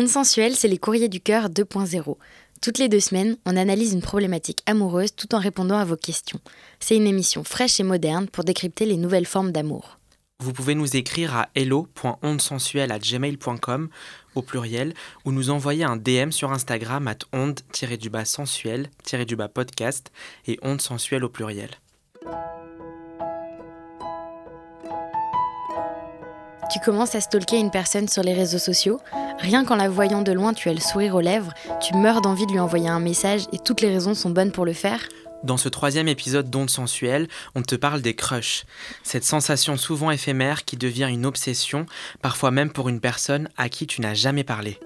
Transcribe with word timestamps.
Onde 0.00 0.08
sensuelle, 0.08 0.56
c'est 0.56 0.66
les 0.66 0.78
courriers 0.78 1.10
du 1.10 1.20
cœur 1.20 1.50
2.0. 1.50 2.16
Toutes 2.62 2.78
les 2.78 2.88
deux 2.88 3.00
semaines, 3.00 3.36
on 3.44 3.54
analyse 3.54 3.92
une 3.92 4.00
problématique 4.00 4.62
amoureuse 4.64 5.14
tout 5.14 5.34
en 5.34 5.38
répondant 5.38 5.76
à 5.76 5.84
vos 5.84 5.96
questions. 5.96 6.40
C'est 6.78 6.96
une 6.96 7.06
émission 7.06 7.44
fraîche 7.44 7.80
et 7.80 7.82
moderne 7.82 8.26
pour 8.26 8.44
décrypter 8.44 8.86
les 8.86 8.96
nouvelles 8.96 9.26
formes 9.26 9.52
d'amour. 9.52 9.99
Vous 10.40 10.52
pouvez 10.54 10.74
nous 10.74 10.96
écrire 10.96 11.36
à 11.36 11.50
hello.ondesensuelle@gmail.com 11.54 13.90
au 14.34 14.42
pluriel 14.42 14.94
ou 15.26 15.32
nous 15.32 15.50
envoyer 15.50 15.84
un 15.84 15.96
DM 15.96 16.30
sur 16.30 16.50
Instagram 16.50 17.06
at 17.08 17.18
onde-sensuel-podcast 17.34 20.10
et 20.46 20.58
onde 20.62 20.80
sensuelle 20.80 21.24
au 21.24 21.28
pluriel. 21.28 21.68
Tu 26.72 26.80
commences 26.80 27.14
à 27.16 27.20
stalker 27.20 27.58
une 27.58 27.70
personne 27.70 28.08
sur 28.08 28.22
les 28.22 28.32
réseaux 28.32 28.58
sociaux. 28.58 28.98
Rien 29.40 29.66
qu'en 29.66 29.76
la 29.76 29.90
voyant 29.90 30.22
de 30.22 30.32
loin, 30.32 30.54
tu 30.54 30.70
as 30.70 30.72
le 30.72 30.80
sourire 30.80 31.16
aux 31.16 31.20
lèvres, 31.20 31.52
tu 31.82 31.94
meurs 31.96 32.22
d'envie 32.22 32.46
de 32.46 32.52
lui 32.52 32.60
envoyer 32.60 32.88
un 32.88 33.00
message 33.00 33.42
et 33.52 33.58
toutes 33.58 33.82
les 33.82 33.88
raisons 33.88 34.14
sont 34.14 34.30
bonnes 34.30 34.52
pour 34.52 34.64
le 34.64 34.72
faire. 34.72 35.00
Dans 35.42 35.56
ce 35.56 35.70
troisième 35.70 36.08
épisode 36.08 36.50
d'Onde 36.50 36.68
sensuelle, 36.68 37.26
on 37.54 37.62
te 37.62 37.74
parle 37.74 38.02
des 38.02 38.14
crushs. 38.14 38.64
Cette 39.02 39.24
sensation 39.24 39.78
souvent 39.78 40.10
éphémère 40.10 40.66
qui 40.66 40.76
devient 40.76 41.08
une 41.10 41.24
obsession, 41.24 41.86
parfois 42.20 42.50
même 42.50 42.70
pour 42.70 42.90
une 42.90 43.00
personne 43.00 43.48
à 43.56 43.70
qui 43.70 43.86
tu 43.86 44.02
n'as 44.02 44.12
jamais 44.12 44.44
parlé. 44.44 44.78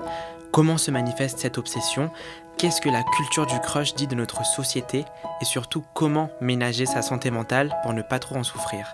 Comment 0.53 0.79
se 0.79 0.93
manifeste 0.93 1.41
cette 1.41 1.59
obsession? 1.59 2.11
Qu'est-ce 2.57 2.81
que 2.81 2.89
la 2.89 3.03
culture 3.03 3.47
du 3.47 3.59
crush 3.59 3.95
dit 3.95 4.07
de 4.07 4.15
notre 4.15 4.47
société? 4.47 5.05
Et 5.43 5.45
surtout, 5.45 5.85
comment 5.93 6.31
ménager 6.41 6.87
sa 6.87 7.03
santé 7.03 7.33
mentale 7.33 7.75
pour 7.83 7.93
ne 7.93 8.03
pas 8.03 8.21
trop 8.21 8.37
en 8.37 8.45
souffrir? 8.45 8.87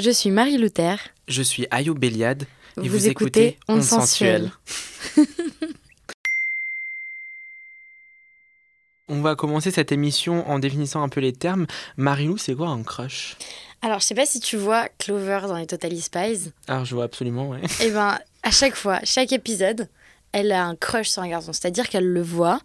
Je 0.00 0.10
suis 0.10 0.32
Marie 0.32 0.58
Luther. 0.58 0.98
Je 1.28 1.42
suis 1.42 1.68
Ayoub 1.70 1.94
Béliade. 1.94 2.44
Et 2.82 2.88
vous, 2.88 3.06
écoutez 3.06 3.56
Onde 3.68 3.82
sensuelle. 3.82 4.50
On 9.16 9.22
va 9.22 9.34
commencer 9.34 9.70
cette 9.70 9.92
émission 9.92 10.46
en 10.46 10.58
définissant 10.58 11.02
un 11.02 11.08
peu 11.08 11.20
les 11.20 11.32
termes. 11.32 11.66
Marilou, 11.96 12.36
c'est 12.36 12.54
quoi 12.54 12.68
un 12.68 12.82
crush? 12.82 13.38
Alors, 13.80 14.00
je 14.00 14.04
sais 14.04 14.14
pas 14.14 14.26
si 14.26 14.40
tu 14.40 14.58
vois 14.58 14.88
Clover 14.98 15.40
dans 15.48 15.56
les 15.56 15.66
Totally 15.66 16.02
Spies. 16.02 16.52
Alors, 16.68 16.84
je 16.84 16.94
vois 16.94 17.04
absolument, 17.04 17.48
ouais. 17.48 17.62
Et 17.82 17.90
ben, 17.90 18.18
à 18.42 18.50
chaque 18.50 18.76
fois, 18.76 19.00
chaque 19.04 19.32
épisode, 19.32 19.88
elle 20.32 20.52
a 20.52 20.66
un 20.66 20.76
crush 20.76 21.08
sur 21.08 21.22
un 21.22 21.28
garçon. 21.28 21.54
C'est-à-dire 21.54 21.88
qu'elle 21.88 22.06
le 22.06 22.20
voit, 22.20 22.60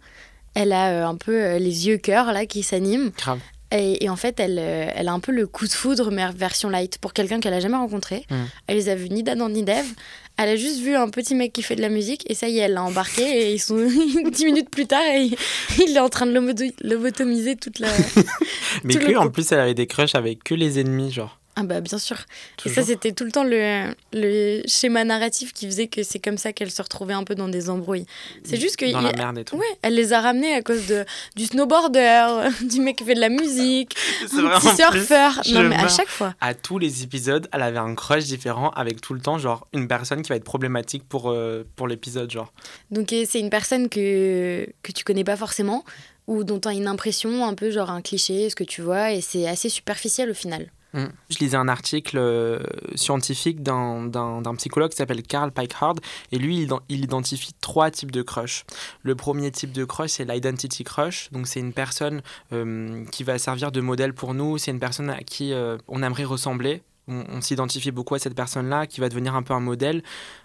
elle 0.54 0.74
a 0.74 0.90
euh, 0.90 1.06
un 1.06 1.16
peu 1.16 1.42
euh, 1.42 1.58
les 1.58 1.88
yeux 1.88 1.96
cœur 1.96 2.34
là 2.34 2.44
qui 2.44 2.62
s'animent. 2.62 3.12
Grave. 3.16 3.40
Et, 3.70 4.04
et 4.04 4.10
en 4.10 4.16
fait, 4.16 4.38
elle, 4.38 4.58
euh, 4.58 4.90
elle 4.94 5.08
a 5.08 5.12
un 5.12 5.20
peu 5.20 5.32
le 5.32 5.46
coup 5.46 5.66
de 5.66 5.72
foudre, 5.72 6.10
mais 6.10 6.30
version 6.32 6.68
light, 6.68 6.98
pour 6.98 7.14
quelqu'un 7.14 7.40
qu'elle 7.40 7.54
a 7.54 7.60
jamais 7.60 7.78
rencontré. 7.78 8.26
Mm. 8.28 8.34
Elle 8.66 8.76
les 8.76 8.88
a 8.90 8.94
vus 8.94 9.08
ni 9.08 9.22
d'Adam 9.22 9.48
ni 9.48 9.62
d'Ève. 9.62 9.88
Elle 10.38 10.48
a 10.48 10.56
juste 10.56 10.80
vu 10.80 10.94
un 10.94 11.08
petit 11.08 11.34
mec 11.34 11.52
qui 11.52 11.62
fait 11.62 11.76
de 11.76 11.82
la 11.82 11.88
musique, 11.88 12.24
et 12.30 12.34
ça 12.34 12.48
y 12.48 12.58
est, 12.58 12.62
elle 12.62 12.74
l'a 12.74 12.82
embarqué. 12.82 13.22
Et 13.22 13.52
ils 13.54 13.58
sont 13.60 13.76
dix 14.32 14.44
minutes 14.44 14.70
plus 14.70 14.86
tard, 14.86 15.02
et 15.14 15.30
il, 15.86 15.96
est 15.96 16.00
en 16.00 16.08
train 16.08 16.26
de 16.26 16.32
loboto- 16.32 16.74
lobotomiser 16.82 17.56
toute 17.56 17.78
la. 17.78 17.88
Mais 18.84 18.94
que, 18.94 19.16
en 19.16 19.30
plus, 19.30 19.50
elle 19.52 19.60
avait 19.60 19.74
des 19.74 19.86
crushs 19.86 20.14
avec 20.14 20.42
que 20.42 20.54
les 20.54 20.80
ennemis, 20.80 21.12
genre. 21.12 21.38
Ah 21.54 21.64
bah 21.64 21.82
bien 21.82 21.98
sûr. 21.98 22.16
Et 22.64 22.70
ça 22.70 22.82
c'était 22.82 23.12
tout 23.12 23.24
le 23.24 23.30
temps 23.30 23.44
le, 23.44 23.94
le 24.14 24.62
schéma 24.66 25.04
narratif 25.04 25.52
qui 25.52 25.66
faisait 25.66 25.86
que 25.86 26.02
c'est 26.02 26.18
comme 26.18 26.38
ça 26.38 26.54
qu'elle 26.54 26.70
se 26.70 26.80
retrouvait 26.80 27.12
un 27.12 27.24
peu 27.24 27.34
dans 27.34 27.48
des 27.48 27.68
embrouilles. 27.68 28.06
C'est 28.42 28.56
juste 28.58 28.76
que 28.76 28.90
Dans 28.90 29.00
il- 29.00 29.04
la 29.04 29.12
merde 29.12 29.36
et 29.38 29.44
tout. 29.44 29.56
ouais, 29.56 29.66
elle 29.82 29.94
les 29.94 30.14
a 30.14 30.22
ramenés 30.22 30.54
à 30.54 30.62
cause 30.62 30.86
de 30.86 31.04
du 31.36 31.44
snowboarder, 31.44 32.48
du 32.62 32.80
mec 32.80 32.96
qui 32.96 33.04
fait 33.04 33.14
de 33.14 33.20
la 33.20 33.28
musique, 33.28 33.94
plus, 34.30 34.76
surfeur. 34.76 35.42
Non 35.52 35.64
mais 35.64 35.76
à 35.76 35.88
chaque 35.88 36.08
fois. 36.08 36.34
À 36.40 36.54
tous 36.54 36.78
les 36.78 37.02
épisodes, 37.02 37.46
elle 37.52 37.62
avait 37.62 37.78
un 37.78 37.94
crush 37.94 38.24
différent 38.24 38.70
avec 38.70 39.02
tout 39.02 39.12
le 39.12 39.20
temps, 39.20 39.36
genre, 39.38 39.66
une 39.74 39.88
personne 39.88 40.22
qui 40.22 40.30
va 40.30 40.36
être 40.36 40.44
problématique 40.44 41.06
pour, 41.06 41.30
euh, 41.30 41.64
pour 41.76 41.86
l'épisode, 41.86 42.30
genre. 42.30 42.52
Donc 42.90 43.08
c'est 43.26 43.40
une 43.40 43.50
personne 43.50 43.88
que 43.90 44.66
que 44.82 44.92
tu 44.92 45.04
connais 45.04 45.24
pas 45.24 45.36
forcément 45.36 45.84
ou 46.28 46.44
dont 46.44 46.60
tu 46.60 46.68
as 46.68 46.72
une 46.72 46.86
impression 46.86 47.44
un 47.46 47.52
peu 47.54 47.70
genre 47.70 47.90
un 47.90 48.00
cliché, 48.00 48.48
ce 48.48 48.54
que 48.56 48.64
tu 48.64 48.80
vois 48.80 49.12
et 49.12 49.20
c'est 49.20 49.46
assez 49.46 49.68
superficiel 49.68 50.30
au 50.30 50.34
final. 50.34 50.70
Mm. 50.94 51.06
Je 51.30 51.38
lisais 51.38 51.56
un 51.56 51.68
article 51.68 52.18
euh, 52.18 52.58
scientifique 52.96 53.62
d'un- 53.62 54.10
psychologue 54.56 54.90
qui 54.90 54.96
s'appelle 54.96 55.22
Carl 55.22 55.50
Pikehard 55.50 55.94
et 56.32 56.38
lui 56.38 56.58
il, 56.58 56.68
ident- 56.68 56.82
il 56.88 57.04
identifie 57.04 57.54
trois 57.60 57.90
types 57.90 58.10
de 58.10 58.22
crush. 58.22 58.64
Le 59.02 59.14
premier 59.14 59.50
type 59.50 59.72
de 59.72 59.84
crush 59.84 60.10
c'est 60.10 60.24
l'identity 60.24 60.84
crush, 60.84 61.30
donc 61.32 61.46
c'est 61.46 61.60
une 61.60 61.72
personne 61.72 62.20
euh, 62.52 63.04
qui 63.06 63.24
va 63.24 63.38
servir 63.38 63.72
de 63.72 63.80
modèle 63.80 64.12
pour 64.12 64.34
nous, 64.34 64.58
c'est 64.58 64.70
une 64.70 64.80
personne 64.80 65.08
à 65.08 65.22
qui 65.22 65.52
euh, 65.52 65.78
on 65.88 66.02
aimerait 66.02 66.24
ressembler. 66.24 66.82
On, 67.08 67.40
s'identifie 67.40 67.90
beaucoup 67.90 68.14
à 68.14 68.20
cette 68.20 68.36
personne-là 68.36 68.86
qui 68.86 69.00
va 69.00 69.08
devenir 69.08 69.34
un 69.34 69.42
peu 69.42 69.52
un 69.52 69.60
modèle. 69.60 70.04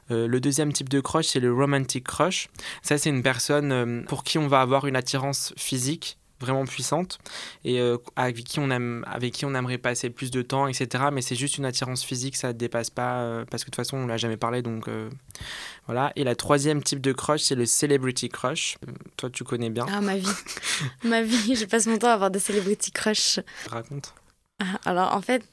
Le 0.09 0.39
deuxième 0.39 0.73
type 0.73 0.89
de 0.89 0.99
crush, 0.99 1.27
c'est 1.27 1.39
le 1.39 1.53
romantic 1.53 2.03
crush. 2.03 2.49
Ça, 2.81 2.97
c'est 2.97 3.11
une 3.11 3.21
personne 3.21 4.03
pour 4.07 4.23
qui 4.23 4.39
on 4.39 4.47
va 4.47 4.61
avoir 4.61 4.87
une 4.87 4.95
attirance 4.95 5.53
physique 5.55 6.17
vraiment 6.39 6.65
puissante 6.65 7.19
et 7.63 7.79
euh, 7.79 7.97
avec 8.15 8.43
qui 8.43 8.59
on 8.59 8.69
aime 8.69 9.03
avec 9.07 9.33
qui 9.33 9.45
on 9.45 9.55
aimerait 9.55 9.77
passer 9.77 10.09
plus 10.09 10.31
de 10.31 10.41
temps 10.41 10.67
etc 10.67 11.05
mais 11.11 11.21
c'est 11.21 11.35
juste 11.35 11.57
une 11.57 11.65
attirance 11.65 12.03
physique 12.03 12.35
ça 12.35 12.49
ne 12.49 12.53
dépasse 12.53 12.89
pas 12.89 13.21
euh, 13.21 13.45
parce 13.49 13.63
que 13.63 13.69
de 13.69 13.75
toute 13.75 13.83
façon 13.83 13.97
on 13.97 14.07
l'a 14.07 14.17
jamais 14.17 14.37
parlé 14.37 14.61
donc 14.61 14.87
euh, 14.87 15.09
voilà 15.87 16.11
et 16.15 16.23
la 16.23 16.35
troisième 16.35 16.83
type 16.83 17.01
de 17.01 17.11
crush 17.11 17.41
c'est 17.41 17.55
le 17.55 17.65
celebrity 17.65 18.29
crush 18.29 18.77
toi 19.15 19.29
tu 19.29 19.43
connais 19.43 19.69
bien 19.69 19.85
Ah 19.89 20.01
ma 20.01 20.17
vie. 20.17 20.27
ma 21.03 21.21
vie, 21.21 21.55
je 21.55 21.65
passe 21.65 21.87
mon 21.87 21.97
temps 21.97 22.09
à 22.09 22.13
avoir 22.13 22.31
des 22.31 22.39
celebrity 22.39 22.91
crush. 22.91 23.39
raconte 23.69 24.13
Ah, 24.59 24.79
Alors 24.85 25.15
en 25.15 25.21
fait, 25.21 25.43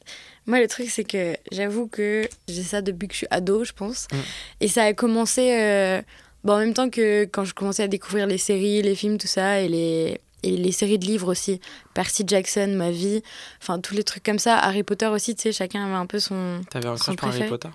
moi 0.47 0.61
le 0.61 0.69
truc 0.69 0.91
c'est 0.91 1.05
que 1.05 1.37
j'avoue 1.51 1.87
que 1.87 2.29
j'ai 2.49 2.63
ça 2.63 2.83
depuis 2.83 3.09
que 3.09 3.15
je 3.15 3.19
suis 3.19 3.27
ado, 3.31 3.65
je 3.65 3.73
pense. 3.73 4.07
Mm. 4.13 4.17
Et 4.61 4.69
ça 4.69 4.83
a 4.85 4.93
commencé 4.93 6.03
bah, 6.45 6.55
en 6.55 6.59
même 6.59 6.75
temps 6.75 6.91
que 6.91 7.25
quand 7.25 7.45
je 7.45 7.55
commençais 7.55 7.83
à 7.83 7.89
découvrir 7.89 8.27
les 8.27 8.39
séries, 8.39 8.83
les 8.83 8.95
films, 8.95 9.17
tout 9.17 9.27
ça, 9.27 9.63
et 9.63 9.69
les, 9.69 10.21
et 10.45 10.57
les 10.57 10.73
séries 10.73 10.99
de 10.99 11.07
livres 11.07 11.29
aussi. 11.31 11.61
Percy 11.95 12.25
Jackson, 12.27 12.73
ma 12.77 12.91
vie, 12.91 13.23
enfin 13.63 13.79
tous 13.81 13.95
les 13.95 14.05
trucs 14.05 14.23
comme 14.23 14.39
ça. 14.39 14.59
Harry 14.59 14.83
Potter 14.83 15.07
aussi, 15.07 15.35
tu 15.35 15.43
sais, 15.43 15.53
chacun 15.53 15.85
avait 15.85 15.95
un 15.95 16.07
peu 16.07 16.19
son... 16.19 16.61
t'avais 16.71 16.89
un 16.89 16.97
crush 16.97 17.17
pour 17.17 17.29
Harry 17.29 17.49
Potter 17.49 17.69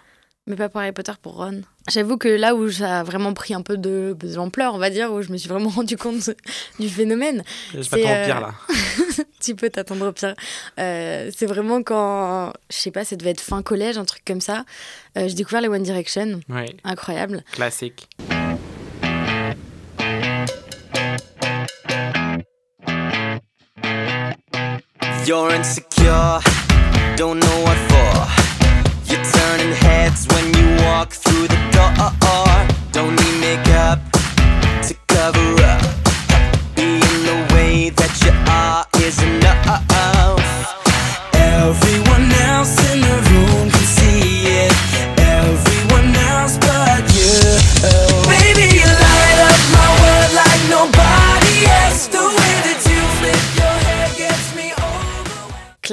Mais 0.47 0.55
pas 0.55 0.69
pour 0.69 0.81
Harry 0.81 0.91
Potter, 0.91 1.13
pour 1.21 1.35
Ron. 1.37 1.61
J'avoue 1.91 2.17
que 2.17 2.27
là 2.27 2.53
où 2.53 2.69
ça 2.69 2.99
a 2.99 3.03
vraiment 3.03 3.33
pris 3.33 3.53
un 3.55 3.61
peu 3.63 3.75
de, 3.75 4.15
de 4.19 4.35
l'ampleur, 4.35 4.75
on 4.75 4.77
va 4.77 4.91
dire, 4.91 5.11
où 5.11 5.21
je 5.23 5.31
me 5.31 5.37
suis 5.37 5.49
vraiment 5.49 5.69
rendu 5.75 5.97
compte 5.97 6.29
du 6.79 6.89
phénomène, 6.89 7.43
je 7.73 7.81
C'est, 7.81 7.97
m'attends 7.97 8.09
au 8.09 8.15
euh, 8.15 8.25
pire 8.25 8.41
là 8.41 8.53
tu 9.39 9.55
peux 9.55 9.69
t'attendre 9.69 10.07
au 10.07 10.11
pire. 10.11 10.35
Euh, 10.79 11.31
c'est 11.35 11.47
vraiment 11.47 11.81
quand, 11.81 12.53
je 12.69 12.75
sais 12.77 12.91
pas, 12.91 13.03
ça 13.03 13.15
devait 13.15 13.31
être 13.31 13.41
fin 13.41 13.63
collège, 13.63 13.97
un 13.97 14.05
truc 14.05 14.23
comme 14.25 14.41
ça. 14.41 14.65
Euh, 15.17 15.27
j'ai 15.27 15.33
découvert 15.35 15.61
les 15.61 15.69
One 15.69 15.83
Direction, 15.83 16.41
ouais 16.49 16.75
incroyable. 16.83 17.43
classique 17.51 18.07
You're 25.29 25.51
insecure, 25.51 26.39
don't 27.15 27.39
know 27.39 27.61
what 27.61 27.77
for. 27.91 29.13
You're 29.13 29.23
turning 29.23 29.75
heads 29.75 30.25
when 30.33 30.45
you 30.55 30.83
walk 30.83 31.11
through 31.11 31.47
the 31.47 31.59
door. 31.71 31.93
Don't 32.91 33.15
need 33.15 33.39
makeup 33.39 33.99
to 34.87 34.95
cover 35.07 35.61
up. 35.61 35.78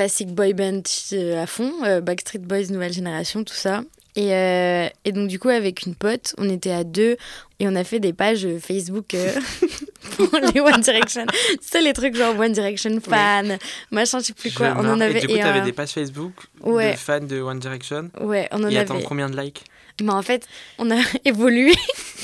Classique 0.06 0.36
boy 0.36 0.52
band 0.54 0.82
euh, 1.14 1.42
à 1.42 1.48
fond, 1.48 1.72
euh, 1.82 2.00
Backstreet 2.00 2.38
Boys, 2.38 2.68
nouvelle 2.70 2.92
génération, 2.92 3.42
tout 3.42 3.56
ça. 3.56 3.82
Et, 4.14 4.32
euh, 4.32 4.88
et 5.04 5.10
donc, 5.10 5.26
du 5.26 5.40
coup, 5.40 5.48
avec 5.48 5.84
une 5.84 5.96
pote, 5.96 6.32
on 6.38 6.48
était 6.48 6.70
à 6.70 6.84
deux 6.84 7.16
et 7.58 7.66
on 7.66 7.74
a 7.74 7.82
fait 7.82 7.98
des 7.98 8.12
pages 8.12 8.46
Facebook. 8.60 9.14
euh, 9.14 9.32
pour 10.16 10.28
les 10.54 10.60
One 10.60 10.80
Direction. 10.80 11.26
C'est 11.60 11.80
les 11.80 11.92
trucs 11.92 12.14
genre 12.14 12.38
One 12.38 12.52
Direction 12.52 13.00
fan, 13.00 13.58
machin, 13.90 14.20
je 14.20 14.26
sais 14.26 14.32
plus 14.32 14.54
quoi. 14.54 14.68
Je 14.70 14.74
On 14.86 14.88
en 14.92 15.00
avait. 15.00 15.18
Et 15.18 15.20
du 15.22 15.26
coup, 15.26 15.36
t'avais 15.38 15.58
euh, 15.58 15.64
des 15.64 15.72
pages 15.72 15.90
Facebook 15.90 16.34
ouais. 16.62 16.92
de 16.92 16.96
fans 16.98 17.20
de 17.20 17.40
One 17.40 17.58
Direction. 17.58 18.10
Ouais, 18.20 18.48
on 18.52 18.58
en 18.62 18.68
Et 18.68 18.76
avait. 18.76 18.78
attends, 18.78 19.00
combien 19.00 19.28
de 19.28 19.36
likes? 19.36 19.64
Mais 20.02 20.12
en 20.12 20.22
fait, 20.22 20.46
on 20.78 20.90
a 20.90 20.96
évolué 21.24 21.72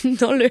dans 0.04 0.32
le, 0.32 0.50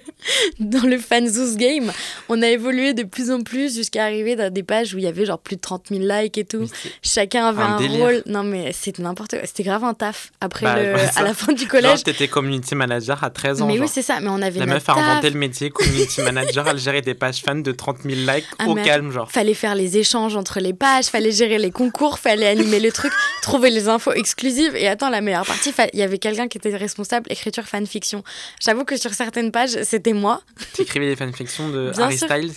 dans 0.60 0.88
le 0.88 0.98
fanzoos 0.98 1.56
game. 1.58 1.92
On 2.30 2.42
a 2.42 2.48
évolué 2.48 2.94
de 2.94 3.04
plus 3.04 3.30
en 3.32 3.42
plus 3.42 3.76
jusqu'à 3.76 4.04
arriver 4.06 4.36
dans 4.36 4.52
des 4.52 4.64
pages 4.64 4.94
où 4.94 4.98
il 4.98 5.04
y 5.04 5.08
avait 5.08 5.26
genre 5.26 5.40
plus 5.40 5.56
de 5.58 5.62
30 5.62 5.88
000 5.92 6.02
likes 6.04 6.38
et 6.38 6.46
tout. 6.46 6.66
Chacun 7.04 7.46
avait 7.48 7.62
Un 7.62 7.78
rôle. 7.78 8.24
Non, 8.26 8.44
mais 8.44 8.72
c'était 8.74 9.04
n'importe 9.04 9.32
quoi. 9.32 9.46
C'était 9.46 9.64
grave 9.64 9.84
un 9.84 9.94
taf. 9.94 10.32
Après, 10.42 10.66
Bah, 10.66 10.82
le- 10.82 10.96
à 11.16 11.22
la 11.22 11.34
fin 11.34 11.52
du 11.54 11.62
Genre, 11.64 11.70
collège. 11.70 12.04
t'étais 12.04 12.28
community 12.28 12.76
manager 12.76 13.24
à 13.24 13.30
13 13.30 13.62
ans. 13.62 13.68
mais 13.68 13.74
genre. 13.76 13.84
oui, 13.84 13.92
c'est 13.94 14.02
ça. 14.02 14.20
Mais 14.20 14.30
on 14.30 14.42
avait 14.42 14.60
La 14.60 14.66
meuf 14.66 14.88
a 14.90 14.94
inventé 14.94 15.30
le 15.30 15.38
métier, 15.38 15.70
community 15.70 16.22
manager, 16.22 16.68
elle 16.68 16.80
gérait 16.80 17.02
des 17.02 17.14
pages 17.14 17.42
fans 17.42 17.56
de 17.56 17.72
30 17.72 17.98
000 18.04 18.16
likes 18.34 18.46
Ah, 18.58 18.68
au 18.70 18.76
calme, 18.76 19.12
genre. 19.12 19.30
Fallait 19.32 19.54
faire 19.54 19.76
les 19.76 19.98
échanges 19.98 20.36
entre 20.36 20.60
les 20.60 20.74
pages, 20.74 21.06
fallait 21.06 21.32
gérer 21.32 21.58
les 21.60 21.72
concours, 21.72 22.20
fallait 22.20 22.48
animer 22.48 22.80
le 22.80 22.92
truc, 22.92 23.12
trouver 23.42 23.70
les 23.70 23.90
infos 23.90 24.14
exclusives. 24.14 24.76
Et 24.76 24.88
attends, 24.88 25.10
la 25.10 25.22
meilleure 25.22 25.46
partie, 25.46 25.74
il 25.94 26.00
y 26.00 26.04
avait 26.04 26.18
quelqu'un 26.18 26.48
qui 26.48 26.58
était 26.58 26.76
responsable 26.76 27.11
écriture 27.30 27.66
fanfiction. 27.66 28.24
J'avoue 28.60 28.86
que 28.86 28.98
sur 28.98 29.14
certaines 29.14 29.52
pages, 29.52 29.82
c'était 29.84 30.14
moi. 30.14 30.42
T'écrivais 30.74 31.08
des 31.08 31.16
fanfictions 31.16 31.70
de 31.70 31.92
Bien 31.92 32.04
Harry 32.06 32.18
sûr. 32.18 32.28
Styles. 32.28 32.54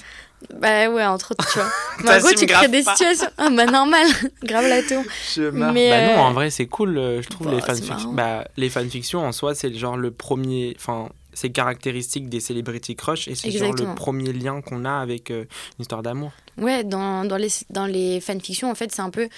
Bah 0.53 0.89
ouais, 0.91 1.05
entre 1.06 1.33
autres, 1.33 1.47
tu 1.51 1.59
vois. 1.59 1.71
Mais 2.05 2.11
en 2.11 2.19
gros, 2.19 2.35
tu 2.37 2.47
crées 2.47 2.69
des 2.69 2.83
pas. 2.83 2.95
situations. 2.95 3.29
Ah 3.39 3.49
bah 3.51 3.67
normal, 3.67 4.06
grave 4.43 4.67
la 4.69 4.83
tour. 4.83 5.03
Je. 5.35 5.43
Mais, 5.51 5.91
bah 5.91 6.06
non, 6.15 6.23
euh, 6.23 6.27
en 6.27 6.33
vrai, 6.33 6.51
c'est 6.51 6.67
cool, 6.67 6.99
euh, 6.99 7.23
je 7.23 7.29
trouve, 7.29 7.47
bah, 7.47 7.55
les 7.55 7.62
fanfictions. 7.62 8.12
Bah, 8.12 8.45
les 8.56 8.69
fanfictions, 8.69 9.25
en 9.25 9.33
soi, 9.33 9.55
c'est 9.55 9.73
genre 9.75 9.97
le 9.97 10.11
premier... 10.11 10.75
Enfin, 10.77 11.09
c'est 11.33 11.51
caractéristique 11.51 12.29
des 12.29 12.39
celebrity 12.39 12.95
crush 12.95 13.27
et 13.27 13.35
c'est 13.35 13.51
genre 13.51 13.73
le 13.73 13.95
premier 13.97 14.33
lien 14.33 14.61
qu'on 14.61 14.85
a 14.85 14.93
avec 15.01 15.31
euh, 15.31 15.45
une 15.79 15.83
histoire 15.83 16.03
d'amour. 16.03 16.31
Ouais, 16.59 16.85
dans, 16.85 17.25
dans, 17.25 17.37
les, 17.37 17.49
dans 17.71 17.87
les 17.87 18.21
fanfictions, 18.21 18.71
en 18.71 18.75
fait, 18.77 18.93
c'est 18.93 19.03
un 19.03 19.11
peu 19.11 19.29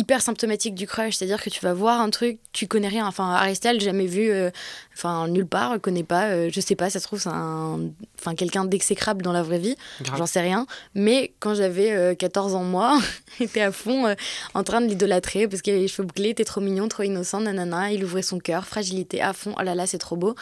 hyper 0.00 0.22
symptomatique 0.22 0.74
du 0.74 0.86
crush. 0.86 1.16
C'est-à-dire 1.16 1.42
que 1.42 1.50
tu 1.50 1.60
vas 1.60 1.74
voir 1.74 2.00
un 2.00 2.08
truc, 2.10 2.38
tu 2.52 2.66
connais 2.66 2.88
rien. 2.88 3.06
Enfin, 3.06 3.38
Styles, 3.54 3.80
jamais 3.80 4.06
vu, 4.06 4.30
euh, 4.30 4.50
enfin, 4.94 5.28
nulle 5.28 5.46
part, 5.46 5.78
connais 5.80 6.02
pas. 6.04 6.28
euh, 6.30 6.48
je 6.50 6.60
sais 6.60 6.74
pas, 6.74 6.88
ça 6.88 6.98
se 7.00 7.06
trouve, 7.06 7.20
c'est 7.20 7.28
un, 7.28 7.78
enfin, 8.18 8.34
quelqu'un 8.34 8.64
d'exécrable 8.64 9.22
dans 9.22 9.32
la 9.32 9.42
vraie 9.42 9.58
vie. 9.58 9.76
J'en 10.16 10.26
sais 10.26 10.40
rien. 10.40 10.66
Mais 10.94 11.34
quand 11.38 11.54
j'avais 11.54 11.92
euh, 11.92 12.14
14 12.14 12.54
ans, 12.54 12.64
moi, 12.64 12.98
j'étais 13.38 13.60
à 13.60 13.72
fond 13.72 14.06
euh, 14.06 14.14
en 14.54 14.64
train 14.64 14.80
de 14.80 14.86
l'idolâtrer 14.86 15.46
parce 15.46 15.60
qu'il 15.62 15.74
avait 15.74 15.82
les 15.82 15.88
cheveux 15.88 16.06
bouclés, 16.06 16.30
était 16.30 16.44
trop 16.44 16.60
mignon, 16.62 16.88
trop 16.88 17.02
innocent, 17.02 17.40
nanana. 17.40 17.92
Il 17.92 18.02
ouvrait 18.04 18.22
son 18.22 18.38
cœur, 18.38 18.66
fragilité 18.66 19.20
à 19.20 19.32
fond. 19.34 19.54
Oh 19.58 19.62
là 19.62 19.74
là, 19.74 19.86
c'est 19.86 19.98
trop 19.98 20.16
beau. 20.16 20.34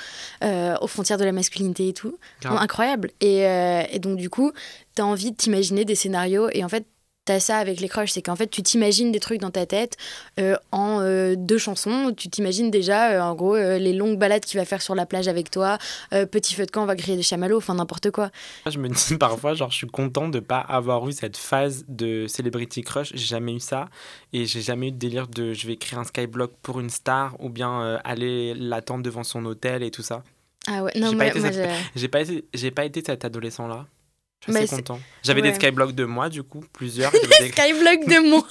Euh, 0.45 0.77
aux 0.81 0.87
frontières 0.87 1.19
de 1.19 1.25
la 1.25 1.33
masculinité 1.33 1.89
et 1.89 1.93
tout. 1.93 2.17
Grave. 2.43 2.59
Incroyable. 2.61 3.11
Et, 3.21 3.45
euh, 3.47 3.83
et 3.91 3.99
donc, 3.99 4.17
du 4.19 4.31
coup, 4.31 4.53
t'as 4.95 5.03
envie 5.03 5.33
de 5.33 5.37
t'imaginer 5.37 5.85
des 5.85 5.95
scénarios. 5.97 6.49
Et 6.53 6.63
en 6.65 6.69
fait, 6.69 6.87
t'as 7.29 7.41
ça 7.41 7.59
avec 7.59 7.81
les 7.81 7.89
crushs. 7.89 8.11
C'est 8.13 8.23
qu'en 8.23 8.37
fait, 8.37 8.49
tu 8.49 8.63
t'imagines 8.63 9.13
des 9.13 9.21
trucs 9.21 9.41
dans 9.41 9.51
ta 9.51 9.67
tête 9.67 9.97
euh, 10.41 10.57
en 10.73 11.01
euh, 11.01 11.35
deux 11.37 11.59
chansons. 11.59 12.13
Tu 12.17 12.29
t'imagines 12.29 12.71
déjà, 12.71 13.11
euh, 13.13 13.21
en 13.21 13.35
gros, 13.35 13.57
les 13.57 13.93
longues 13.93 14.19
balades 14.19 14.45
qu'il 14.45 14.59
va 14.59 14.65
faire 14.65 14.83
sur 14.83 14.95
la 14.95 15.07
plage 15.07 15.29
avec 15.29 15.51
toi. 15.51 15.79
petit 16.11 16.55
feu 16.55 16.67
de 16.67 16.71
camp, 16.71 16.83
on 16.83 16.87
va 16.87 16.97
griller 16.97 17.17
des 17.17 17.23
chamallows. 17.23 17.59
Enfin, 17.59 17.75
n'importe 17.75 18.11
quoi. 18.11 18.31
Je 18.67 18.79
me 18.79 18.89
dis 18.89 19.17
parfois, 19.21 19.55
genre, 19.55 19.71
je 19.71 19.77
suis 19.77 19.87
content 19.87 20.29
de 20.29 20.41
pas 20.41 20.59
avoir 20.61 21.09
eu 21.09 21.13
cette 21.13 21.37
phase 21.37 21.85
de 21.89 22.27
celebrity 22.27 22.83
crush. 22.83 23.11
J'ai 23.15 23.27
jamais 23.27 23.53
eu 23.55 23.61
ça. 23.61 23.89
Et 24.33 24.45
j'ai 24.47 24.61
jamais 24.63 24.89
eu 24.89 24.93
de 24.93 24.97
délire 24.99 25.29
de 25.29 25.53
je 25.53 25.67
vais 25.67 25.75
écrire 25.75 25.99
un 25.99 26.05
skyblock 26.05 26.53
pour 26.63 26.81
une 26.81 26.91
star 26.91 27.37
ou 27.41 27.49
bien 27.51 28.01
aller 28.05 28.55
l'attendre 28.55 29.03
devant 29.03 29.23
son 29.25 29.45
hôtel 29.45 29.83
et 29.83 29.91
tout 29.91 30.03
ça. 30.03 30.23
Ah 30.67 30.83
ouais, 30.83 30.93
non, 30.97 31.09
J'ai 31.11 31.17
moi, 31.17 31.25
pas 31.25 31.31
été 31.31 31.41
moi, 31.41 31.53
cette- 31.53 31.71
j'ai- 31.97 32.09
pas 32.09 32.21
été, 32.21 32.45
j'ai 32.53 32.71
pas 32.71 32.85
été 32.85 33.03
cet 33.05 33.25
adolescent-là. 33.25 33.87
Je 34.47 34.53
suis 34.53 34.59
assez 34.63 34.67
c'est- 34.69 34.77
content. 34.77 35.01
J'avais 35.23 35.43
ouais. 35.43 35.49
des 35.51 35.55
skyblocks 35.55 35.95
de 35.95 36.05
moi, 36.05 36.29
du 36.29 36.43
coup, 36.43 36.65
plusieurs. 36.73 37.11
Des- 37.41 37.49
Skyblock 37.49 38.07
de 38.09 38.29
moi. 38.31 38.47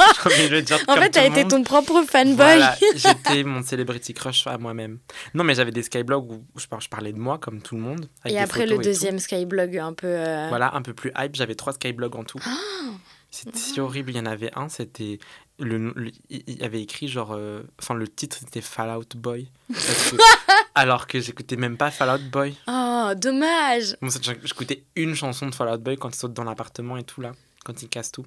En 0.88 0.96
fait, 1.02 1.10
t'as 1.12 1.26
été 1.26 1.48
ton 1.48 1.64
propre 1.64 2.04
fanboy. 2.04 2.36
Voilà, 2.36 2.76
j'étais 2.96 3.44
mon 3.44 3.64
celebrity 3.64 4.14
crush 4.14 4.46
à 4.48 4.58
moi-même. 4.58 5.00
Non, 5.34 5.44
mais 5.44 5.56
j'avais 5.56 5.72
des 5.72 5.84
skyblogs 5.84 6.30
où 6.32 6.46
je, 6.60 6.68
par- 6.68 6.82
je 6.82 6.90
parlais 6.90 7.14
de 7.14 7.18
moi, 7.20 7.38
comme 7.38 7.62
tout 7.62 7.76
le 7.76 7.82
monde. 7.82 8.10
avec 8.24 8.36
Et 8.36 8.40
après, 8.40 8.66
le 8.66 8.74
et 8.74 8.76
tout. 8.78 8.82
deuxième 8.84 9.18
Skyblog, 9.20 9.78
un 9.78 9.94
peu. 9.94 10.08
euh, 10.08 10.48
Voilà, 10.50 10.76
un 10.76 10.82
peu 10.82 10.94
plus 10.94 11.12
hype. 11.18 11.36
J'avais 11.36 11.56
trois 11.56 11.74
skyblogs 11.74 12.16
en 12.16 12.24
tout. 12.26 12.40
Ah. 12.46 12.50
C'était 13.32 13.58
si 13.58 13.80
horrible. 13.80 14.12
Il 14.12 14.18
y 14.18 14.20
en 14.20 14.26
avait 14.26 14.52
un, 14.56 14.68
c'était. 14.70 15.20
Le, 15.60 15.92
le- 15.96 16.12
il 16.30 16.64
avait 16.64 16.82
écrit 16.82 17.08
genre. 17.08 17.32
euh, 17.34 17.64
Enfin, 17.82 17.96
le 17.96 18.08
titre 18.08 18.38
c'était 18.40 18.62
Fallout 18.62 19.04
Boy. 19.16 19.50
Que- 19.74 20.18
alors 20.76 21.08
que 21.08 21.20
j'écoutais 21.20 21.56
même 21.56 21.78
pas 21.78 21.90
Fallout 21.90 22.24
Boy. 22.30 22.56
Oh, 22.68 23.12
dommage. 23.16 23.96
Bon, 24.02 24.10
j'écoutais 24.44 24.84
une 24.96 25.16
chanson 25.16 25.48
de 25.48 25.56
Fallout 25.56 25.80
Boy 25.80 25.98
quand 25.98 26.10
il 26.10 26.16
saute 26.16 26.34
dans 26.34 26.44
l'appartement 26.44 26.96
et 26.98 27.04
tout 27.04 27.22
là. 27.22 27.32
Quand 27.66 27.82
il 27.82 27.90
casse 27.90 28.12
tout. 28.12 28.26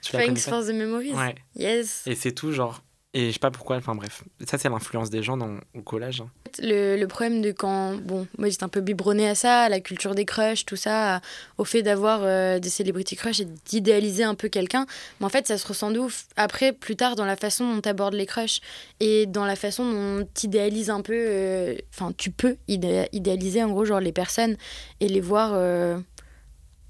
Tu 0.00 0.12
Thanks 0.12 0.40
for 0.42 0.62
the 0.64 0.68
memories? 0.74 1.12
Ouais. 1.14 1.34
Yes. 1.56 2.02
Et 2.06 2.14
c'est 2.14 2.32
tout, 2.32 2.52
genre. 2.52 2.82
Et 3.16 3.28
je 3.28 3.32
sais 3.34 3.38
pas 3.38 3.52
pourquoi, 3.52 3.76
enfin 3.76 3.94
bref. 3.94 4.24
Ça, 4.44 4.58
c'est 4.58 4.68
l'influence 4.68 5.08
des 5.08 5.22
gens 5.22 5.36
dans, 5.36 5.58
au 5.76 5.82
collège. 5.82 6.20
hein. 6.20 6.28
Le, 6.60 6.96
le 6.96 7.06
problème 7.06 7.42
de 7.42 7.52
quand. 7.52 7.94
Bon, 7.94 8.26
moi 8.38 8.48
j'étais 8.48 8.64
un 8.64 8.68
peu 8.68 8.80
biberonnée 8.80 9.28
à 9.28 9.36
ça, 9.36 9.62
à 9.62 9.68
la 9.68 9.78
culture 9.78 10.16
des 10.16 10.24
crushs, 10.24 10.66
tout 10.66 10.74
ça, 10.74 11.16
à- 11.16 11.20
au 11.56 11.64
fait 11.64 11.82
d'avoir 11.82 12.20
euh, 12.24 12.58
des 12.58 12.68
celebrity 12.70 13.14
crushs 13.14 13.38
et 13.40 13.46
d'idéaliser 13.66 14.24
un 14.24 14.34
peu 14.34 14.48
quelqu'un. 14.48 14.84
Mais 15.20 15.26
en 15.26 15.28
fait, 15.28 15.46
ça 15.46 15.58
se 15.58 15.66
ressent 15.68 15.92
d'où 15.92 16.10
après, 16.36 16.72
plus 16.72 16.96
tard, 16.96 17.14
dans 17.14 17.24
la 17.24 17.36
façon 17.36 17.72
dont 17.72 17.80
tu 17.80 17.88
abordes 17.88 18.14
les 18.14 18.26
crushs 18.26 18.60
et 18.98 19.26
dans 19.26 19.44
la 19.44 19.54
façon 19.54 19.90
dont 19.92 20.28
tu 20.34 20.46
idéalises 20.46 20.90
un 20.90 21.00
peu. 21.00 21.14
euh, 21.16 21.74
Enfin, 21.94 22.12
tu 22.16 22.32
peux 22.32 22.56
idé- 22.66 23.06
idéaliser 23.12 23.62
en 23.62 23.70
gros, 23.70 23.84
genre 23.84 24.00
les 24.00 24.12
personnes 24.12 24.56
et 25.00 25.06
les 25.08 25.20
voir. 25.20 25.52
euh, 25.54 25.98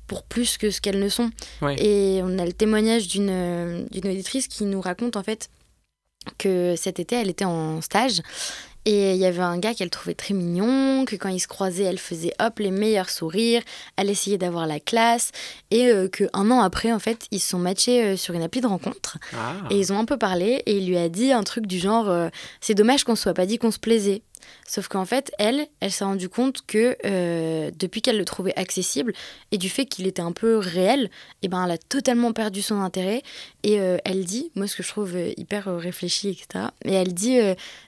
pour 0.06 0.22
plus 0.22 0.58
que 0.58 0.70
ce 0.70 0.80
qu'elles 0.82 1.00
ne 1.00 1.08
sont. 1.08 1.30
Ouais. 1.62 1.76
Et 1.82 2.20
on 2.22 2.38
a 2.38 2.44
le 2.44 2.52
témoignage 2.52 3.08
d'une 3.08 3.86
d'une 3.90 4.06
auditrice 4.08 4.48
qui 4.48 4.64
nous 4.64 4.80
raconte 4.82 5.16
en 5.16 5.22
fait 5.22 5.48
que 6.38 6.74
cet 6.76 7.00
été, 7.00 7.16
elle 7.16 7.30
était 7.30 7.44
en 7.44 7.80
stage 7.80 8.20
et 8.86 9.12
il 9.12 9.16
y 9.16 9.24
avait 9.24 9.40
un 9.40 9.58
gars 9.58 9.72
qu'elle 9.72 9.88
trouvait 9.88 10.14
très 10.14 10.34
mignon, 10.34 11.06
que 11.06 11.16
quand 11.16 11.30
ils 11.30 11.40
se 11.40 11.48
croisaient, 11.48 11.84
elle 11.84 11.98
faisait 11.98 12.34
hop 12.38 12.58
les 12.58 12.70
meilleurs 12.70 13.08
sourires, 13.08 13.62
elle 13.96 14.10
essayait 14.10 14.36
d'avoir 14.36 14.66
la 14.66 14.78
classe 14.78 15.30
et 15.70 15.86
euh, 15.86 16.06
que 16.08 16.24
un 16.34 16.50
an 16.50 16.60
après, 16.60 16.92
en 16.92 16.98
fait, 16.98 17.26
ils 17.30 17.40
se 17.40 17.48
sont 17.48 17.58
matchés 17.58 18.04
euh, 18.04 18.16
sur 18.18 18.34
une 18.34 18.42
appli 18.42 18.60
de 18.60 18.66
rencontre 18.66 19.16
Ah. 19.34 19.54
et 19.70 19.78
ils 19.78 19.90
ont 19.92 19.98
un 19.98 20.04
peu 20.04 20.18
parlé 20.18 20.62
et 20.66 20.76
il 20.76 20.86
lui 20.86 20.98
a 20.98 21.08
dit 21.08 21.32
un 21.32 21.44
truc 21.44 21.66
du 21.66 21.78
genre 21.78 22.10
euh, 22.10 22.28
c'est 22.60 22.74
dommage 22.74 23.04
qu'on 23.04 23.16
se 23.16 23.22
soit 23.22 23.32
pas 23.34 23.46
dit 23.46 23.56
qu'on 23.56 23.70
se 23.70 23.78
plaisait. 23.78 24.20
Sauf 24.66 24.88
qu'en 24.88 25.04
fait, 25.04 25.30
elle, 25.38 25.66
elle 25.80 25.92
s'est 25.92 26.04
rendue 26.04 26.28
compte 26.28 26.62
que 26.66 26.96
euh, 27.04 27.70
depuis 27.78 28.02
qu'elle 28.02 28.18
le 28.18 28.24
trouvait 28.24 28.54
accessible 28.58 29.12
et 29.52 29.58
du 29.58 29.68
fait 29.68 29.84
qu'il 29.86 30.06
était 30.06 30.22
un 30.22 30.32
peu 30.32 30.56
réel, 30.56 31.10
et 31.42 31.48
ben 31.48 31.64
elle 31.64 31.70
a 31.70 31.78
totalement 31.78 32.32
perdu 32.32 32.62
son 32.62 32.80
intérêt. 32.80 33.22
Et 33.62 33.80
euh, 33.80 33.98
elle 34.04 34.24
dit, 34.24 34.50
moi 34.54 34.66
ce 34.66 34.76
que 34.76 34.82
je 34.82 34.88
trouve 34.88 35.16
euh, 35.16 35.32
hyper 35.36 35.66
réfléchi, 35.76 36.30
etc. 36.30 36.66
Et 36.84 36.92
elle 36.92 37.14
dit, 37.14 37.38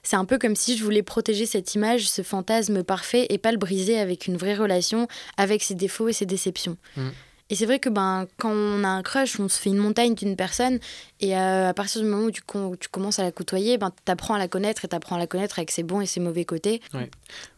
c'est 0.03 0.15
un 0.15 0.25
peu 0.25 0.37
comme 0.37 0.55
si 0.55 0.77
je 0.77 0.83
voulais 0.83 1.03
protéger 1.03 1.45
cette 1.45 1.73
image, 1.75 2.09
ce 2.09 2.21
fantasme 2.21 2.83
parfait, 2.83 3.27
et 3.29 3.37
pas 3.37 3.51
le 3.51 3.57
briser 3.57 3.99
avec 3.99 4.27
une 4.27 4.37
vraie 4.37 4.55
relation, 4.55 5.07
avec 5.37 5.63
ses 5.63 5.75
défauts 5.75 6.09
et 6.09 6.13
ses 6.13 6.25
déceptions. 6.25 6.77
Mm. 6.95 7.09
Et 7.49 7.55
c'est 7.55 7.65
vrai 7.65 7.79
que 7.79 7.87
ben, 7.89 8.27
quand 8.37 8.51
on 8.51 8.83
a 8.83 8.89
un 8.89 9.03
crush, 9.03 9.39
on 9.39 9.47
se 9.47 9.59
fait 9.59 9.69
une 9.69 9.77
montagne 9.77 10.15
d'une 10.15 10.35
personne, 10.35 10.79
et 11.21 11.37
euh, 11.37 11.69
à 11.69 11.73
partir 11.73 12.01
du 12.01 12.07
moment 12.07 12.25
où 12.25 12.31
tu, 12.31 12.41
com- 12.41 12.75
tu 12.77 12.89
commences 12.89 13.19
à 13.19 13.23
la 13.23 13.31
côtoyer, 13.31 13.77
ben, 13.77 13.91
tu 14.05 14.11
apprends 14.11 14.33
à 14.33 14.37
la 14.37 14.47
connaître, 14.47 14.83
et 14.83 14.87
tu 14.87 14.95
apprends 14.95 15.15
à 15.15 15.19
la 15.19 15.27
connaître 15.27 15.57
avec 15.59 15.71
ses 15.71 15.83
bons 15.83 16.01
et 16.01 16.05
ses 16.05 16.19
mauvais 16.19 16.43
côtés. 16.43 16.81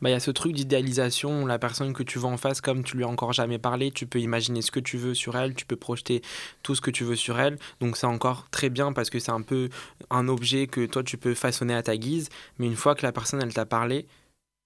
Bah, 0.02 0.10
il 0.10 0.12
y 0.12 0.16
a 0.16 0.20
ce 0.20 0.32
truc 0.32 0.54
d'idéalisation, 0.54 1.46
la 1.46 1.58
personne 1.58 1.94
que 1.94 2.04
tu 2.04 2.20
vois 2.20 2.30
en 2.30 2.38
face, 2.38 2.62
comme 2.62 2.84
tu 2.84 2.98
lui 2.98 3.04
as 3.04 3.08
encore 3.08 3.34
jamais 3.34 3.58
parlé, 3.58 3.92
tu 3.92 4.06
peux 4.06 4.20
imaginer 4.20 4.62
ce 4.62 4.70
que 4.72 4.80
tu 4.80 4.98
veux 4.98 5.14
sur 5.16 5.36
elle, 5.38 5.56
tu 5.56 5.66
peux 5.66 5.76
projeter 5.76 6.22
tout 6.62 6.76
ce 6.76 6.82
que 6.82 6.92
tu 6.92 7.04
veux 7.04 7.16
sur 7.16 7.40
elle. 7.40 7.58
Donc 7.80 7.98
c'est 7.98 8.08
encore 8.08 8.48
très 8.52 8.70
bien 8.70 8.94
parce 8.94 9.10
que 9.10 9.18
c'est 9.20 9.32
un 9.32 9.42
peu 9.42 9.70
un 10.10 10.28
objet 10.28 10.68
que 10.68 10.86
toi 10.86 11.04
tu 11.04 11.18
peux 11.18 11.34
façonner 11.34 11.74
à 11.74 11.82
ta 11.82 11.98
guise, 11.98 12.30
mais 12.58 12.68
une 12.68 12.76
fois 12.76 12.96
que 12.96 13.04
la 13.04 13.12
personne 13.12 13.42
elle 13.42 13.54
t'a 13.54 13.66
parlé, 13.66 14.06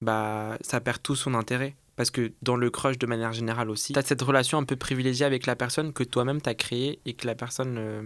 bah 0.01 0.57
ça 0.61 0.81
perd 0.81 1.01
tout 1.01 1.15
son 1.15 1.33
intérêt. 1.33 1.75
Parce 1.95 2.09
que 2.09 2.33
dans 2.41 2.55
le 2.55 2.69
crush 2.69 2.97
de 2.97 3.05
manière 3.05 3.33
générale 3.33 3.69
aussi, 3.69 3.93
tu 3.93 3.99
as 3.99 4.03
cette 4.03 4.21
relation 4.21 4.57
un 4.57 4.63
peu 4.63 4.75
privilégiée 4.75 5.25
avec 5.25 5.45
la 5.45 5.55
personne 5.55 5.93
que 5.93 6.03
toi-même 6.03 6.41
t'as 6.41 6.55
créée 6.55 6.99
et 7.05 7.13
que 7.13 7.27
la 7.27 7.35
personne 7.35 7.77
euh, 7.77 8.03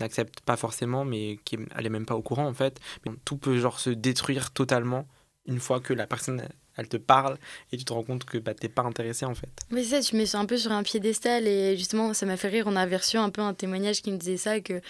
n'accepte 0.00 0.40
pas 0.40 0.56
forcément, 0.56 1.04
mais 1.04 1.38
qui 1.44 1.58
elle 1.76 1.86
est 1.86 1.90
même 1.90 2.06
pas 2.06 2.16
au 2.16 2.22
courant 2.22 2.46
en 2.46 2.54
fait. 2.54 2.80
Tout 3.24 3.36
peut 3.36 3.58
genre 3.58 3.78
se 3.78 3.90
détruire 3.90 4.50
totalement 4.50 5.06
une 5.46 5.60
fois 5.60 5.80
que 5.80 5.92
la 5.92 6.06
personne 6.06 6.42
elle 6.76 6.88
te 6.88 6.96
parle 6.96 7.38
et 7.72 7.76
tu 7.76 7.84
te 7.84 7.92
rends 7.92 8.02
compte 8.02 8.24
que 8.24 8.38
bah, 8.38 8.54
t'es 8.54 8.68
pas 8.68 8.82
intéressé 8.82 9.26
en 9.26 9.34
fait. 9.34 9.50
Mais 9.70 9.84
ça, 9.84 10.00
tu 10.00 10.16
mets 10.16 10.34
un 10.34 10.46
peu 10.46 10.56
sur 10.56 10.72
un 10.72 10.82
piédestal 10.82 11.46
et 11.46 11.76
justement, 11.76 12.14
ça 12.14 12.26
m'a 12.26 12.36
fait 12.36 12.48
rire. 12.48 12.64
On 12.66 12.76
a 12.76 12.86
reçu 12.86 13.16
un 13.16 13.30
peu 13.30 13.42
un 13.42 13.54
témoignage 13.54 14.02
qui 14.02 14.10
me 14.10 14.16
disait 14.16 14.36
ça, 14.36 14.60
que 14.60 14.80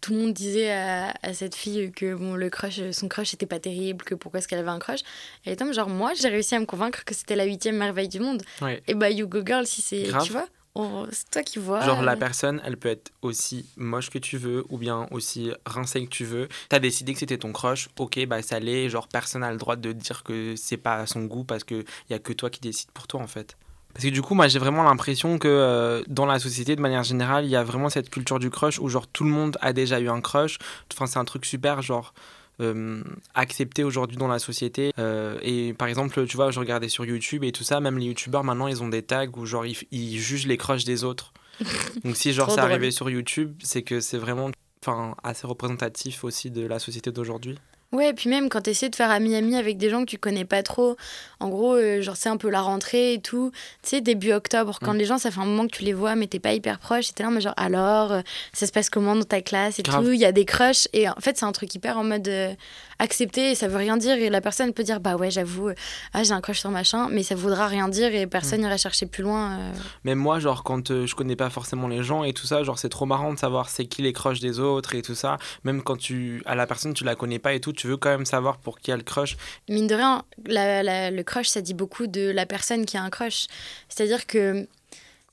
tout 0.00 0.12
le 0.12 0.18
monde 0.20 0.32
disait 0.32 0.70
à, 0.70 1.14
à 1.22 1.34
cette 1.34 1.54
fille 1.54 1.90
que 1.92 2.14
bon, 2.14 2.34
le 2.34 2.50
crush, 2.50 2.80
son 2.92 3.08
crush 3.08 3.34
était 3.34 3.46
pas 3.46 3.58
terrible, 3.58 4.04
que 4.04 4.14
pourquoi 4.14 4.38
est-ce 4.38 4.48
qu'elle 4.48 4.58
avait 4.60 4.68
un 4.68 4.78
crush. 4.78 5.00
Et 5.44 5.52
étant 5.52 5.72
genre, 5.72 5.88
moi, 5.88 6.12
j'ai 6.14 6.28
réussi 6.28 6.54
à 6.54 6.60
me 6.60 6.66
convaincre 6.66 7.04
que 7.04 7.14
c'était 7.14 7.36
la 7.36 7.44
huitième 7.44 7.76
merveille 7.76 8.08
du 8.08 8.20
monde. 8.20 8.42
Ouais. 8.62 8.82
Et 8.86 8.94
bah, 8.94 9.10
you 9.10 9.26
go 9.26 9.40
girl, 9.44 9.66
si 9.66 9.82
c'est. 9.82 10.04
Tu 10.24 10.32
vois 10.32 10.46
on- 10.74 11.08
c'est 11.10 11.28
toi 11.30 11.42
qui 11.42 11.58
vois. 11.58 11.80
Genre 11.80 12.02
la 12.02 12.14
personne, 12.14 12.62
elle 12.64 12.76
peut 12.76 12.90
être 12.90 13.10
aussi 13.22 13.66
moche 13.76 14.10
que 14.10 14.18
tu 14.18 14.36
veux 14.36 14.64
ou 14.68 14.78
bien 14.78 15.08
aussi 15.10 15.50
rincée 15.66 16.04
que 16.04 16.08
tu 16.10 16.24
veux. 16.24 16.46
T'as 16.68 16.78
décidé 16.78 17.14
que 17.14 17.18
c'était 17.18 17.38
ton 17.38 17.50
crush, 17.52 17.88
ok, 17.98 18.24
bah 18.26 18.42
ça 18.42 18.60
l'est. 18.60 18.88
Genre 18.88 19.08
personne 19.08 19.40
n'a 19.40 19.50
le 19.50 19.56
droit 19.58 19.74
de 19.74 19.90
dire 19.90 20.22
que 20.22 20.54
c'est 20.56 20.76
pas 20.76 20.96
à 20.98 21.06
son 21.06 21.24
goût 21.24 21.42
parce 21.42 21.64
que 21.64 21.84
y 22.10 22.14
a 22.14 22.20
que 22.20 22.32
toi 22.32 22.48
qui 22.48 22.60
décide 22.60 22.92
pour 22.92 23.08
toi 23.08 23.20
en 23.20 23.26
fait. 23.26 23.56
Parce 23.94 24.04
que 24.04 24.10
du 24.10 24.22
coup, 24.22 24.34
moi, 24.34 24.48
j'ai 24.48 24.58
vraiment 24.58 24.84
l'impression 24.84 25.38
que 25.38 25.48
euh, 25.48 26.02
dans 26.06 26.26
la 26.26 26.38
société, 26.38 26.76
de 26.76 26.80
manière 26.80 27.02
générale, 27.02 27.44
il 27.44 27.50
y 27.50 27.56
a 27.56 27.64
vraiment 27.64 27.88
cette 27.88 28.10
culture 28.10 28.38
du 28.38 28.50
crush 28.50 28.78
où, 28.78 28.88
genre, 28.88 29.06
tout 29.06 29.24
le 29.24 29.30
monde 29.30 29.56
a 29.60 29.72
déjà 29.72 29.98
eu 29.98 30.08
un 30.08 30.20
crush. 30.20 30.58
Enfin, 30.92 31.06
c'est 31.06 31.18
un 31.18 31.24
truc 31.24 31.44
super, 31.44 31.82
genre, 31.82 32.14
euh, 32.60 33.02
accepté 33.34 33.84
aujourd'hui 33.84 34.16
dans 34.16 34.28
la 34.28 34.38
société. 34.38 34.92
Euh, 34.98 35.38
et 35.42 35.72
par 35.74 35.88
exemple, 35.88 36.26
tu 36.26 36.36
vois, 36.36 36.50
je 36.50 36.60
regardais 36.60 36.88
sur 36.88 37.04
YouTube 37.04 37.44
et 37.44 37.52
tout 37.52 37.64
ça, 37.64 37.80
même 37.80 37.98
les 37.98 38.06
YouTubeurs, 38.06 38.44
maintenant, 38.44 38.68
ils 38.68 38.82
ont 38.82 38.88
des 38.88 39.02
tags 39.02 39.26
où, 39.36 39.46
genre, 39.46 39.66
ils, 39.66 39.76
ils 39.90 40.18
jugent 40.18 40.46
les 40.46 40.56
crushs 40.56 40.84
des 40.84 41.02
autres. 41.04 41.32
Donc, 42.04 42.16
si, 42.16 42.32
genre, 42.32 42.50
c'est 42.50 42.60
arrivé 42.60 42.90
sur 42.90 43.10
YouTube, 43.10 43.54
c'est 43.62 43.82
que 43.82 44.00
c'est 44.00 44.18
vraiment, 44.18 44.50
enfin, 44.84 45.16
assez 45.24 45.46
représentatif 45.46 46.22
aussi 46.24 46.50
de 46.50 46.64
la 46.66 46.78
société 46.78 47.10
d'aujourd'hui. 47.10 47.58
Ouais, 47.90 48.10
et 48.10 48.12
puis 48.12 48.28
même 48.28 48.50
quand 48.50 48.60
tu 48.60 48.70
essaies 48.70 48.90
de 48.90 48.96
faire 48.96 49.10
ami-ami 49.10 49.56
avec 49.56 49.78
des 49.78 49.88
gens 49.88 50.00
que 50.00 50.10
tu 50.10 50.18
connais 50.18 50.44
pas 50.44 50.62
trop, 50.62 50.96
en 51.40 51.48
gros, 51.48 51.74
euh, 51.74 52.02
genre 52.02 52.16
c'est 52.18 52.28
un 52.28 52.36
peu 52.36 52.50
la 52.50 52.60
rentrée 52.60 53.14
et 53.14 53.20
tout, 53.20 53.50
tu 53.82 53.88
sais, 53.88 54.00
début 54.02 54.32
octobre, 54.32 54.78
quand 54.82 54.92
Mm. 54.92 54.98
les 54.98 55.04
gens, 55.06 55.16
ça 55.16 55.30
fait 55.30 55.40
un 55.40 55.46
moment 55.46 55.66
que 55.66 55.74
tu 55.74 55.84
les 55.84 55.94
vois, 55.94 56.14
mais 56.14 56.26
t'es 56.26 56.38
pas 56.38 56.52
hyper 56.52 56.78
proche, 56.80 57.08
et 57.08 57.12
t'es 57.14 57.22
là, 57.22 57.30
mais 57.30 57.40
genre 57.40 57.54
alors, 57.56 58.12
euh, 58.12 58.20
ça 58.52 58.66
se 58.66 58.72
passe 58.72 58.90
comment 58.90 59.16
dans 59.16 59.22
ta 59.24 59.40
classe 59.40 59.78
et 59.78 59.82
Grave. 59.82 60.04
tout, 60.04 60.12
il 60.12 60.20
y 60.20 60.26
a 60.26 60.32
des 60.32 60.44
crushs, 60.44 60.86
et 60.92 61.08
en 61.08 61.14
fait, 61.18 61.38
c'est 61.38 61.46
un 61.46 61.52
truc 61.52 61.74
hyper 61.74 61.96
en 61.96 62.04
mode 62.04 62.28
euh, 62.28 62.52
accepté, 62.98 63.52
et 63.52 63.54
ça 63.54 63.68
veut 63.68 63.78
rien 63.78 63.96
dire, 63.96 64.16
et 64.18 64.28
la 64.28 64.42
personne 64.42 64.74
peut 64.74 64.82
dire, 64.82 65.00
bah 65.00 65.16
ouais, 65.16 65.30
j'avoue, 65.30 65.68
euh, 65.68 65.74
ah, 66.12 66.24
j'ai 66.24 66.32
un 66.32 66.42
crush 66.42 66.60
sur 66.60 66.70
machin, 66.70 67.08
mais 67.10 67.22
ça 67.22 67.36
voudra 67.36 67.68
rien 67.68 67.88
dire, 67.88 68.14
et 68.14 68.26
Mm. 68.26 68.28
personne 68.28 68.60
ira 68.64 68.76
chercher 68.76 69.06
plus 69.06 69.22
loin. 69.22 69.72
Même 70.04 70.18
moi, 70.18 70.40
genre, 70.40 70.62
quand 70.62 70.88
je 71.06 71.14
connais 71.14 71.36
pas 71.36 71.48
forcément 71.48 71.88
les 71.88 72.02
gens 72.02 72.22
et 72.22 72.34
tout 72.34 72.46
ça, 72.46 72.62
genre, 72.64 72.78
c'est 72.78 72.90
trop 72.90 73.06
marrant 73.06 73.32
de 73.32 73.38
savoir 73.38 73.70
c'est 73.70 73.86
qui 73.86 74.02
les 74.02 74.12
crushs 74.12 74.40
des 74.40 74.58
autres 74.60 74.94
et 74.94 75.00
tout 75.00 75.14
ça. 75.14 75.38
Même 75.64 75.82
quand 75.82 75.96
tu, 75.96 76.42
à 76.44 76.54
la 76.54 76.66
personne, 76.66 76.92
tu 76.92 77.04
la 77.04 77.14
connais 77.14 77.38
pas 77.38 77.54
et 77.54 77.60
tout, 77.60 77.72
tu 77.78 77.86
veux 77.86 77.96
quand 77.96 78.10
même 78.10 78.26
savoir 78.26 78.58
pour 78.58 78.78
qui 78.80 78.90
elle 78.90 79.04
crush. 79.04 79.36
Mine 79.68 79.86
de 79.86 79.94
rien, 79.94 80.24
la- 80.46 80.82
la- 80.82 81.10
le 81.10 81.22
crush, 81.22 81.48
ça 81.48 81.60
dit 81.62 81.74
beaucoup 81.74 82.06
de 82.06 82.30
la 82.30 82.44
personne 82.46 82.84
qui 82.86 82.96
a 82.96 83.02
un 83.02 83.10
crush. 83.10 83.46
C'est-à-dire 83.88 84.26
que 84.26 84.66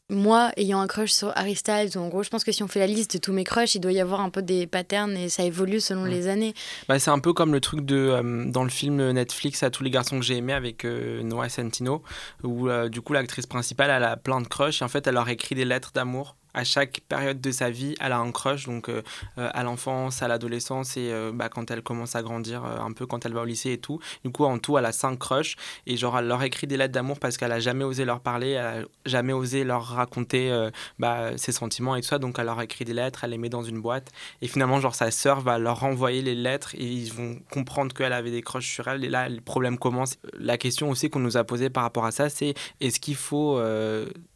moi, 0.08 0.52
ayant 0.56 0.82
un 0.82 0.86
crush 0.88 1.12
sur 1.12 1.32
Harry 1.36 1.56
Styles, 1.56 1.98
en 1.98 2.10
gros, 2.10 2.22
je 2.22 2.30
pense 2.30 2.44
que 2.44 2.52
si 2.52 2.62
on 2.62 2.68
fait 2.68 2.78
la 2.80 2.86
liste 2.86 3.16
de 3.16 3.18
tous 3.20 3.34
mes 3.34 3.44
crushs, 3.44 3.74
il 3.74 3.80
doit 3.80 3.92
y 3.92 4.00
avoir 4.00 4.22
un 4.22 4.30
peu 4.30 4.44
des 4.44 4.68
patterns 4.68 5.18
et 5.18 5.30
ça 5.30 5.42
évolue 5.44 5.80
selon 5.80 6.04
Ouais. 6.04 6.12
les 6.12 6.28
années. 6.28 6.54
Bah, 6.88 7.00
c'est 7.00 7.10
un 7.10 7.18
peu 7.18 7.34
comme 7.34 7.52
le 7.52 7.60
truc 7.60 7.84
de, 7.84 7.96
euh, 7.96 8.46
dans 8.46 8.64
le 8.64 8.70
film 8.70 9.12
Netflix 9.14 9.64
à 9.64 9.72
tous 9.72 9.82
les 9.84 9.90
garçons 9.90 10.20
que 10.20 10.26
j'ai 10.26 10.38
aimé 10.38 10.54
avec 10.54 10.86
euh, 10.86 11.24
Noah 11.24 11.50
Centino, 11.50 12.04
où 12.44 12.70
euh, 12.70 12.88
du 12.88 13.02
coup 13.02 13.14
l'actrice 13.14 13.48
principale 13.48 13.90
elle 13.90 14.04
a 14.04 14.16
plein 14.16 14.42
de 14.42 14.48
crushs 14.48 14.82
et 14.84 14.86
en 14.86 14.90
fait 14.90 15.08
elle 15.08 15.16
leur 15.16 15.28
écrit 15.30 15.56
des 15.56 15.66
lettres 15.66 15.92
d'amour. 15.96 16.36
À 16.56 16.64
chaque 16.64 17.02
période 17.10 17.42
de 17.42 17.52
sa 17.52 17.70
vie, 17.70 17.96
elle 18.00 18.14
a 18.14 18.18
un 18.18 18.32
crush, 18.32 18.66
donc 18.66 18.88
euh, 18.88 19.02
euh, 19.38 19.50
à 19.54 19.64
l'enfance, 19.64 20.24
à 20.24 20.30
l'adolescence 20.30 20.96
et 20.96 21.12
euh, 21.12 21.34
bah, 21.34 21.50
quand 21.50 21.70
elle 21.70 21.82
commence 21.82 22.16
à 22.16 22.24
grandir, 22.24 22.64
un 22.64 22.94
peu 22.94 23.06
quand 23.06 23.26
elle 23.26 23.34
va 23.34 23.42
au 23.42 23.46
lycée 23.46 23.74
et 23.74 23.78
tout. 23.78 24.00
Du 24.24 24.32
coup, 24.32 24.46
en 24.46 24.58
tout, 24.58 24.78
elle 24.78 24.86
a 24.86 24.94
cinq 24.94 25.20
crushs 25.20 25.58
et 25.86 25.98
genre 25.98 26.18
elle 26.18 26.28
leur 26.28 26.42
écrit 26.44 26.66
des 26.66 26.78
lettres 26.78 26.94
d'amour 26.94 27.20
parce 27.20 27.36
qu'elle 27.36 27.52
a 27.52 27.60
jamais 27.60 27.84
osé 27.84 28.06
leur 28.06 28.22
parler, 28.22 28.52
elle 28.52 28.66
a 28.66 28.86
jamais 29.06 29.34
osé 29.34 29.66
leur 29.66 29.84
raconter 29.84 30.70
bah, 30.98 31.38
ses 31.38 31.52
sentiments 31.52 31.98
et 31.98 32.02
tout 32.02 32.08
ça. 32.08 32.20
Donc 32.20 32.40
elle 32.40 32.46
leur 32.46 32.62
écrit 32.62 32.86
des 32.86 32.94
lettres, 32.94 33.26
elle 33.26 33.32
les 33.32 33.38
met 33.38 33.50
dans 33.50 33.64
une 33.64 33.82
boîte 33.82 34.12
et 34.42 34.48
finalement, 34.48 34.80
genre, 34.80 34.96
sa 34.96 35.12
sœur 35.12 35.42
va 35.42 35.58
leur 35.58 35.82
renvoyer 35.82 36.22
les 36.22 36.36
lettres 36.36 36.74
et 36.76 36.86
ils 36.86 37.12
vont 37.12 37.38
comprendre 37.52 37.94
qu'elle 37.94 38.14
avait 38.14 38.32
des 38.32 38.42
crushs 38.42 38.74
sur 38.74 38.88
elle. 38.88 39.04
Et 39.04 39.10
là, 39.10 39.28
le 39.28 39.42
problème 39.42 39.78
commence. 39.78 40.16
La 40.40 40.58
question 40.58 40.90
aussi 40.90 41.10
qu'on 41.10 41.20
nous 41.20 41.36
a 41.36 41.44
posée 41.44 41.70
par 41.70 41.84
rapport 41.84 42.06
à 42.06 42.12
ça, 42.12 42.30
c'est 42.30 42.54
est-ce 42.80 43.02
qu'il 43.02 43.16
faut 43.16 43.60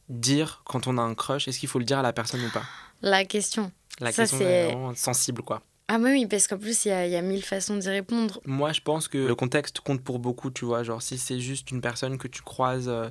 dire 0.10 0.62
quand 0.66 0.88
on 0.88 0.98
a 0.98 1.02
un 1.02 1.16
crush, 1.16 1.48
est-ce 1.48 1.60
qu'il 1.60 1.70
faut 1.70 1.80
le 1.80 1.86
dire 1.86 2.00
à 2.00 2.02
la 2.02 2.14
personne 2.14 2.42
ou 2.44 2.50
pas? 2.50 2.64
La 3.02 3.24
question. 3.26 3.72
La 4.00 4.12
Ça, 4.12 4.24
question 4.24 4.40
c'est- 4.40 4.44
est 4.46 4.66
vraiment 4.66 4.96
sensible, 4.96 5.42
quoi. 5.44 5.62
Ah, 5.88 5.98
bah 5.98 6.10
oui, 6.12 6.28
parce 6.28 6.48
qu'en 6.48 6.58
plus, 6.58 6.86
il 6.86 6.90
y 6.90 6.92
a, 6.92 7.08
y 7.08 7.16
a 7.16 7.22
mille 7.22 7.44
façons 7.44 7.76
d'y 7.78 7.90
répondre. 7.90 8.40
Moi, 8.46 8.72
je 8.74 8.82
pense 8.82 9.08
que 9.08 9.18
le 9.18 9.34
contexte 9.36 9.80
compte 9.80 10.04
pour 10.04 10.20
beaucoup, 10.20 10.52
tu 10.52 10.66
vois. 10.66 10.84
Genre, 10.84 11.02
si 11.02 11.18
c'est 11.18 11.40
juste 11.40 11.72
une 11.72 11.82
personne 11.82 12.18
que 12.20 12.28
tu 12.28 12.42
croises 12.44 12.88
euh, 12.88 13.10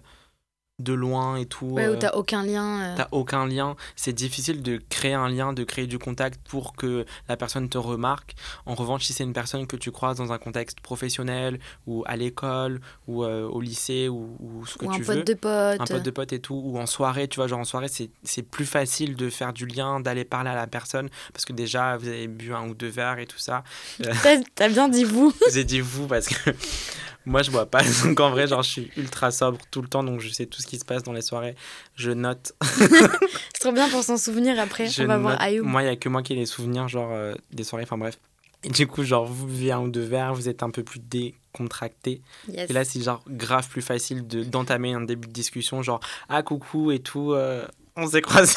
de 0.79 0.93
loin 0.93 1.37
et 1.37 1.47
tout. 1.47 1.67
Ouais, 1.67 1.89
où 1.89 1.93
euh, 1.93 1.97
t'as 1.99 2.13
aucun 2.13 2.43
lien. 2.45 2.81
euh. 2.83 2.95
T'as 2.97 3.09
aucun 3.11 3.47
lien, 3.47 3.75
c'est 3.97 4.13
difficile 4.13 4.63
de 4.63 4.81
créer 4.89 5.15
un 5.15 5.29
lien, 5.29 5.53
de 5.53 5.65
créer 5.65 5.87
du 5.89 5.99
contact 5.99 6.41
pour 6.49 6.77
que 6.77 7.05
la 7.29 7.37
personne 7.37 7.69
te 7.69 7.79
remarque. 7.79 8.35
En 8.65 8.75
revanche, 8.75 9.05
si 9.05 9.13
c'est 9.13 9.25
une 9.25 9.33
personne 9.33 9.67
que 9.67 9.77
tu 9.77 9.91
croises 9.91 10.19
dans 10.19 10.33
un 10.33 10.39
contexte 10.39 10.81
professionnel 10.81 11.59
ou 11.87 12.05
à 12.07 12.17
l'école 12.17 12.81
ou 13.09 13.25
euh, 13.25 13.49
au 13.49 13.61
lycée 13.61 14.09
ou, 14.09 14.37
ou 14.41 14.67
ce 14.67 14.79
que 14.79 14.85
Ou 14.85 14.91
un 14.93 14.97
tu 14.97 15.03
pote 15.05 15.17
veux, 15.17 15.25
de 15.25 15.35
pote. 15.35 15.81
un 15.81 15.85
pote 15.85 16.03
de 16.03 16.11
pote 16.11 16.33
et 16.33 16.39
tout, 16.41 16.61
ou 16.65 16.79
en 16.79 16.87
soirée, 16.87 17.27
tu 17.27 17.37
vois, 17.37 17.49
genre 17.49 17.59
en 17.61 17.65
soirée, 17.65 17.89
c'est 17.89 18.11
c'est 18.23 18.43
plus 18.43 18.67
facile 18.67 19.17
de 19.17 19.31
faire 19.31 19.53
du 19.53 19.67
lien, 19.67 19.99
d'aller 20.01 20.25
parler 20.25 20.51
à 20.51 20.55
la 20.55 20.67
personne 20.69 21.09
parce 21.33 21.45
que 21.45 21.53
déjà 21.53 21.97
vous 21.97 22.07
avez 22.09 22.29
bu 22.29 22.53
un 22.55 22.69
ou 22.69 22.75
deux 22.75 22.89
verres 22.89 23.19
et 23.19 23.27
tout 23.27 23.39
ça. 23.39 23.65
T'as 24.23 24.37
t'as 24.55 24.69
bien 24.69 24.89
dit 24.89 25.05
vous. 25.05 25.33
Je 25.47 25.51
vous 25.53 25.59
ai 25.59 25.65
dit 25.65 25.81
vous 25.81 26.07
parce 26.07 26.29
que 26.29 26.51
moi 27.29 27.43
je 27.43 27.51
bois 27.51 27.67
pas, 27.67 27.83
donc 28.05 28.19
en 28.21 28.31
vrai, 28.31 28.47
genre 28.49 28.63
je 28.63 28.69
suis 28.71 28.91
ultra 28.97 29.31
sobre 29.31 29.59
tout 29.71 29.83
le 29.83 29.89
temps, 29.89 30.03
donc 30.03 30.21
je 30.21 30.29
sais 30.31 30.47
tout 30.47 30.61
ce 30.61 30.67
qui 30.67 30.79
se 30.79 30.85
passe 30.85 31.03
dans 31.03 31.13
les 31.13 31.23
soirées. 31.23 31.55
Je 31.95 32.11
note 32.11 32.53
C'est 32.63 33.61
trop 33.61 33.73
bien 33.73 33.89
pour 33.89 34.03
s'en 34.03 34.17
souvenir 34.17 34.59
après. 34.59 34.89
Je 34.89 35.03
On 35.03 35.07
va 35.07 35.19
voir 35.19 35.41
Ayoub. 35.41 35.65
Moi, 35.65 35.83
il 35.83 35.87
n'y 35.87 35.91
a 35.93 35.97
que 35.97 36.09
moi 36.09 36.23
qui 36.23 36.33
ai 36.33 36.37
les 36.37 36.47
souvenirs, 36.47 36.89
genre 36.89 37.11
euh, 37.13 37.35
des 37.53 37.65
soirées, 37.65 37.85
enfin 37.85 37.99
bref. 37.99 38.19
Et 38.65 38.71
du 38.71 38.87
coup, 38.89 39.05
genre, 39.05 39.25
vous 39.25 39.47
buvez 39.47 39.71
un 39.71 39.81
ou 39.81 39.89
deux 39.89 40.03
verres, 40.05 40.35
vous 40.35 40.49
êtes 40.49 40.65
un 40.65 40.71
peu 40.71 40.83
plus 40.83 40.99
décontracté. 40.99 42.23
Yes. 42.49 42.69
Et 42.69 42.73
là, 42.73 42.85
c'est 42.85 43.01
genre 43.01 43.23
grave 43.29 43.69
plus 43.69 43.83
facile 43.83 44.27
de- 44.27 44.43
d'entamer 44.43 44.93
un 44.95 45.01
début 45.01 45.29
de 45.29 45.33
discussion, 45.33 45.83
genre, 45.83 46.01
ah 46.29 46.43
coucou 46.43 46.91
et 46.91 46.99
tout, 46.99 47.33
euh, 47.35 47.67
on 47.97 48.07
s'est 48.09 48.21
croisés. 48.23 48.55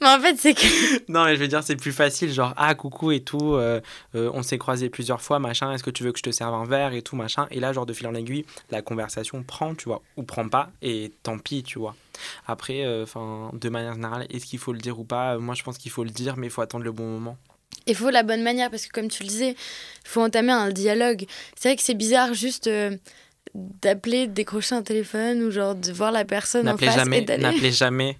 Mais 0.00 0.08
en 0.08 0.20
fait, 0.20 0.36
c'est 0.36 0.54
que. 0.54 1.10
non, 1.12 1.24
mais 1.24 1.36
je 1.36 1.40
veux 1.40 1.48
dire, 1.48 1.62
c'est 1.62 1.76
plus 1.76 1.92
facile, 1.92 2.32
genre, 2.32 2.52
ah 2.56 2.74
coucou 2.74 3.12
et 3.12 3.20
tout, 3.20 3.54
euh, 3.54 3.80
euh, 4.14 4.30
on 4.34 4.42
s'est 4.42 4.58
croisés 4.58 4.88
plusieurs 4.88 5.20
fois, 5.20 5.38
machin, 5.38 5.72
est-ce 5.72 5.82
que 5.82 5.90
tu 5.90 6.02
veux 6.02 6.12
que 6.12 6.18
je 6.18 6.24
te 6.24 6.30
serve 6.30 6.54
un 6.54 6.64
verre 6.64 6.92
et 6.92 7.02
tout, 7.02 7.16
machin. 7.16 7.46
Et 7.50 7.60
là, 7.60 7.72
genre, 7.72 7.86
de 7.86 7.92
fil 7.92 8.06
en 8.06 8.14
aiguille, 8.14 8.44
la 8.70 8.82
conversation 8.82 9.42
prend, 9.42 9.74
tu 9.74 9.84
vois, 9.84 10.02
ou 10.16 10.22
prend 10.22 10.48
pas, 10.48 10.70
et 10.82 11.12
tant 11.22 11.38
pis, 11.38 11.62
tu 11.62 11.78
vois. 11.78 11.94
Après, 12.46 12.84
euh, 12.84 13.04
enfin, 13.04 13.50
de 13.52 13.68
manière 13.68 13.94
générale, 13.94 14.26
est-ce 14.30 14.46
qu'il 14.46 14.58
faut 14.58 14.72
le 14.72 14.80
dire 14.80 14.98
ou 14.98 15.04
pas? 15.04 15.38
Moi, 15.38 15.54
je 15.54 15.62
pense 15.62 15.78
qu'il 15.78 15.90
faut 15.90 16.04
le 16.04 16.10
dire, 16.10 16.36
mais 16.36 16.48
il 16.48 16.50
faut 16.50 16.62
attendre 16.62 16.84
le 16.84 16.92
bon 16.92 17.06
moment. 17.06 17.36
Il 17.86 17.96
faut 17.96 18.10
la 18.10 18.22
bonne 18.22 18.42
manière 18.42 18.70
parce 18.70 18.86
que, 18.86 18.92
comme 18.92 19.08
tu 19.08 19.22
le 19.22 19.28
disais, 19.28 19.50
il 19.50 20.08
faut 20.08 20.20
entamer 20.20 20.52
un 20.52 20.70
dialogue. 20.70 21.26
C'est 21.56 21.70
vrai 21.70 21.76
que 21.76 21.82
c'est 21.82 21.94
bizarre 21.94 22.32
juste 22.32 22.68
d'appeler, 23.54 24.26
de 24.28 24.32
décrocher 24.32 24.74
un 24.74 24.82
téléphone 24.82 25.42
ou 25.42 25.50
genre 25.50 25.74
de 25.74 25.92
voir 25.92 26.10
la 26.12 26.24
personne 26.24 26.68
en 26.68 26.76
face 26.78 26.94
et 26.94 26.98
jamais, 26.98 27.20
d'aller. 27.22 27.42
n'appelez 27.42 27.70
jamais, 27.84 28.18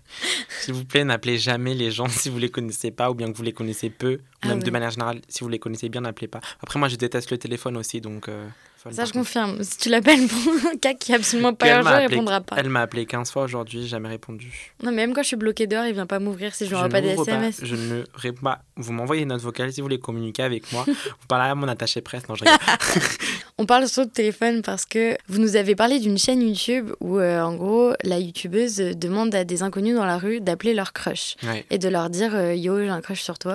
s'il 0.61 0.75
vous 0.75 0.85
plaît, 0.85 1.05
n'appelez 1.05 1.39
jamais 1.39 1.75
les 1.75 1.91
gens 1.91 2.07
si 2.09 2.29
vous 2.29 2.39
les 2.39 2.51
connaissez 2.51 2.91
pas 2.91 3.11
ou 3.11 3.15
bien 3.15 3.31
que 3.33 3.37
vous 3.37 3.43
les 3.43 3.53
connaissez 3.53 3.89
peu. 3.91 4.19
Ah 4.43 4.49
Même 4.49 4.59
ouais. 4.59 4.65
de 4.65 4.71
manière 4.71 4.91
générale, 4.91 5.21
si 5.29 5.43
vous 5.45 5.49
les 5.49 5.59
connaissez 5.59 5.89
bien, 5.89 6.03
n'appelez 6.03 6.29
pas. 6.29 6.41
Après, 6.63 6.79
moi, 6.79 6.89
je 6.89 6.97
déteste 6.97 7.31
le 7.31 7.39
téléphone 7.39 7.77
aussi, 7.77 8.01
donc. 8.01 8.29
euh, 8.29 8.47
folle, 8.83 8.95
Ça, 8.95 9.05
je 9.05 9.13
confirme. 9.13 9.63
Si 9.63 9.79
tu 9.79 9.89
l'appelles 9.89 10.27
pour 10.27 10.53
un 10.73 10.77
cas 10.81 10.95
qui 10.95 11.13
est 11.13 11.15
absolument 11.15 11.55
pas 11.55 11.69
urgent, 11.79 11.99
il 11.99 12.07
répondra 12.09 12.41
pas. 12.41 12.57
Elle 12.59 12.69
m'a 12.69 12.81
appelé 12.81 13.07
15 13.07 13.31
fois 13.31 13.45
aujourd'hui, 13.45 13.87
jamais 13.87 14.09
répondu. 14.09 14.75
Non, 14.83 14.91
mais 14.91 14.97
même 14.99 15.13
quand 15.15 15.23
je 15.23 15.29
suis 15.29 15.37
bloquée 15.37 15.67
dehors, 15.67 15.85
il 15.87 15.95
vient 15.95 16.07
pas 16.07 16.19
m'ouvrir 16.19 16.55
si 16.55 16.65
je 16.65 16.71
lui 16.71 16.77
envoie 16.77 16.89
pas 16.89 17.01
des 17.01 17.11
SMS. 17.11 17.61
je 17.63 17.77
ne 17.77 18.05
réponds 18.15 18.43
pas. 18.43 18.61
Vous 18.77 18.93
m'envoyez 18.93 19.23
une 19.23 19.29
note 19.29 19.41
vocale 19.43 19.73
si 19.73 19.81
vous 19.81 19.85
voulez 19.87 19.99
communiquer 20.01 20.43
avec 20.43 20.71
moi. 20.73 20.85
vous 20.87 21.27
parlez 21.29 21.51
à 21.51 21.55
mon 21.55 21.69
attaché 21.69 22.01
presse. 22.01 22.29
Non, 22.29 22.35
je. 22.35 22.45
On 23.59 23.67
parle 23.67 23.87
sur 23.89 24.03
le 24.03 24.09
téléphone 24.09 24.63
parce 24.63 24.85
que 24.85 25.17
vous 25.29 25.39
nous 25.41 25.57
avez 25.57 25.77
parlé 25.77 26.01
d'une 26.01 26.19
chaîne 26.19 26.43
YouTube 26.43 26.91
où, 27.01 27.19
euh, 27.19 27.41
en 27.43 27.55
gros, 27.55 27.93
la 28.03 28.19
youtubeuse 28.19 28.77
demande 28.77 29.35
à 29.35 29.45
des 29.45 29.63
inconnus 29.63 29.95
dans 29.95 30.07
la 30.07 30.19
rue 30.19 30.41
d'appeler 30.41 30.75
leur 30.75 30.93
crush 30.93 31.37
Ouais. 31.45 31.65
et 31.71 31.79
de 31.79 31.89
leur 31.89 32.11
dire 32.11 32.35
euh, 32.35 32.55
Yo, 32.55 32.79
j'ai 32.79 32.89
un 32.89 33.01
crush 33.01 33.21
sur 33.23 33.39
toi, 33.39 33.55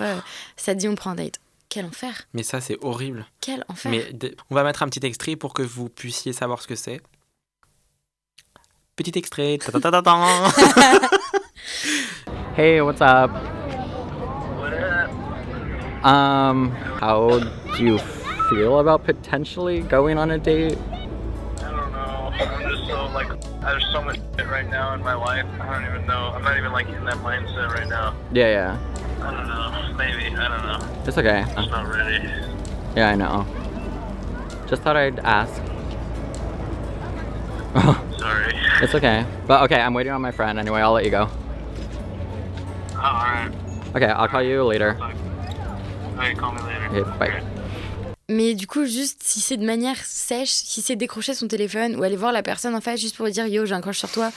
ça 0.55 0.74
te 0.74 0.79
dit 0.79 0.88
on 0.88 0.96
prend 0.96 1.12
un 1.12 1.15
date. 1.15 1.39
Quel 1.77 1.86
enfer 1.86 2.13
Mais 2.34 2.41
ça, 2.41 2.60
c'est 2.60 2.79
horrible. 2.81 3.27
Quel 3.39 3.63
enfer 3.69 3.91
Mais 3.91 4.10
on 4.50 4.55
va 4.55 4.63
mettre 4.63 4.81
un 4.81 4.88
petit 4.88 5.05
extrait 5.05 5.36
pour 5.36 5.53
que 5.53 5.62
vous 5.62 5.89
puissiez 5.89 6.34
savoir 6.34 6.60
ce 6.60 6.67
que 6.67 6.75
c'est. 6.75 7.01
Petit 8.96 9.15
extrait. 9.15 9.60
Ta 9.60 9.72
ta 9.72 9.79
ta 9.79 9.91
ta 9.91 10.01
ta. 10.01 11.07
Hey, 12.55 12.81
what's 12.81 13.00
up? 13.00 13.29
Um, 16.03 16.72
how 17.00 17.41
do 17.77 17.84
you 17.84 18.00
feel 18.50 18.79
about 18.79 19.03
potentially 19.05 19.81
going 19.81 20.17
on 20.17 20.31
a 20.31 20.39
date? 20.39 20.79
I 21.60 21.69
don't 21.69 21.91
know. 21.91 22.31
I'm 22.34 22.72
just 22.72 22.88
so 22.88 23.05
like 23.13 23.29
there's 23.62 23.86
so 23.93 24.01
much 24.01 24.15
shit 24.36 24.48
right 24.48 24.67
now 24.67 24.96
in 24.96 25.01
my 25.01 25.13
life. 25.13 25.46
I 25.62 25.74
don't 25.74 25.86
even 25.86 26.07
know. 26.07 26.31
I'm 26.34 26.41
not 26.41 26.57
even 26.57 26.72
like 26.72 26.88
in 26.88 27.05
that 27.05 27.17
mindset 27.17 27.69
right 27.69 27.88
now. 27.88 28.15
Yeah, 28.34 28.50
yeah. 28.50 28.97
I 29.21 29.31
don't 29.31 29.47
know. 29.47 29.93
Maybe. 29.97 30.36
I 30.36 30.47
don't 30.47 30.65
know. 30.65 31.03
It's 31.05 31.17
okay. 31.17 31.45
Just 31.55 31.69
not 31.69 31.88
ready. 31.88 32.27
Yeah, 32.95 33.09
I 33.09 33.15
know. 33.15 33.45
Just 34.67 34.81
thought 34.81 34.97
I'd 34.97 35.19
ask. 35.19 35.53
Sorry. 38.17 38.53
it's 38.81 38.95
okay. 38.95 39.25
But 39.45 39.63
okay, 39.63 39.79
I'm 39.79 39.93
waiting 39.93 40.13
on 40.13 40.21
my 40.21 40.31
friend 40.31 40.59
anyway. 40.59 40.81
I'll 40.81 40.93
let 40.93 41.05
you 41.05 41.12
go. 41.12 41.29
Oh, 42.93 43.00
alright. 43.00 43.51
Okay, 43.95 44.07
I'll 44.07 44.27
call 44.27 44.43
you 44.43 44.63
later. 44.63 44.97
Okay, 46.17 46.33
call 46.36 46.53
me 46.53 46.62
later. 46.62 46.88
Okay, 46.88 47.17
bye. 47.19 47.43
Mais 48.29 48.55
du 48.55 48.67
coup, 48.67 48.86
juste 48.86 49.24
si 49.24 49.39
c'est 49.39 49.55
de 49.55 49.65
manière 49.65 49.95
sèche, 50.03 50.50
si 50.50 50.81
c'est 50.81 50.97
décrocher 50.97 51.33
son 51.33 51.47
téléphone 51.47 51.95
ou 51.95 52.03
aller 52.03 52.17
voir 52.17 52.33
la 52.33 52.43
personne 52.43 52.75
en 52.75 52.81
face 52.81 53.00
juste 53.00 53.15
pour 53.15 53.25
lui 53.25 53.31
dire 53.31 53.47
Yo, 53.47 53.65
j'ai 53.65 53.74
un 53.74 53.79
crush 53.79 54.00
sur 54.00 54.12
toi, 54.12 54.31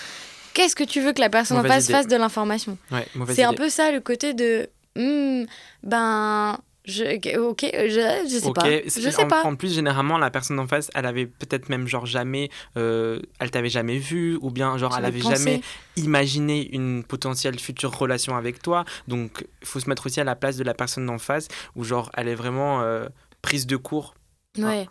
qu'est-ce 0.54 0.74
que 0.76 0.84
tu 0.84 1.00
veux 1.00 1.12
que 1.12 1.20
la 1.20 1.30
personne 1.30 1.58
en 1.58 1.64
face 1.64 1.84
idée. 1.84 1.92
fasse 1.94 2.06
de 2.06 2.16
l'information 2.16 2.76
Ouais, 2.90 3.06
C'est 3.34 3.44
un 3.44 3.54
peu 3.54 3.68
ça 3.68 3.90
le 3.92 4.00
côté 4.00 4.34
de 4.34 4.68
Hmm, 4.96 5.44
ben 5.84 6.58
Je, 6.84 7.38
ok, 7.38 7.60
je, 7.72 8.28
je 8.28 8.38
sais 8.38 8.52
pas. 8.52 8.64
Je 8.84 9.10
sais 9.10 9.22
en, 9.22 9.28
pas. 9.28 9.44
en 9.44 9.54
plus, 9.54 9.72
généralement, 9.72 10.18
la 10.18 10.30
personne 10.30 10.58
en 10.58 10.66
face, 10.66 10.90
elle 10.94 11.06
avait 11.06 11.26
peut-être 11.26 11.68
même 11.68 11.86
genre 11.86 12.06
jamais, 12.06 12.50
euh, 12.76 13.20
elle 13.38 13.50
t'avait 13.52 13.68
jamais 13.68 13.98
vu, 13.98 14.36
ou 14.40 14.50
bien 14.50 14.76
genre 14.78 14.96
elle 14.98 15.04
avait 15.04 15.20
pensé. 15.20 15.36
jamais 15.36 15.60
imaginé 15.96 16.68
une 16.74 17.04
potentielle 17.04 17.58
future 17.60 17.96
relation 17.96 18.36
avec 18.36 18.60
toi. 18.62 18.84
Donc, 19.06 19.46
il 19.62 19.66
faut 19.68 19.78
se 19.78 19.88
mettre 19.88 20.06
aussi 20.06 20.20
à 20.20 20.24
la 20.24 20.34
place 20.34 20.56
de 20.56 20.64
la 20.64 20.74
personne 20.74 21.06
d'en 21.06 21.18
face, 21.18 21.46
où 21.76 21.84
genre 21.84 22.10
elle 22.14 22.26
est 22.28 22.34
vraiment 22.34 22.82
euh, 22.82 23.06
prise 23.42 23.66
de 23.66 23.76
court 23.76 24.14
Ouais. 24.58 24.88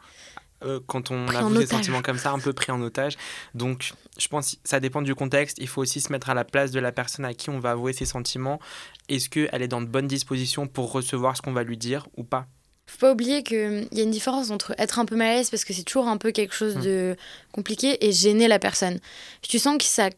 Euh, 0.64 0.80
quand 0.88 1.12
on 1.12 1.26
Pris 1.26 1.38
a 1.38 1.50
des 1.50 1.66
sentiments 1.66 2.02
comme 2.02 2.18
ça, 2.18 2.32
un 2.32 2.40
peu 2.40 2.54
pris 2.54 2.72
en 2.72 2.82
otage. 2.82 3.18
Donc, 3.54 3.94
je 4.18 4.28
pense 4.28 4.52
que 4.52 4.58
ça 4.64 4.80
dépend 4.80 5.02
du 5.02 5.16
contexte. 5.16 5.58
Il 5.60 5.68
faut 5.68 5.82
aussi 5.82 6.02
se 6.02 6.12
mettre 6.12 6.30
à 6.30 6.34
la 6.34 6.44
place 6.44 6.72
de 6.72 6.80
la 6.80 6.92
personne 6.92 7.26
à 7.26 7.34
qui 7.34 7.50
on 7.50 7.60
va 7.60 7.72
avouer 7.72 7.94
ses 7.94 8.06
sentiments. 8.06 8.60
Est-ce 9.08 9.30
qu'elle 9.30 9.62
est 9.62 9.68
dans 9.68 9.82
de 9.82 9.88
bonnes 9.88 10.08
dispositions 10.08 10.68
pour 10.68 10.92
recevoir 10.92 11.38
ce 11.38 11.42
qu'on 11.42 11.54
va 11.54 11.64
lui 11.64 11.78
dire 11.78 12.08
ou 12.18 12.24
pas? 12.24 12.48
Faut 12.88 12.98
pas 12.98 13.12
oublier 13.12 13.44
qu'il 13.44 13.88
y 13.92 14.00
a 14.00 14.04
une 14.04 14.10
différence 14.10 14.50
entre 14.50 14.74
être 14.80 14.98
un 14.98 15.06
peu 15.06 15.16
mal 15.16 15.28
à 15.28 15.34
l'aise 15.36 15.52
parce 15.52 15.64
que 15.64 15.74
c'est 15.74 15.84
toujours 15.84 16.08
un 16.08 16.18
peu 16.18 16.32
quelque 16.32 16.56
chose 16.56 16.78
Mm. 16.78 16.82
de 16.82 17.16
compliqué 17.52 18.04
et 18.04 18.12
gêner 18.12 18.48
la 18.48 18.58
personne. 18.58 19.00
Si 19.44 19.50
tu 19.50 19.60
sens 19.60 19.78
que 19.78 19.84
ça 19.84 20.10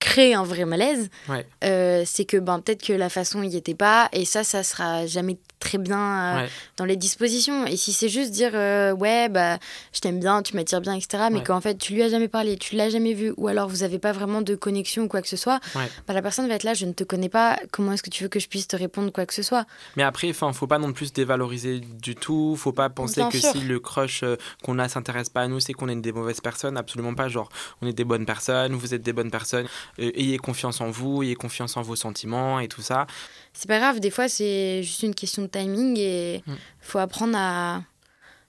crée 0.00 0.34
un 0.34 0.42
vrai 0.42 0.64
malaise, 0.64 1.08
Ouais. 1.28 1.46
euh, 1.62 2.02
c'est 2.06 2.24
que 2.24 2.36
ben, 2.38 2.58
peut-être 2.60 2.82
que 2.84 2.92
la 2.92 3.08
façon 3.08 3.42
y 3.44 3.56
était 3.56 3.74
pas 3.74 4.08
et 4.12 4.24
ça, 4.24 4.42
ça 4.42 4.62
sera 4.64 5.06
jamais 5.06 5.38
très 5.60 5.76
bien 5.76 5.98
euh, 6.00 6.36
Ouais. 6.40 6.48
dans 6.78 6.86
les 6.86 6.96
dispositions. 6.96 7.66
Et 7.66 7.76
si 7.76 7.92
c'est 7.92 8.08
juste 8.08 8.30
dire 8.30 8.52
euh, 8.54 8.92
ouais, 8.92 9.28
bah, 9.28 9.58
je 9.92 10.00
t'aime 10.00 10.18
bien, 10.18 10.42
tu 10.42 10.56
m'attires 10.56 10.80
bien, 10.80 10.94
etc., 10.94 11.24
mais 11.30 11.38
Ouais. 11.38 11.44
qu'en 11.44 11.60
fait 11.60 11.76
tu 11.76 11.92
lui 11.92 12.02
as 12.02 12.08
jamais 12.08 12.28
parlé, 12.28 12.56
tu 12.56 12.74
l'as 12.76 12.88
jamais 12.88 13.12
vu 13.12 13.32
ou 13.36 13.46
alors 13.46 13.68
vous 13.68 13.82
avez 13.82 13.98
pas 13.98 14.12
vraiment 14.12 14.40
de 14.40 14.54
connexion 14.54 15.02
ou 15.04 15.08
quoi 15.08 15.20
que 15.22 15.28
ce 15.28 15.36
soit, 15.36 15.60
bah, 15.74 16.14
la 16.14 16.22
personne 16.22 16.48
va 16.48 16.54
être 16.54 16.64
là, 16.64 16.72
je 16.74 16.86
ne 16.86 16.92
te 16.92 17.04
connais 17.04 17.28
pas, 17.28 17.58
comment 17.70 17.92
est-ce 17.92 18.02
que 18.02 18.10
tu 18.10 18.22
veux 18.22 18.30
que 18.30 18.40
je 18.40 18.48
puisse 18.48 18.66
te 18.68 18.76
répondre 18.76 19.12
quoi 19.12 19.26
que 19.26 19.34
ce 19.34 19.42
soit? 19.42 19.66
Mais 19.96 20.02
après, 20.02 20.30
enfin, 20.30 20.50
faut 20.54 20.66
pas 20.66 20.78
non 20.78 20.94
plus 20.94 21.06
se 21.08 21.12
dévaloriser 21.12 21.80
du 21.80 22.14
tout. 22.14 22.56
Faut 22.56 22.72
pas 22.72 22.88
penser 22.88 23.20
Bien 23.20 23.28
que 23.30 23.38
sûr. 23.38 23.52
si 23.52 23.60
le 23.60 23.78
crush 23.80 24.24
qu'on 24.64 24.78
a 24.78 24.88
s'intéresse 24.88 25.28
pas 25.28 25.42
à 25.42 25.48
nous, 25.48 25.60
c'est 25.60 25.74
qu'on 25.74 25.88
est 25.90 25.96
des 25.96 26.12
mauvaises 26.12 26.40
personnes. 26.40 26.76
Absolument 26.78 27.14
pas. 27.14 27.28
Genre, 27.28 27.48
on 27.82 27.86
est 27.86 27.92
des 27.92 28.04
bonnes 28.04 28.24
personnes. 28.24 28.72
Vous 28.74 28.94
êtes 28.94 29.02
des 29.02 29.12
bonnes 29.12 29.30
personnes. 29.30 29.66
Euh, 29.98 30.10
ayez 30.14 30.38
confiance 30.38 30.80
en 30.80 30.90
vous. 30.90 31.22
Ayez 31.22 31.34
confiance 31.34 31.76
en 31.76 31.82
vos 31.82 31.96
sentiments 31.96 32.60
et 32.60 32.68
tout 32.68 32.82
ça. 32.82 33.06
C'est 33.52 33.68
pas 33.68 33.78
grave, 33.78 34.00
des 34.00 34.10
fois 34.10 34.28
c'est 34.28 34.82
juste 34.82 35.02
une 35.02 35.14
question 35.14 35.42
de 35.42 35.48
timing 35.48 35.98
et 35.98 36.42
Mm. 36.46 36.52
faut 36.80 36.98
apprendre 36.98 37.36
à, 37.36 37.82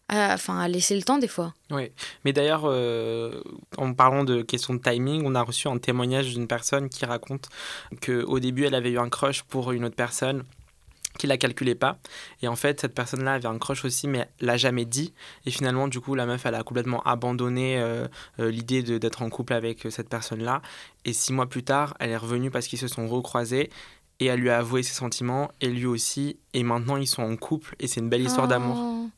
enfin, 0.09 0.59
à 0.59 0.67
laisser 0.67 0.95
le 0.95 1.03
temps 1.03 1.17
des 1.17 1.27
fois. 1.27 1.53
Oui. 1.71 1.91
Mais 2.25 2.33
d'ailleurs, 2.33 2.63
euh, 2.65 3.41
en 3.77 3.93
parlant 3.93 4.23
de 4.23 4.41
question 4.41 4.73
de 4.73 4.79
timing, 4.79 5.23
on 5.25 5.35
a 5.35 5.41
reçu 5.41 5.67
un 5.67 5.77
témoignage 5.77 6.33
d'une 6.33 6.47
personne 6.47 6.89
qui 6.89 7.05
raconte 7.05 7.47
que 8.01 8.23
au 8.23 8.39
début, 8.39 8.65
elle 8.65 8.75
avait 8.75 8.91
eu 8.91 8.99
un 8.99 9.09
crush 9.09 9.43
pour 9.43 9.71
une 9.71 9.85
autre 9.85 9.95
personne 9.95 10.43
la 11.27 11.37
calculait 11.37 11.75
pas. 11.75 11.99
Et 12.41 12.47
en 12.47 12.55
fait 12.55 12.81
cette 12.81 12.93
personne 12.93 13.23
là 13.23 13.33
avait 13.33 13.47
un 13.47 13.57
crush 13.57 13.85
aussi 13.85 14.07
mais 14.07 14.29
l'a 14.39 14.57
jamais 14.57 14.85
dit. 14.85 15.13
Et 15.45 15.51
finalement 15.51 15.87
du 15.87 15.99
coup 15.99 16.15
la 16.15 16.25
meuf 16.25 16.45
elle 16.45 16.55
a 16.55 16.63
complètement 16.63 17.01
abandonné 17.03 17.79
euh, 17.79 18.07
euh, 18.39 18.51
l'idée 18.51 18.83
d'être 18.83 19.21
en 19.21 19.29
couple 19.29 19.53
avec 19.53 19.85
euh, 19.85 19.89
cette 19.89 20.09
personne 20.09 20.43
là 20.43 20.61
et 21.05 21.13
six 21.13 21.33
mois 21.33 21.47
plus 21.47 21.63
tard 21.63 21.95
elle 21.99 22.11
est 22.11 22.17
revenue 22.17 22.51
parce 22.51 22.67
qu'ils 22.67 22.79
se 22.79 22.87
sont 22.87 23.07
recroisés. 23.07 23.69
Et 24.19 24.25
elle 24.25 24.39
lui 24.39 24.51
a 24.51 24.59
avoué 24.59 24.83
ses 24.83 24.93
sentiments. 24.93 25.51
Et 25.61 25.67
lui 25.67 25.87
aussi. 25.87 26.37
Et 26.53 26.61
maintenant 26.61 26.95
ils 26.95 27.07
sont 27.07 27.23
en 27.23 27.35
couple. 27.35 27.75
Et 27.79 27.87
c'est 27.87 28.01
une 28.01 28.09
belle 28.09 28.21
histoire 28.21 28.47
d'amour. 28.47 28.77
Oh, 28.79 29.09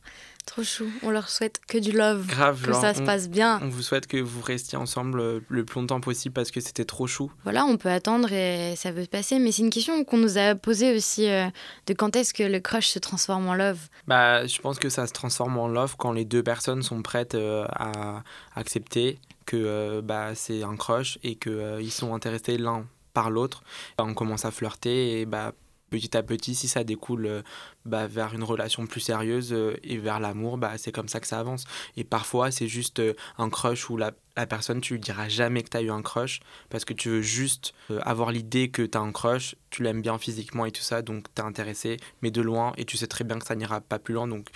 Trop 0.45 0.63
chou, 0.63 0.91
on 1.03 1.09
leur 1.09 1.29
souhaite 1.29 1.61
que 1.67 1.77
du 1.77 1.91
love, 1.91 2.27
grave 2.27 2.61
que 2.61 2.71
genre, 2.71 2.81
ça 2.81 2.93
se 2.93 3.01
passe 3.01 3.29
bien. 3.29 3.59
on 3.63 3.69
vous 3.69 3.81
souhaite 3.81 4.07
que 4.07 4.17
vous 4.17 4.41
restiez 4.41 4.77
ensemble 4.77 5.19
euh, 5.19 5.39
le 5.47 5.63
plus 5.63 5.79
longtemps 5.79 6.01
possible 6.01 6.33
parce 6.33 6.51
que 6.51 6.59
c'était 6.59 6.85
trop 6.85 7.07
chou. 7.07 7.31
Voilà, 7.43 7.65
on 7.65 7.77
peut 7.77 7.89
attendre 7.89 8.31
et 8.31 8.75
ça 8.75 8.91
peut 8.91 9.03
se 9.03 9.09
passer, 9.09 9.39
mais 9.39 9.51
c'est 9.51 9.61
une 9.61 9.69
question 9.69 10.03
qu'on 10.03 10.17
nous 10.17 10.37
a 10.37 10.55
posée 10.55 10.95
aussi 10.95 11.29
euh, 11.29 11.47
de 11.87 11.93
quand 11.93 12.15
est-ce 12.15 12.33
que 12.33 12.43
le 12.43 12.59
crush 12.59 12.87
se 12.87 12.99
transforme 12.99 13.47
en 13.47 13.55
love. 13.55 13.79
Bah, 14.07 14.45
je 14.45 14.59
pense 14.59 14.79
que 14.79 14.89
ça 14.89 15.07
se 15.07 15.13
transforme 15.13 15.57
en 15.57 15.67
love 15.67 15.95
quand 15.97 16.11
les 16.11 16.25
deux 16.25 16.43
personnes 16.43 16.83
sont 16.83 17.01
prêtes 17.01 17.35
euh, 17.35 17.65
à 17.75 18.23
accepter 18.55 19.19
que 19.45 19.57
euh, 19.57 20.01
bah, 20.01 20.35
c'est 20.35 20.63
un 20.63 20.75
crush 20.75 21.19
et 21.23 21.35
qu'ils 21.35 21.91
sont 21.91 22.13
intéressés 22.13 22.57
l'un 22.57 22.85
par 23.13 23.29
l'autre. 23.29 23.63
On 23.99 24.13
commence 24.13 24.45
à 24.45 24.51
flirter 24.51 25.21
et 25.21 25.25
bah, 25.25 25.53
petit 25.93 26.17
à 26.17 26.23
petit, 26.23 26.55
si 26.55 26.67
ça 26.67 26.83
découle 26.83 27.27
euh, 27.27 27.41
bah, 27.85 28.07
vers 28.07 28.33
une 28.33 28.43
relation 28.43 28.87
plus 28.87 28.99
sérieuse 28.99 29.53
euh, 29.53 29.77
et 29.83 29.97
vers 29.97 30.19
l'amour, 30.19 30.57
bah, 30.57 30.71
c'est 30.77 30.91
comme 30.91 31.07
ça 31.07 31.19
que 31.19 31.27
ça 31.27 31.39
avance. 31.39 31.65
Et 31.97 32.03
parfois, 32.03 32.49
c'est 32.49 32.67
juste 32.67 32.99
euh, 32.99 33.13
un 33.37 33.51
crush 33.51 33.91
où 33.91 33.97
la, 33.97 34.11
la 34.35 34.47
personne, 34.47 34.81
tu 34.81 34.93
lui 34.93 34.99
diras 34.99 35.29
jamais 35.29 35.61
que 35.61 35.69
tu 35.69 35.77
as 35.77 35.83
eu 35.83 35.91
un 35.91 36.01
crush 36.01 36.39
parce 36.71 36.83
que 36.83 36.93
tu 36.93 37.09
veux 37.09 37.21
juste 37.21 37.75
avoir 38.01 38.31
l'idée 38.31 38.69
que 38.69 38.81
tu 38.81 38.97
as 38.97 39.01
un 39.01 39.11
crush, 39.11 39.55
tu 39.69 39.83
l'aimes 39.83 40.01
bien 40.01 40.17
physiquement 40.17 40.65
et 40.65 40.71
tout 40.71 40.81
ça, 40.81 41.03
donc 41.03 41.27
tu 41.35 41.41
es 41.41 41.45
intéressé, 41.45 41.97
mais 42.23 42.31
de 42.31 42.41
loin, 42.41 42.73
et 42.77 42.85
tu 42.85 42.97
sais 42.97 43.05
très 43.07 43.23
bien 43.23 43.37
que 43.37 43.45
ça 43.45 43.53
n'ira 43.55 43.81
pas 43.81 43.99
plus 43.99 44.15
loin, 44.15 44.27
donc 44.27 44.47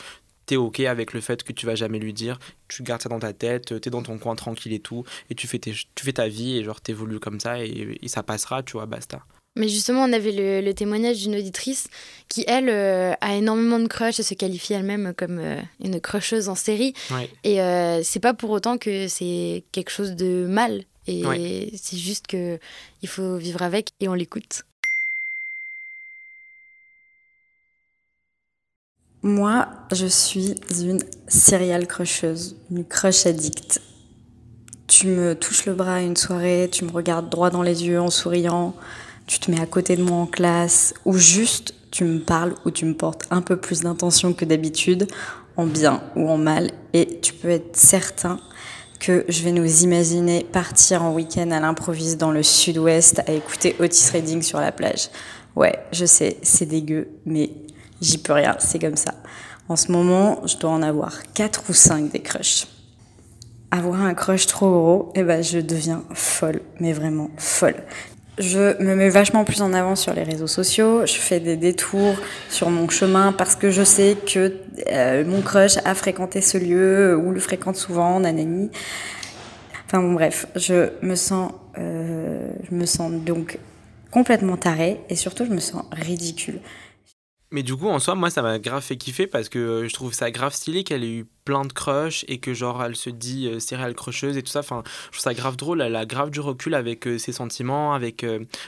tu 0.47 0.55
es 0.55 0.57
OK 0.57 0.79
avec 0.79 1.13
le 1.13 1.21
fait 1.21 1.43
que 1.43 1.53
tu 1.53 1.65
vas 1.67 1.75
jamais 1.75 1.99
lui 1.99 2.13
dire, 2.13 2.39
tu 2.67 2.81
gardes 2.81 3.01
ça 3.03 3.09
dans 3.09 3.19
ta 3.19 3.33
tête, 3.33 3.79
tu 3.81 3.87
es 3.87 3.91
dans 3.91 4.01
ton 4.01 4.17
coin 4.17 4.35
tranquille 4.35 4.73
et 4.73 4.79
tout, 4.79 5.03
et 5.29 5.35
tu 5.35 5.45
fais, 5.45 5.59
tes- 5.59 5.73
tu 5.93 6.05
fais 6.05 6.13
ta 6.13 6.27
vie 6.27 6.57
et 6.57 6.63
genre 6.63 6.81
t'évolues 6.81 7.19
comme 7.19 7.39
ça 7.39 7.63
et, 7.63 7.99
et 8.01 8.07
ça 8.07 8.23
passera, 8.23 8.63
tu 8.63 8.73
vois, 8.73 8.87
basta. 8.87 9.21
Mais 9.57 9.67
justement, 9.67 10.03
on 10.03 10.13
avait 10.13 10.31
le, 10.31 10.61
le 10.61 10.73
témoignage 10.73 11.17
d'une 11.19 11.35
auditrice 11.35 11.87
qui, 12.29 12.43
elle, 12.47 12.69
euh, 12.69 13.13
a 13.21 13.35
énormément 13.35 13.79
de 13.79 13.87
crush 13.87 14.19
et 14.19 14.23
se 14.23 14.33
qualifie 14.35 14.73
elle-même 14.73 15.13
comme 15.17 15.39
euh, 15.39 15.59
une 15.83 15.99
crusheuse 15.99 16.47
en 16.47 16.55
série. 16.55 16.93
Ouais. 17.11 17.29
Et 17.43 17.61
euh, 17.61 18.01
c'est 18.03 18.19
pas 18.19 18.33
pour 18.33 18.51
autant 18.51 18.77
que 18.77 19.07
c'est 19.07 19.63
quelque 19.71 19.89
chose 19.89 20.11
de 20.11 20.45
mal. 20.47 20.83
Et 21.07 21.25
Ouais. 21.25 21.69
c'est 21.81 21.97
juste 21.97 22.27
que 22.27 22.59
il 23.01 23.07
faut 23.07 23.37
vivre 23.37 23.61
avec 23.61 23.91
et 23.99 24.07
on 24.09 24.13
l'écoute. 24.13 24.63
Moi, 29.23 29.67
je 29.93 30.05
suis 30.05 30.55
une 30.79 30.99
serial 31.27 31.87
crusheuse, 31.87 32.55
une 32.71 32.85
crush 32.85 33.25
addict. 33.25 33.81
Tu 34.87 35.07
me 35.07 35.35
touches 35.35 35.65
le 35.65 35.73
bras 35.73 35.95
à 35.95 36.01
une 36.01 36.15
soirée, 36.15 36.69
tu 36.71 36.85
me 36.85 36.91
regardes 36.91 37.29
droit 37.29 37.49
dans 37.49 37.63
les 37.63 37.83
yeux 37.85 37.99
en 37.99 38.09
souriant, 38.09 38.73
tu 39.27 39.39
te 39.39 39.51
mets 39.51 39.61
à 39.61 39.65
côté 39.65 39.95
de 39.95 40.03
moi 40.03 40.17
en 40.17 40.25
classe, 40.25 40.93
ou 41.05 41.17
juste 41.17 41.73
tu 41.91 42.03
me 42.03 42.19
parles 42.19 42.55
ou 42.65 42.71
tu 42.71 42.85
me 42.85 42.93
portes 42.93 43.25
un 43.29 43.41
peu 43.41 43.57
plus 43.57 43.81
d'intention 43.81 44.33
que 44.33 44.45
d'habitude, 44.45 45.07
en 45.57 45.65
bien 45.65 46.01
ou 46.15 46.29
en 46.29 46.37
mal, 46.37 46.71
et 46.93 47.19
tu 47.21 47.33
peux 47.33 47.49
être 47.49 47.75
certain 47.75 48.39
que 48.99 49.25
je 49.27 49.43
vais 49.43 49.51
nous 49.51 49.83
imaginer 49.83 50.43
partir 50.43 51.03
en 51.03 51.13
week-end 51.13 51.51
à 51.51 51.59
l'improviste 51.59 52.17
dans 52.17 52.31
le 52.31 52.41
sud-ouest 52.41 53.21
à 53.27 53.31
écouter 53.31 53.75
Otis 53.79 54.09
Redding 54.11 54.41
sur 54.41 54.59
la 54.59 54.71
plage. 54.71 55.09
Ouais, 55.55 55.77
je 55.91 56.05
sais, 56.05 56.37
c'est 56.41 56.65
dégueu, 56.65 57.09
mais 57.25 57.51
j'y 58.01 58.17
peux 58.17 58.33
rien, 58.33 58.55
c'est 58.59 58.79
comme 58.79 58.97
ça. 58.97 59.13
En 59.69 59.75
ce 59.75 59.91
moment, 59.91 60.41
je 60.45 60.57
dois 60.57 60.71
en 60.71 60.81
avoir 60.81 61.31
4 61.33 61.63
ou 61.69 61.73
5 61.73 62.11
des 62.11 62.21
crushs. 62.21 62.67
Avoir 63.69 64.01
un 64.01 64.13
crush 64.13 64.47
trop 64.47 64.69
gros, 64.69 65.11
eh 65.15 65.23
ben, 65.23 65.43
je 65.43 65.59
deviens 65.59 66.03
folle, 66.13 66.61
mais 66.79 66.93
vraiment 66.93 67.29
folle. 67.37 67.75
Je 68.37 68.79
me 68.83 68.93
mets 68.93 69.09
vachement 69.09 69.43
plus 69.43 69.63
en 69.63 69.73
avant 69.73 69.95
sur 69.95 70.13
les 70.13 70.21
réseaux 70.21 70.47
sociaux, 70.47 71.07
je 71.07 71.15
fais 71.15 71.39
des 71.39 71.57
détours 71.57 72.15
sur 72.49 72.69
mon 72.69 72.87
chemin 72.87 73.31
parce 73.31 73.55
que 73.55 73.71
je 73.71 73.81
sais 73.81 74.15
que 74.31 74.53
euh, 74.91 75.25
mon 75.25 75.41
crush 75.41 75.77
a 75.85 75.95
fréquenté 75.95 76.41
ce 76.41 76.59
lieu 76.59 77.17
ou 77.17 77.31
le 77.31 77.39
fréquente 77.39 77.77
souvent, 77.77 78.19
nanani. 78.19 78.69
Enfin 79.87 80.03
bon, 80.03 80.13
bref, 80.13 80.45
je 80.55 80.89
me 81.01 81.15
sens, 81.15 81.51
euh, 81.79 82.47
je 82.69 82.75
me 82.75 82.85
sens 82.85 83.11
donc 83.11 83.57
complètement 84.11 84.55
tarée 84.55 84.99
et 85.09 85.15
surtout 85.15 85.45
je 85.45 85.51
me 85.51 85.59
sens 85.59 85.83
ridicule. 85.91 86.59
Mais 87.49 87.63
du 87.63 87.77
coup, 87.77 87.87
en 87.87 87.99
soi, 87.99 88.15
moi, 88.15 88.29
ça 88.29 88.41
m'a 88.41 88.59
grave 88.59 88.83
fait 88.83 88.97
kiffer 88.97 89.25
parce 89.25 89.47
que 89.47 89.57
euh, 89.57 89.87
je 89.87 89.93
trouve 89.93 90.13
ça 90.13 90.31
grave 90.31 90.53
stylé 90.53 90.83
qu'elle 90.83 91.05
ait 91.05 91.13
eu 91.13 91.25
plein 91.45 91.63
de 91.63 91.71
crushs 91.71 92.25
et 92.27 92.39
que, 92.39 92.53
genre, 92.53 92.83
elle 92.83 92.97
se 92.97 93.09
dit 93.09 93.47
euh, 93.47 93.61
serial 93.61 93.95
crusheuse 93.95 94.35
et 94.35 94.43
tout 94.43 94.51
ça. 94.51 94.59
Enfin, 94.59 94.83
je 95.05 95.11
trouve 95.11 95.21
ça 95.21 95.33
grave 95.33 95.55
drôle. 95.55 95.81
Elle 95.81 95.95
a 95.95 96.05
grave 96.05 96.29
du 96.29 96.41
recul 96.41 96.73
avec 96.73 97.07
euh, 97.07 97.17
ses 97.17 97.31
sentiments, 97.31 97.93
avec 97.93 98.25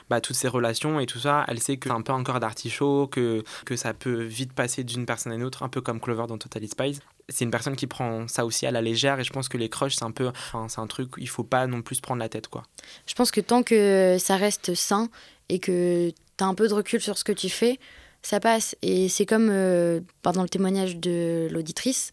bah, 0.09 0.21
toutes 0.21 0.37
ses 0.37 0.47
relations 0.47 1.01
et 1.01 1.05
tout 1.05 1.19
ça. 1.19 1.43
Elle 1.49 1.59
sait 1.59 1.75
que 1.75 1.89
c'est 1.89 1.95
un 1.95 2.01
peu 2.01 2.13
encore 2.13 2.39
d'artichaut, 2.39 3.07
que, 3.07 3.43
que 3.65 3.75
ça 3.75 3.93
peut 3.93 4.23
vite 4.23 4.53
passer 4.53 4.85
d'une 4.85 5.05
personne 5.05 5.33
à 5.33 5.35
une 5.35 5.43
autre, 5.43 5.63
un 5.63 5.69
peu 5.69 5.81
comme 5.81 5.99
Clover 5.99 6.27
dans 6.27 6.37
Totally 6.37 6.69
Spies. 6.69 6.99
C'est 7.27 7.43
une 7.43 7.51
personne 7.51 7.75
qui 7.75 7.85
prend 7.85 8.29
ça 8.29 8.45
aussi 8.45 8.65
à 8.65 8.71
la 8.71 8.81
légère 8.81 9.19
et 9.19 9.25
je 9.25 9.33
pense 9.33 9.49
que 9.49 9.57
les 9.57 9.67
crushs, 9.67 9.95
c'est 9.95 10.05
un 10.05 10.11
peu. 10.11 10.27
Enfin, 10.27 10.67
c'est 10.69 10.79
un 10.79 10.87
truc, 10.87 11.09
il 11.17 11.27
faut 11.27 11.43
pas 11.43 11.67
non 11.67 11.81
plus 11.81 11.99
prendre 11.99 12.19
la 12.19 12.29
tête, 12.29 12.47
quoi. 12.47 12.63
Je 13.07 13.13
pense 13.13 13.31
que 13.31 13.41
tant 13.41 13.61
que 13.61 14.15
ça 14.19 14.37
reste 14.37 14.73
sain 14.73 15.09
et 15.49 15.59
que 15.59 16.11
tu 16.37 16.43
as 16.43 16.47
un 16.47 16.55
peu 16.55 16.69
de 16.69 16.73
recul 16.73 17.01
sur 17.01 17.17
ce 17.17 17.25
que 17.25 17.33
tu 17.33 17.49
fais, 17.49 17.77
ça 18.21 18.39
passe. 18.39 18.75
Et 18.81 19.09
c'est 19.09 19.25
comme 19.25 19.49
euh, 19.51 20.01
pendant 20.21 20.43
le 20.43 20.49
témoignage 20.49 20.97
de 20.97 21.47
l'auditrice, 21.51 22.11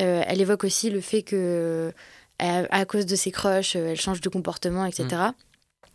euh, 0.00 0.22
elle 0.26 0.40
évoque 0.40 0.64
aussi 0.64 0.90
le 0.90 1.00
fait 1.00 1.22
que 1.22 1.92
à, 2.38 2.62
à 2.70 2.84
cause 2.84 3.06
de 3.06 3.16
ses 3.16 3.30
crushs, 3.30 3.74
euh, 3.76 3.90
elle 3.90 4.00
change 4.00 4.20
de 4.20 4.28
comportement, 4.28 4.84
etc. 4.84 5.06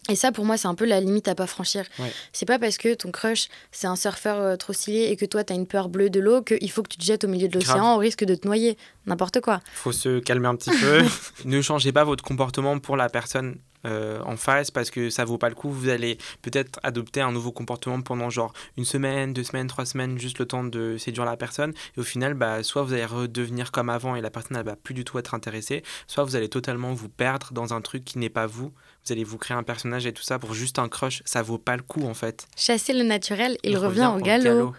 Et 0.10 0.16
ça, 0.16 0.32
pour 0.32 0.46
moi, 0.46 0.58
c'est 0.58 0.68
un 0.68 0.76
peu 0.76 0.86
la 0.86 1.00
limite 1.00 1.28
à 1.28 1.36
pas 1.36 1.48
franchir. 1.48 1.86
Ouais. 2.00 2.12
C'est 2.34 2.46
pas 2.46 2.60
parce 2.60 2.78
que 2.78 2.94
ton 2.94 3.12
crush, 3.12 3.48
c'est 3.72 3.88
un 3.88 3.96
surfeur 3.96 4.40
euh, 4.40 4.56
trop 4.58 4.74
stylé 4.74 5.04
et 5.04 5.16
que 5.16 5.26
toi, 5.26 5.44
t'as 5.44 5.56
une 5.56 5.68
peur 5.68 5.88
bleue 5.88 6.10
de 6.10 6.20
l'eau 6.20 6.42
qu'il 6.42 6.72
faut 6.72 6.84
que 6.84 6.90
tu 6.90 6.98
te 6.98 7.06
jettes 7.06 7.24
au 7.24 7.28
milieu 7.28 7.48
de 7.48 7.54
l'océan 7.54 7.96
au 7.96 7.98
risque 7.98 8.26
de 8.26 8.36
te 8.36 8.46
noyer. 8.46 8.78
N'importe 9.06 9.40
quoi. 9.42 9.62
faut 9.74 9.92
se 9.92 10.20
calmer 10.20 10.48
un 10.48 10.56
petit 10.56 10.72
peu. 10.72 11.04
ne 11.46 11.62
changez 11.62 11.92
pas 11.92 12.04
votre 12.04 12.24
comportement 12.24 12.80
pour 12.80 12.98
la 12.98 13.10
personne 13.10 13.58
euh, 13.86 14.22
en 14.26 14.38
face 14.38 14.72
parce 14.72 14.90
que 14.90 15.10
ça 15.10 15.26
vaut 15.26 15.38
pas 15.38 15.50
le 15.50 15.56
coup. 15.56 15.70
Vous 15.70 15.90
allez 15.90 16.18
peut-être 16.42 16.80
adopter 16.84 17.20
un 17.20 17.34
nouveau 17.34 17.52
comportement 17.52 18.02
pendant 18.02 18.30
genre 18.30 18.54
une 18.78 18.86
semaine, 18.86 19.34
deux 19.34 19.44
semaines, 19.44 19.68
trois 19.68 19.86
semaines, 19.86 20.18
juste 20.18 20.40
le 20.40 20.46
temps 20.46 20.64
de 20.64 20.98
séduire 20.98 21.26
la 21.26 21.36
personne. 21.36 21.74
Et 21.98 22.00
au 22.00 22.04
final, 22.04 22.34
bah, 22.34 22.64
soit 22.64 22.84
vous 22.84 22.94
allez 22.94 23.06
redevenir 23.06 23.72
comme 23.72 23.90
avant 23.90 24.16
et 24.16 24.22
la 24.22 24.30
personne 24.30 24.56
elle 24.56 24.66
va 24.66 24.78
plus 24.78 24.94
du 24.94 25.04
tout 25.04 25.20
être 25.20 25.34
intéressée, 25.34 25.84
soit 26.08 26.24
vous 26.24 26.38
allez 26.38 26.48
totalement 26.48 26.94
vous 26.94 27.10
perdre 27.10 27.52
dans 27.52 27.74
un 27.74 27.82
truc 27.82 28.06
qui 28.06 28.20
n'est 28.20 28.30
pas 28.30 28.48
vous. 28.48 28.72
Vous 29.06 29.12
allez 29.12 29.24
vous 29.24 29.38
créer 29.38 29.58
un 29.58 29.64
personnage 29.64 30.06
et 30.06 30.14
tout 30.14 30.24
ça 30.24 30.40
pour 30.40 30.54
juste 30.54 30.80
un 30.80 30.88
crush. 30.88 31.22
Ça 31.26 31.42
vaut 31.42 31.58
pas 31.58 31.76
le 31.76 31.84
coup 31.84 32.06
en 32.08 32.14
fait. 32.14 32.48
Chasser 32.56 32.94
le 32.94 33.04
naturel, 33.04 33.58
il, 33.64 33.78
revient, 33.78 34.10
au 34.16 34.20
galop. 34.20 34.74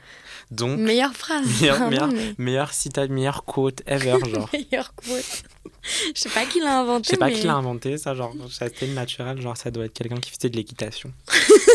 Donc, 0.51 0.79
Meilleure 0.79 1.15
phrase. 1.15 1.47
meilleur, 1.61 1.77
Vraiment, 1.77 1.91
meilleur, 1.91 2.09
mais- 2.13 2.35
meilleur 2.39 2.73
citat, 2.73 3.07
meilleur 3.09 3.45
quote 3.45 3.83
ever, 3.87 4.17
genre. 4.31 4.49
meilleure 4.53 4.95
quote. 4.95 5.43
Je 6.15 6.21
sais 6.21 6.29
pas 6.31 6.45
qui 6.47 6.61
l'a 6.61 6.81
inventé. 6.81 7.05
Je 7.05 7.11
sais 7.11 7.17
pas 7.17 7.27
mais... 7.27 7.33
qui 7.35 7.47
l'a 7.47 7.55
inventé, 7.55 7.99
ça, 7.99 8.15
genre, 8.15 8.35
chasser 8.51 8.87
le 8.87 8.95
naturel, 8.95 9.41
genre, 9.41 9.57
ça 9.57 9.71
doit 9.71 9.85
être 9.87 9.93
quelqu'un 9.95 10.17
qui 10.17 10.31
faisait 10.31 10.49
de 10.51 10.57
l'équitation. 10.57 11.13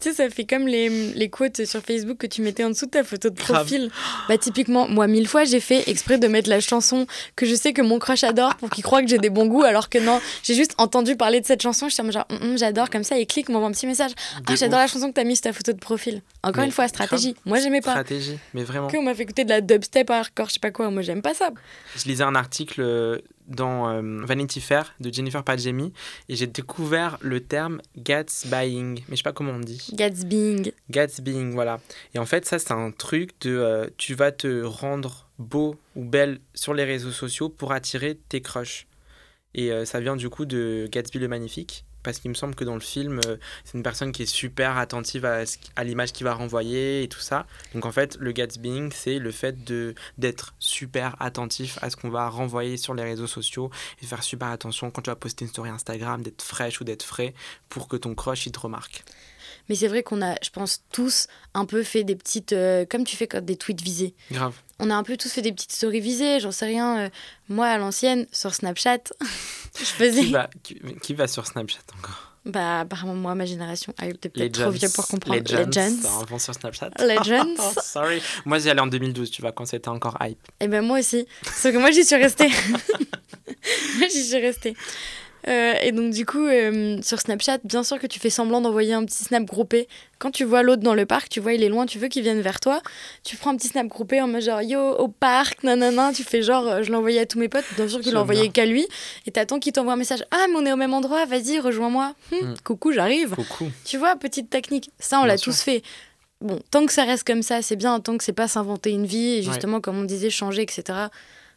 Tu 0.00 0.10
sais, 0.10 0.14
ça 0.14 0.30
fait 0.30 0.44
comme 0.44 0.68
les, 0.68 0.88
les 1.14 1.28
quotes 1.28 1.64
sur 1.64 1.80
Facebook 1.82 2.18
que 2.18 2.26
tu 2.28 2.40
mettais 2.42 2.62
en 2.62 2.70
dessous 2.70 2.86
de 2.86 2.92
ta 2.92 3.02
photo 3.02 3.30
de 3.30 3.34
profil. 3.34 3.90
Bah, 4.28 4.38
typiquement, 4.38 4.86
moi, 4.88 5.08
mille 5.08 5.26
fois, 5.26 5.44
j'ai 5.44 5.58
fait 5.60 5.88
exprès 5.88 6.18
de 6.18 6.28
mettre 6.28 6.48
la 6.48 6.60
chanson 6.60 7.06
que 7.34 7.46
je 7.46 7.54
sais 7.56 7.72
que 7.72 7.82
mon 7.82 7.98
crush 7.98 8.22
adore 8.22 8.54
pour 8.56 8.70
qu'il 8.70 8.84
croit 8.84 9.02
que 9.02 9.08
j'ai 9.08 9.18
des 9.18 9.30
bons 9.30 9.46
goûts, 9.46 9.64
alors 9.64 9.88
que 9.88 9.98
non, 9.98 10.20
j'ai 10.44 10.54
juste 10.54 10.74
entendu 10.78 11.16
parler 11.16 11.40
de 11.40 11.46
cette 11.46 11.62
chanson. 11.62 11.88
Je 11.88 11.94
suis 11.94 12.12
genre, 12.12 12.26
Hum, 12.30 12.38
hum, 12.42 12.58
j'adore, 12.58 12.90
comme 12.90 13.02
ça, 13.04 13.18
et 13.18 13.26
clique, 13.26 13.48
m'envoie 13.48 13.68
un 13.68 13.72
petit 13.72 13.86
message. 13.86 14.12
Ah, 14.46 14.54
j'adore 14.54 14.78
la 14.78 14.86
chanson 14.86 15.08
que 15.08 15.14
t'as 15.14 15.24
mise 15.24 15.38
sur 15.38 15.44
ta 15.44 15.52
photo 15.52 15.72
de 15.72 15.78
profil. 15.78 16.22
Encore 16.42 16.60
Mais 16.60 16.66
une 16.66 16.72
fois, 16.72 16.86
stratégie. 16.88 17.32
grave. 17.32 17.42
Moi, 17.46 17.58
j'aimais 17.58 17.80
pas. 17.80 17.90
Stratégie, 17.92 18.38
mais 18.54 18.62
vraiment. 18.62 18.86
Que 18.88 18.96
on 18.96 19.02
m'a 19.02 19.14
fait 19.14 19.22
écouter 19.24 19.44
de 19.44 19.50
la 19.50 19.60
dubstep 19.60 20.08
hardcore, 20.10 20.48
je 20.48 20.54
sais 20.54 20.60
pas 20.60 20.70
quoi. 20.70 20.90
Moi, 20.90 21.02
j'aime 21.02 21.22
pas 21.22 21.34
ça. 21.34 21.50
Je 21.96 22.04
lisais 22.04 22.22
un 22.24 22.34
article 22.36 22.80
euh, 22.82 23.18
dans 23.48 23.88
euh, 23.88 24.24
Vanity 24.24 24.60
Fair 24.60 24.94
de 25.00 25.12
Jennifer 25.12 25.42
Padjemi 25.42 25.92
et 26.28 26.36
j'ai 26.36 26.46
découvert 26.46 27.18
le 27.20 27.40
terme 27.40 27.80
Gatsbying, 27.96 29.02
mais 29.08 29.12
je 29.12 29.16
sais 29.16 29.22
pas 29.22 29.32
comment 29.32 29.52
on 29.52 29.60
dit. 29.60 29.90
Gatsbying. 29.94 30.72
Gatsbying, 30.90 31.52
voilà. 31.52 31.80
Et 32.14 32.18
en 32.18 32.26
fait, 32.26 32.44
ça, 32.44 32.58
c'est 32.58 32.72
un 32.72 32.90
truc 32.90 33.30
de. 33.40 33.50
euh, 33.50 33.86
tu 33.96 34.14
vas 34.14 34.32
te 34.32 34.62
rendre 34.62 35.28
beau 35.38 35.76
ou 35.96 36.04
belle 36.04 36.40
sur 36.54 36.74
les 36.74 36.84
réseaux 36.84 37.10
sociaux 37.10 37.48
pour 37.48 37.72
attirer 37.72 38.18
tes 38.28 38.40
crushs. 38.40 38.86
Et 39.54 39.72
euh, 39.72 39.84
ça 39.84 40.00
vient 40.00 40.16
du 40.16 40.28
coup 40.28 40.44
de 40.44 40.88
Gatsby 40.90 41.18
le 41.18 41.28
Magnifique. 41.28 41.84
Parce 42.02 42.18
qu'il 42.18 42.30
me 42.30 42.34
semble 42.34 42.54
que 42.54 42.64
dans 42.64 42.74
le 42.74 42.80
film, 42.80 43.20
euh, 43.26 43.36
c'est 43.64 43.76
une 43.76 43.82
personne 43.82 44.12
qui 44.12 44.22
est 44.22 44.26
super 44.26 44.78
attentive 44.78 45.24
à, 45.24 45.42
à 45.76 45.84
l'image 45.84 46.12
qu'il 46.12 46.24
va 46.24 46.34
renvoyer 46.34 47.02
et 47.02 47.08
tout 47.08 47.20
ça. 47.20 47.46
Donc 47.74 47.86
en 47.86 47.92
fait, 47.92 48.16
le 48.20 48.32
Gatsbying, 48.32 48.92
c'est 48.92 49.18
le 49.18 49.30
fait 49.30 49.56
d'être 50.18 50.54
super 50.58 51.16
attentif 51.20 51.78
à 51.82 51.90
ce 51.90 51.96
qu'on 51.96 52.10
va 52.10 52.28
renvoyer 52.28 52.76
sur 52.76 52.94
les 52.94 53.02
réseaux 53.02 53.26
sociaux 53.26 53.70
et 54.02 54.06
faire 54.06 54.22
super 54.22 54.48
attention 54.48 54.90
quand 54.90 55.02
tu 55.02 55.10
vas 55.10 55.16
poster 55.16 55.44
une 55.44 55.50
story 55.50 55.70
Instagram, 55.70 56.22
d'être 56.22 56.42
fraîche 56.42 56.80
ou 56.80 56.84
d'être 56.84 57.02
frais 57.02 57.34
pour 57.68 57.88
que 57.88 57.96
ton 57.96 58.14
crush 58.14 58.48
te 58.50 58.58
remarque. 58.58 59.04
Mais 59.68 59.74
c'est 59.74 59.88
vrai 59.88 60.02
qu'on 60.02 60.22
a, 60.22 60.34
je 60.42 60.50
pense, 60.50 60.82
tous 60.92 61.26
un 61.54 61.64
peu 61.66 61.82
fait 61.82 62.04
des 62.04 62.16
petites. 62.16 62.52
euh, 62.52 62.84
comme 62.88 63.04
tu 63.04 63.16
fais 63.16 63.26
quand 63.26 63.44
des 63.44 63.56
tweets 63.56 63.82
visés. 63.82 64.14
Grave. 64.32 64.54
On 64.78 64.90
a 64.90 64.94
un 64.94 65.02
peu 65.02 65.16
tous 65.16 65.30
fait 65.32 65.42
des 65.42 65.52
petites 65.52 65.72
stories 65.72 66.00
visées, 66.00 66.40
j'en 66.40 66.52
sais 66.52 66.66
rien. 66.66 66.98
euh, 66.98 67.08
moi, 67.48 67.66
à 67.66 67.78
l'ancienne, 67.78 68.26
sur 68.32 68.54
Snapchat, 68.54 68.98
je 69.78 69.84
faisais. 69.84 70.20
Qui 70.24 70.32
va, 70.32 70.48
qui, 70.62 70.80
qui 71.02 71.14
va 71.14 71.26
sur 71.26 71.46
Snapchat 71.46 71.80
encore? 71.98 72.24
Bah, 72.44 72.80
apparemment, 72.80 73.14
moi, 73.14 73.34
ma 73.34 73.44
génération. 73.44 73.92
Ah, 73.98 74.06
t'es 74.06 74.30
Les 74.34 74.48
peut-être 74.48 74.60
trop 74.62 74.70
vieux 74.70 74.88
pour 74.88 75.06
comprendre. 75.06 75.38
Legends. 75.38 75.66
Legends. 75.66 76.38
Sur 76.38 76.54
Snapchat. 76.54 76.90
Legends. 77.00 77.54
Oh, 77.58 77.80
sorry. 77.82 78.22
Moi, 78.46 78.58
j'y 78.58 78.70
allais 78.70 78.80
en 78.80 78.86
2012, 78.86 79.30
tu 79.30 79.42
vois, 79.42 79.52
quand 79.52 79.66
c'était 79.66 79.88
encore 79.88 80.16
hype. 80.22 80.38
Et 80.60 80.68
ben 80.68 80.80
moi 80.82 81.00
aussi. 81.00 81.26
Sauf 81.42 81.72
que 81.72 81.78
moi, 81.78 81.90
j'y 81.90 82.04
suis 82.04 82.16
restée. 82.16 82.48
moi, 83.98 84.08
j'y 84.10 84.24
suis 84.24 84.38
restée. 84.40 84.74
Euh, 85.46 85.74
et 85.82 85.92
donc, 85.92 86.12
du 86.12 86.26
coup, 86.26 86.44
euh, 86.44 86.98
sur 87.02 87.20
Snapchat, 87.20 87.58
bien 87.64 87.84
sûr 87.84 87.98
que 87.98 88.06
tu 88.06 88.18
fais 88.18 88.30
semblant 88.30 88.60
d'envoyer 88.60 88.92
un 88.92 89.04
petit 89.04 89.22
snap 89.24 89.44
groupé. 89.44 89.86
Quand 90.18 90.30
tu 90.32 90.42
vois 90.44 90.62
l'autre 90.62 90.82
dans 90.82 90.94
le 90.94 91.06
parc, 91.06 91.28
tu 91.28 91.38
vois, 91.38 91.52
il 91.52 91.62
est 91.62 91.68
loin, 91.68 91.86
tu 91.86 91.98
veux 91.98 92.08
qu'il 92.08 92.22
vienne 92.22 92.40
vers 92.40 92.58
toi. 92.58 92.82
Tu 93.22 93.36
prends 93.36 93.50
un 93.50 93.56
petit 93.56 93.68
snap 93.68 93.86
groupé 93.86 94.20
en 94.20 94.26
mode 94.26 94.42
genre 94.42 94.62
yo, 94.62 94.80
au 94.80 95.08
parc, 95.08 95.62
nanana. 95.62 96.12
Tu 96.12 96.24
fais 96.24 96.42
genre, 96.42 96.66
euh, 96.66 96.82
je 96.82 96.92
envoyé 96.92 97.20
à 97.20 97.26
tous 97.26 97.38
mes 97.38 97.48
potes. 97.48 97.64
Bien 97.76 97.86
sûr 97.86 98.00
qu'il 98.00 98.12
bien. 98.12 98.50
qu'à 98.50 98.66
lui. 98.66 98.86
Et 99.26 99.30
t'attends 99.30 99.60
qu'il 99.60 99.72
t'envoie 99.72 99.92
un 99.92 99.96
message. 99.96 100.24
Ah, 100.30 100.46
mais 100.48 100.56
on 100.56 100.66
est 100.66 100.72
au 100.72 100.76
même 100.76 100.92
endroit, 100.94 101.24
vas-y, 101.24 101.60
rejoins-moi. 101.60 102.14
Hum, 102.32 102.38
Mm. 102.38 102.54
Coucou, 102.64 102.92
j'arrive. 102.92 103.34
Tu 103.84 103.96
vois, 103.96 104.16
petite 104.16 104.50
technique. 104.50 104.90
Ça, 104.98 105.20
on 105.20 105.24
l'a 105.24 105.38
tous 105.38 105.60
fait. 105.62 105.82
Bon, 106.40 106.60
tant 106.70 106.86
que 106.86 106.92
ça 106.92 107.04
reste 107.04 107.26
comme 107.26 107.42
ça, 107.42 107.62
c'est 107.62 107.76
bien. 107.76 107.98
Tant 108.00 108.16
que 108.16 108.24
c'est 108.24 108.32
pas 108.32 108.48
s'inventer 108.48 108.90
une 108.90 109.06
vie 109.06 109.38
et 109.38 109.42
justement, 109.42 109.80
comme 109.80 109.98
on 109.98 110.04
disait, 110.04 110.30
changer, 110.30 110.62
etc. 110.62 111.08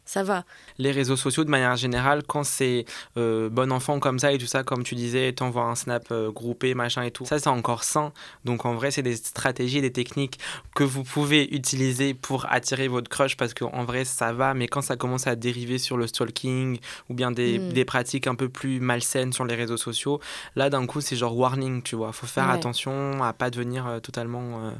Ça 0.04 0.24
va. 0.24 0.44
Les 0.78 0.90
réseaux 0.90 1.16
sociaux, 1.16 1.44
de 1.44 1.48
manière 1.50 1.76
générale, 1.76 2.22
quand 2.26 2.42
c'est 2.44 2.84
euh, 3.16 3.48
bon 3.48 3.70
enfant 3.70 4.00
comme 4.00 4.18
ça 4.18 4.32
et 4.32 4.38
tout 4.38 4.46
ça, 4.46 4.64
comme 4.64 4.82
tu 4.82 4.94
disais, 4.96 5.32
t'envoies 5.32 5.62
un 5.62 5.76
snap 5.76 6.06
euh, 6.10 6.30
groupé, 6.32 6.74
machin 6.74 7.02
et 7.02 7.10
tout, 7.12 7.24
ça 7.24 7.38
c'est 7.38 7.48
encore 7.48 7.84
sain. 7.84 8.12
Donc 8.44 8.64
en 8.66 8.74
vrai, 8.74 8.90
c'est 8.90 9.02
des 9.02 9.14
stratégies, 9.16 9.80
des 9.80 9.92
techniques 9.92 10.38
que 10.74 10.82
vous 10.84 11.04
pouvez 11.04 11.44
utiliser 11.54 12.14
pour 12.14 12.46
attirer 12.50 12.88
votre 12.88 13.08
crush 13.08 13.36
parce 13.36 13.54
qu'en 13.54 13.84
vrai, 13.84 14.04
ça 14.04 14.32
va. 14.32 14.54
Mais 14.54 14.66
quand 14.66 14.82
ça 14.82 14.96
commence 14.96 15.26
à 15.28 15.36
dériver 15.36 15.78
sur 15.78 15.96
le 15.96 16.06
stalking 16.08 16.78
ou 17.08 17.14
bien 17.14 17.30
des, 17.30 17.58
Mm. 17.60 17.72
des 17.72 17.84
pratiques 17.84 18.26
un 18.26 18.34
peu 18.34 18.48
plus 18.48 18.80
malsaines 18.80 19.32
sur 19.32 19.44
les 19.44 19.54
réseaux 19.54 19.76
sociaux, 19.76 20.20
là 20.56 20.68
d'un 20.68 20.84
coup, 20.86 21.00
c'est 21.00 21.16
genre 21.16 21.36
warning, 21.36 21.80
tu 21.82 21.94
vois. 21.96 22.12
Faut 22.12 22.26
faire 22.26 22.48
Ouais. 22.48 22.54
attention 22.54 23.22
à 23.22 23.32
pas 23.32 23.50
devenir 23.50 23.86
euh, 23.86 24.00
totalement 24.00 24.72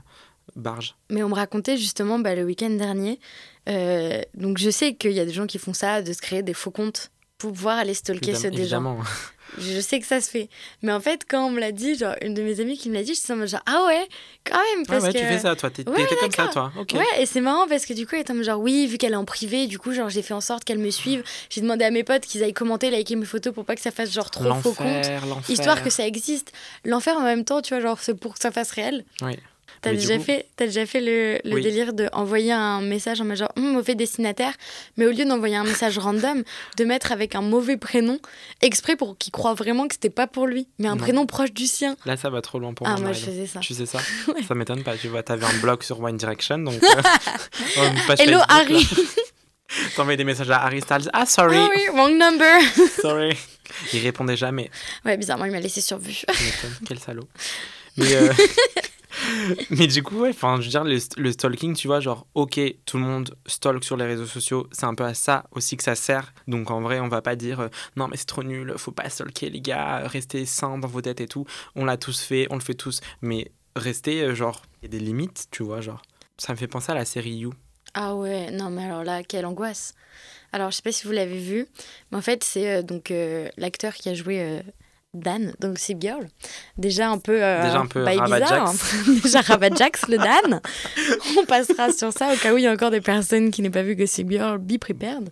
barge. 0.56 0.94
Mais 1.10 1.22
on 1.22 1.28
me 1.28 1.34
racontait 1.34 1.76
justement 1.76 2.18
bah, 2.18 2.34
le 2.34 2.44
week-end 2.44 2.70
dernier. 2.70 3.18
euh, 3.68 4.20
donc 4.34 4.58
je 4.58 4.70
sais 4.70 4.94
qu'il 4.94 5.12
y 5.12 5.20
a 5.20 5.24
des 5.24 5.32
gens 5.32 5.46
qui 5.46 5.58
font 5.58 5.72
ça, 5.74 6.02
de 6.02 6.12
se 6.12 6.20
créer 6.20 6.42
des 6.42 6.54
faux 6.54 6.70
comptes 6.70 7.10
pour 7.38 7.52
pouvoir 7.52 7.78
aller 7.78 7.94
stalker 7.94 8.34
ceux 8.36 8.50
des 8.50 8.66
gens. 8.66 8.98
Je 9.58 9.80
sais 9.80 10.00
que 10.00 10.06
ça 10.06 10.20
se 10.22 10.30
fait. 10.30 10.48
Mais 10.80 10.92
en 10.92 11.00
fait, 11.00 11.26
quand 11.28 11.44
on 11.46 11.50
me 11.50 11.60
l'a 11.60 11.72
dit, 11.72 11.96
genre 11.96 12.14
une 12.22 12.32
de 12.32 12.42
mes 12.42 12.60
amies 12.60 12.78
qui 12.78 12.88
me 12.88 12.94
l'a 12.94 13.02
dit, 13.02 13.14
je 13.14 13.20
suis 13.20 13.32
en 13.32 13.36
mode 13.36 13.48
genre 13.48 13.60
ah 13.66 13.84
ouais, 13.86 14.08
quand 14.44 14.56
même. 14.56 14.84
Ah 14.88 14.92
Parce 14.92 15.04
ouais, 15.04 15.12
que... 15.12 15.18
tu 15.18 15.24
fais 15.24 15.40
ça, 15.40 15.54
toi. 15.56 15.68
T'es 15.68 15.86
Ouais, 15.86 16.06
comme 16.20 16.30
ça, 16.30 16.46
toi. 16.46 16.72
Ok. 16.78 16.92
Ouais, 16.94 17.20
et 17.20 17.26
c'est 17.26 17.40
marrant 17.42 17.66
parce 17.66 17.84
que 17.84 17.92
du 17.92 18.06
coup, 18.06 18.14
elle 18.14 18.22
était 18.22 18.30
en 18.32 18.36
mode 18.36 18.44
genre 18.44 18.60
oui, 18.60 18.86
vu 18.86 18.96
qu'elle 18.96 19.12
est 19.12 19.16
en 19.16 19.26
privé, 19.26 19.66
du 19.66 19.78
coup, 19.78 19.92
genre 19.92 20.08
j'ai 20.08 20.22
fait 20.22 20.32
en 20.32 20.40
sorte 20.40 20.64
qu'elle 20.64 20.78
me 20.78 20.90
suive. 20.90 21.22
J'ai 21.50 21.60
demandé 21.60 21.84
à 21.84 21.90
mes 21.90 22.04
potes 22.04 22.22
qu'ils 22.22 22.42
aillent 22.42 22.54
commenter, 22.54 22.90
liker 22.90 23.16
mes 23.16 23.26
photos 23.26 23.52
pour 23.52 23.66
pas 23.66 23.74
que 23.74 23.82
ça 23.82 23.90
fasse 23.90 24.10
genre 24.12 24.30
trop 24.30 24.54
faux 24.54 24.72
compte. 24.72 25.10
Histoire 25.48 25.82
que 25.82 25.90
ça 25.90 26.06
existe. 26.06 26.52
L'enfer 26.86 27.16
en 27.16 27.22
même 27.22 27.44
temps, 27.44 27.60
tu 27.60 27.74
vois, 27.74 27.82
genre 27.82 27.98
c'est 28.00 28.14
pour 28.14 28.34
que 28.34 28.40
ça 28.40 28.52
fasse 28.52 28.70
réel. 28.70 29.04
Oui. 29.20 29.36
T'as 29.80 29.90
déjà, 29.92 30.16
coup- 30.16 30.22
fait, 30.24 30.46
déjà 30.58 30.86
fait 30.86 31.00
le, 31.00 31.40
le 31.44 31.54
Oui. 31.56 31.62
délire 31.62 31.92
de 31.92 32.08
envoyer 32.12 32.52
un 32.52 32.80
message 32.82 33.20
en 33.20 33.34
genre 33.34 33.50
Hum, 33.56 33.72
mauvais 33.72 33.96
destinataire, 33.96 34.52
mais 34.96 35.06
au 35.06 35.10
lieu 35.10 35.24
d'envoyer 35.24 35.56
un 35.56 35.64
message 35.64 35.98
random, 35.98 36.44
de 36.76 36.84
mettre 36.84 37.10
avec 37.10 37.34
un 37.34 37.40
mauvais 37.40 37.76
prénom, 37.76 38.20
exprès 38.60 38.94
pour 38.94 39.18
qu'il 39.18 39.32
croit 39.32 39.54
vraiment 39.54 39.88
que 39.88 39.94
c'était 39.94 40.08
pas 40.10 40.28
pour 40.28 40.46
lui, 40.46 40.68
mais 40.78 40.86
un 40.86 40.92
Non. 40.94 40.98
prénom 41.02 41.26
proche 41.26 41.52
du 41.52 41.66
sien. 41.66 41.96
Là, 42.04 42.16
ça 42.16 42.30
va 42.30 42.40
trop 42.42 42.60
loin 42.60 42.74
pour 42.74 42.86
ah, 42.86 42.92
moi. 42.92 43.00
moi 43.00 43.12
je 43.12 43.24
faisais 43.24 43.46
ça. 43.46 43.58
Tu 43.58 43.74
sais 43.74 43.86
ça 43.86 43.98
Ouais. 44.28 44.42
Ça 44.46 44.54
m'étonne 44.54 44.84
pas. 44.84 44.96
Tu 44.96 45.08
vois, 45.08 45.24
t'avais 45.24 45.46
un 45.46 45.58
blog 45.58 45.82
sur 45.82 46.00
One 46.00 46.16
Direction, 46.16 46.58
donc. 46.58 46.74
euh, 46.82 47.90
Hello 48.18 48.38
Facebook, 48.38 48.44
Harry. 48.48 48.86
T'envoyais 49.96 50.16
des 50.18 50.24
messages 50.24 50.50
à 50.50 50.62
Harry 50.62 50.80
Styles. 50.82 51.10
Ah, 51.12 51.24
sorry, 51.26 51.56
Ah 51.58 51.68
oui, 51.74 51.88
wrong 51.92 52.16
number 52.18 52.60
sorry. 53.00 53.34
Il 53.92 54.00
répondait 54.02 54.36
jamais. 54.36 54.70
Ouais, 55.04 55.16
bizarrement, 55.16 55.46
il 55.46 55.50
m'a 55.52 55.60
laissé 55.60 55.80
sur 55.80 55.98
vue. 55.98 56.20
Quel 56.86 56.98
salaud. 56.98 57.26
Mais, 57.96 58.14
euh, 58.14 58.32
mais 59.70 59.86
du 59.86 60.02
coup, 60.02 60.20
ouais, 60.20 60.30
enfin, 60.30 60.56
je 60.60 60.64
veux 60.64 60.70
dire, 60.70 60.84
le, 60.84 60.98
le 61.16 61.32
stalking, 61.32 61.74
tu 61.74 61.86
vois, 61.86 62.00
genre, 62.00 62.26
ok, 62.34 62.60
tout 62.86 62.98
le 62.98 63.04
monde 63.04 63.34
stalk 63.46 63.84
sur 63.84 63.96
les 63.96 64.06
réseaux 64.06 64.26
sociaux, 64.26 64.68
c'est 64.72 64.84
un 64.84 64.94
peu 64.94 65.04
à 65.04 65.14
ça 65.14 65.44
aussi 65.52 65.76
que 65.76 65.82
ça 65.82 65.94
sert. 65.94 66.32
Donc 66.48 66.70
en 66.70 66.80
vrai, 66.80 67.00
on 67.00 67.08
va 67.08 67.22
pas 67.22 67.36
dire, 67.36 67.60
euh, 67.60 67.68
non, 67.96 68.08
mais 68.08 68.16
c'est 68.16 68.26
trop 68.26 68.42
nul, 68.42 68.74
faut 68.76 68.92
pas 68.92 69.08
stalker, 69.08 69.50
les 69.50 69.60
gars, 69.60 70.06
restez 70.06 70.46
sains 70.46 70.78
dans 70.78 70.88
vos 70.88 71.00
têtes 71.00 71.20
et 71.20 71.28
tout. 71.28 71.46
On 71.74 71.84
l'a 71.84 71.96
tous 71.96 72.20
fait, 72.20 72.46
on 72.50 72.54
le 72.54 72.60
fait 72.60 72.74
tous. 72.74 73.00
Mais 73.20 73.52
restez, 73.76 74.22
euh, 74.22 74.34
genre, 74.34 74.62
il 74.82 74.86
y 74.86 74.86
a 74.86 74.98
des 74.98 75.04
limites, 75.04 75.48
tu 75.50 75.62
vois, 75.62 75.80
genre. 75.80 76.02
Ça 76.38 76.52
me 76.52 76.58
fait 76.58 76.68
penser 76.68 76.92
à 76.92 76.94
la 76.94 77.04
série 77.04 77.34
You. 77.34 77.52
Ah 77.94 78.14
ouais, 78.14 78.50
non 78.50 78.70
mais 78.70 78.84
alors 78.84 79.04
là, 79.04 79.22
quelle 79.22 79.44
angoisse. 79.44 79.94
Alors 80.52 80.70
je 80.70 80.76
sais 80.76 80.82
pas 80.82 80.92
si 80.92 81.06
vous 81.06 81.12
l'avez 81.12 81.38
vu, 81.38 81.66
mais 82.10 82.18
en 82.18 82.22
fait 82.22 82.42
c'est 82.44 82.76
euh, 82.76 82.82
donc 82.82 83.10
euh, 83.10 83.48
l'acteur 83.56 83.94
qui 83.94 84.08
a 84.08 84.14
joué 84.14 84.40
euh, 84.40 84.60
Dan, 85.14 85.52
donc 85.60 85.78
c'est 85.78 85.94
Girl. 86.00 86.26
Déjà 86.78 87.10
un 87.10 87.18
peu, 87.18 87.42
euh, 87.42 87.62
Déjà 87.64 87.80
un 87.80 87.86
peu 87.86 88.02
bizarre, 88.02 88.70
hein. 88.70 89.12
Déjà 89.22 89.42
Rabat 89.42 89.74
Jax, 89.76 90.08
le 90.08 90.16
Dan. 90.16 90.60
On 91.38 91.44
passera 91.44 91.92
sur 91.92 92.12
ça 92.14 92.32
au 92.32 92.36
cas 92.36 92.54
où 92.54 92.56
il 92.56 92.64
y 92.64 92.66
a 92.66 92.72
encore 92.72 92.90
des 92.90 93.02
personnes 93.02 93.50
qui 93.50 93.60
n'aient 93.60 93.68
pas 93.68 93.82
vu 93.82 93.94
Gossip 93.94 94.30
Girl, 94.30 94.56
be 94.58 94.78
prepared. 94.78 95.28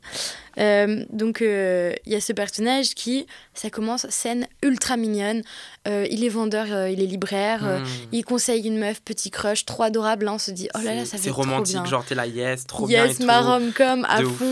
Euh, 0.58 1.04
donc 1.10 1.40
euh, 1.40 1.94
il 2.04 2.12
y 2.12 2.14
a 2.14 2.20
ce 2.20 2.34
personnage 2.34 2.94
qui, 2.94 3.26
ça 3.54 3.70
commence 3.70 4.06
scène 4.10 4.46
ultra 4.62 4.98
mignonne. 4.98 5.40
Euh, 5.88 6.06
il 6.10 6.24
est 6.24 6.28
vendeur, 6.28 6.66
il 6.88 7.02
est 7.02 7.06
libraire. 7.06 7.62
Hmm. 7.62 7.84
il 8.12 8.22
conseille 8.22 8.66
une 8.66 8.78
meuf, 8.78 9.00
petit 9.02 9.30
crush, 9.30 9.64
trop 9.64 9.84
adorable. 9.84 10.28
hein, 10.28 10.32
on 10.34 10.38
se 10.38 10.50
dit, 10.50 10.68
oh 10.74 10.78
là 10.84 10.94
là, 10.94 11.04
ça 11.06 11.12
C'est- 11.12 11.16
fait 11.16 11.22
C'est 11.24 11.30
trop 11.30 11.40
romantique, 11.42 11.76
bien. 11.76 11.84
genre 11.86 12.04
t'es 12.04 12.14
là, 12.14 12.26
yes, 12.26 12.66
trop 12.66 12.86
bien. 12.86 13.06
yes, 13.06 13.20
ma 13.20 13.40
rom-com 13.40 14.06
à 14.06 14.20
De 14.20 14.26
ouf. 14.26 14.42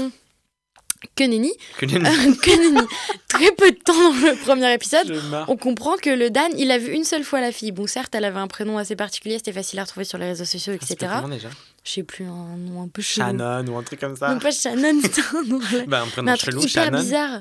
Que 1.15 1.25
nenni, 1.25 1.53
Que 1.79 1.87
les- 1.87 1.95
que 2.01 2.57
nenni. 2.61 2.87
Très 3.29 3.53
peu 3.53 3.71
de 3.71 3.77
temps 3.77 3.93
dans 3.95 4.11
le 4.27 4.37
premier 4.45 4.73
épisode, 4.75 5.21
on 5.47 5.57
comprend 5.57 5.97
que 5.97 6.11
le 6.11 6.29
Dan, 6.31 6.51
il 6.59 6.71
a 6.73 6.79
vu 6.79 6.93
une 6.93 7.05
seule 7.05 7.23
fois 7.25 7.41
la 7.41 7.53
fille. 7.53 7.71
Bon, 7.73 7.87
certes, 7.87 8.15
elle 8.15 8.25
avait 8.25 8.41
un 8.41 8.49
prénom 8.49 8.79
assez 8.79 8.97
particulier, 8.97 9.37
c'était 9.39 9.53
facile 9.53 9.79
à 9.79 9.85
retrouver 9.85 10.05
sur 10.05 10.19
les 10.19 10.27
réseaux 10.27 10.45
sociaux, 10.45 10.73
Ah, 10.77 10.85
c'est 10.85 10.95
etc. 10.95 11.11
pas 11.13 11.21
comment 11.23 11.35
déjà 11.35 11.51
Je 11.85 11.91
sais 11.93 12.03
plus, 12.03 12.25
un 12.25 12.57
nom 12.57 12.83
un 12.83 12.89
peu 12.89 13.01
chelou. 13.03 13.27
Shannon 13.29 13.65
ou 13.69 13.77
un 13.79 13.83
truc 13.85 14.01
comme 14.01 14.17
ça. 14.17 14.29
Non, 14.33 14.41
pas 14.41 14.51
Shannon, 14.51 15.01
c'était 15.03 15.23
un 15.37 15.43
nom. 15.45 15.61
Bah, 15.87 16.03
un 16.03 16.09
prénom 16.09 16.33
un 16.33 16.37
truc 16.37 16.51
chelou, 16.55 16.63
hyper 16.67 16.85
Shannon. 16.87 16.99
bizarre. 17.01 17.41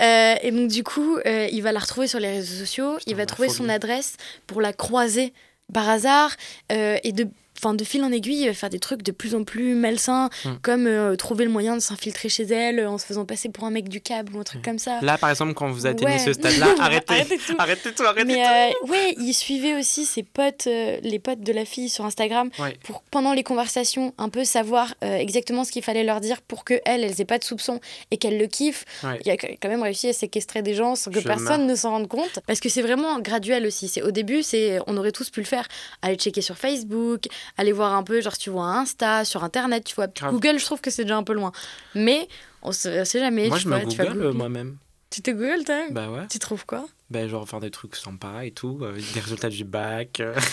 Euh, 0.00 0.34
et 0.42 0.50
donc, 0.50 0.68
du 0.70 0.82
coup, 0.84 1.18
euh, 1.26 1.48
il 1.52 1.62
va 1.62 1.72
la 1.72 1.80
retrouver 1.80 2.06
sur 2.08 2.18
les 2.20 2.30
réseaux 2.30 2.58
sociaux. 2.60 2.94
Putain, 2.98 3.10
il 3.10 3.16
va 3.16 3.26
trouver 3.26 3.48
folie. 3.48 3.58
son 3.58 3.68
adresse 3.68 4.16
pour 4.46 4.60
la 4.60 4.72
croiser 4.72 5.32
par 5.72 5.88
hasard. 5.88 6.32
euh, 6.72 6.96
et 7.04 7.12
de, 7.12 7.28
enfin, 7.58 7.74
de 7.74 7.84
fil 7.84 8.02
en 8.02 8.12
aiguille, 8.12 8.42
il 8.42 8.46
va 8.48 8.54
faire 8.54 8.70
des 8.70 8.78
trucs 8.78 9.02
de 9.02 9.12
plus 9.12 9.34
en 9.34 9.44
plus 9.44 9.74
malsains, 9.74 10.30
Mm. 10.44 10.48
comme 10.62 10.86
euh, 10.86 11.16
trouver 11.16 11.44
le 11.44 11.50
moyen 11.50 11.74
de 11.74 11.80
s'infiltrer 11.80 12.28
chez 12.28 12.44
elle 12.44 12.78
euh, 12.80 12.90
en 12.90 12.98
se 12.98 13.06
faisant 13.06 13.24
passer 13.24 13.48
pour 13.48 13.64
un 13.64 13.70
mec 13.70 13.88
du 13.88 14.00
câble 14.00 14.34
ou 14.36 14.40
un 14.40 14.44
truc 14.44 14.60
Mm. 14.60 14.64
comme 14.64 14.78
ça. 14.78 14.98
Là, 15.02 15.18
par 15.18 15.30
exemple, 15.30 15.54
quand 15.54 15.68
vous 15.70 15.86
atteignez 15.86 16.12
Ouais. 16.12 16.18
ce 16.18 16.32
stade-là, 16.62 16.66
arrêtez. 16.80 17.14
Arrêtez 17.14 17.38
tout. 17.38 17.54
Arrêtez 17.58 17.92
tout, 17.92 18.02
arrêtez 18.04 18.24
Mais 18.24 18.34
tout. 18.74 18.86
euh, 18.86 18.90
ouais, 18.90 19.14
il 19.18 19.32
suivait 19.34 19.76
aussi 19.78 20.04
ses 20.04 20.22
potes, 20.22 20.66
euh, 20.66 20.98
les 21.02 21.18
potes 21.18 21.40
de 21.40 21.52
la 21.52 21.64
fille 21.64 21.88
sur 21.88 22.04
Instagram, 22.04 22.50
Ouais. 22.58 22.76
pour 22.84 23.02
pendant 23.10 23.32
les 23.32 23.42
conversations 23.42 24.14
un 24.18 24.28
peu 24.28 24.44
savoir 24.44 24.94
euh, 25.04 25.16
exactement 25.16 25.64
ce 25.64 25.72
qu'il 25.72 25.82
fallait 25.82 26.04
leur 26.04 26.20
dire 26.20 26.40
pour 26.42 26.64
que 26.64 26.74
elles, 26.84 27.04
elles 27.04 27.20
aient 27.20 27.24
pas 27.24 27.38
de 27.38 27.44
soupçons 27.44 27.80
et 28.10 28.16
qu'elles 28.16 28.38
le 28.38 28.46
kiffent. 28.46 28.84
Ouais. 29.04 29.18
Il 29.24 29.30
a 29.30 29.36
quand 29.36 29.68
même 29.68 29.82
réussi 29.82 30.08
à 30.08 30.12
séquestrer 30.12 30.62
des 30.62 30.74
gens 30.74 30.94
sans 30.94 31.10
que 31.10 31.20
Je 31.20 31.26
personne 31.26 31.66
ne 31.66 31.74
s'en 31.74 31.90
rende 31.90 32.08
compte, 32.08 32.38
parce 32.46 32.60
que 32.60 32.68
c'est 32.68 32.82
vraiment 32.82 33.18
graduel 33.20 33.66
aussi. 33.66 33.88
C'est 33.88 34.02
au 34.02 34.10
début, 34.10 34.42
c'est 34.42 34.78
on 34.86 34.96
aurait 34.96 35.12
tous 35.12 35.30
pu 35.30 35.40
le 35.40 35.46
faire, 35.46 35.66
aller 36.02 36.16
checker 36.16 36.40
sur 36.42 36.56
Facebook, 36.56 37.26
aller 37.56 37.72
voir 37.72 37.94
un 37.94 38.02
peu, 38.02 38.20
genre 38.20 38.36
tu 38.36 38.50
vois 38.50 38.66
Insta, 38.66 39.24
sur 39.24 39.44
Internet, 39.44 39.84
tu 39.84 39.94
vois. 39.94 40.06
Grave. 40.08 40.32
Google, 40.32 40.58
je 40.58 40.64
trouve 40.64 40.80
que 40.80 40.90
c'est 40.90 41.02
déjà 41.04 41.16
un 41.16 41.22
peu 41.24 41.32
loin, 41.34 41.52
mais 41.94 42.28
on 42.62 42.72
sait 42.72 43.04
jamais. 43.06 43.48
Moi, 43.48 43.56
tu 43.56 43.64
je 43.64 43.68
vois, 43.68 43.78
me 43.78 43.86
tu 43.88 43.96
google 43.96 44.22
euh, 44.26 44.32
moi-même. 44.32 44.76
Tu 45.10 45.22
te 45.22 45.30
Google, 45.30 45.64
toi? 45.64 45.86
Bah 45.90 46.10
ouais. 46.10 46.26
Tu 46.30 46.38
trouves 46.38 46.66
quoi? 46.66 46.86
Bah, 47.10 47.26
genre 47.28 47.48
faire 47.48 47.60
des 47.60 47.70
trucs 47.70 47.96
sympas 47.96 48.42
et 48.42 48.50
tout, 48.50 48.78
euh, 48.82 48.92
des 49.14 49.20
résultats 49.20 49.48
du 49.48 49.64
bac. 49.64 50.20
euh. 50.20 50.34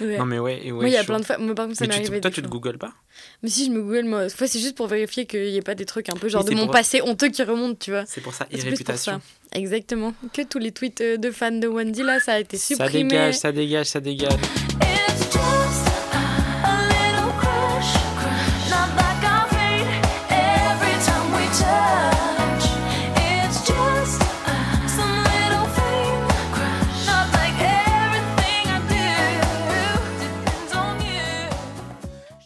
Ouais. 0.00 0.16
Non, 0.16 0.24
mais 0.24 0.38
ouais. 0.38 0.60
et 0.64 0.72
ouais 0.72 0.88
il 0.88 0.92
y 0.94 0.96
a 0.96 1.00
chaud. 1.00 1.08
plein 1.08 1.20
de 1.20 1.24
fois. 1.26 1.36
Moi, 1.36 1.54
par 1.54 1.66
contre, 1.66 1.76
ça 1.76 1.86
m'est 1.86 1.92
arrivé. 1.92 2.22
toi, 2.22 2.30
tu 2.30 2.40
te 2.40 2.46
fois. 2.46 2.58
googles 2.58 2.78
pas? 2.78 2.94
Mais 3.42 3.50
si 3.50 3.66
je 3.66 3.70
me 3.70 3.82
google, 3.82 4.04
moi, 4.06 4.30
fois, 4.30 4.46
c'est 4.46 4.58
juste 4.58 4.74
pour 4.74 4.86
vérifier 4.86 5.26
qu'il 5.26 5.42
n'y 5.44 5.58
ait 5.58 5.60
pas 5.60 5.74
des 5.74 5.84
trucs 5.84 6.08
un 6.08 6.14
peu 6.16 6.30
genre 6.30 6.42
de 6.42 6.54
mon 6.54 6.68
passé 6.68 7.02
honteux 7.02 7.28
qui 7.28 7.42
remontent, 7.42 7.76
tu 7.78 7.90
vois. 7.90 8.06
C'est 8.06 8.22
pour 8.22 8.32
ça, 8.32 8.46
irréputation. 8.50 9.20
ça. 9.52 9.58
Exactement. 9.58 10.14
Que 10.32 10.40
tous 10.40 10.58
les 10.58 10.72
tweets 10.72 11.02
de 11.02 11.30
fans 11.30 11.50
de 11.52 11.66
Wendy, 11.68 12.02
là, 12.02 12.18
ça 12.18 12.32
a 12.32 12.38
été 12.40 12.56
Ça 12.56 12.76
supprimé. 12.86 13.10
dégage, 13.10 13.34
ça 13.34 13.52
dégage, 13.52 13.86
ça 13.88 14.00
dégage. 14.00 14.40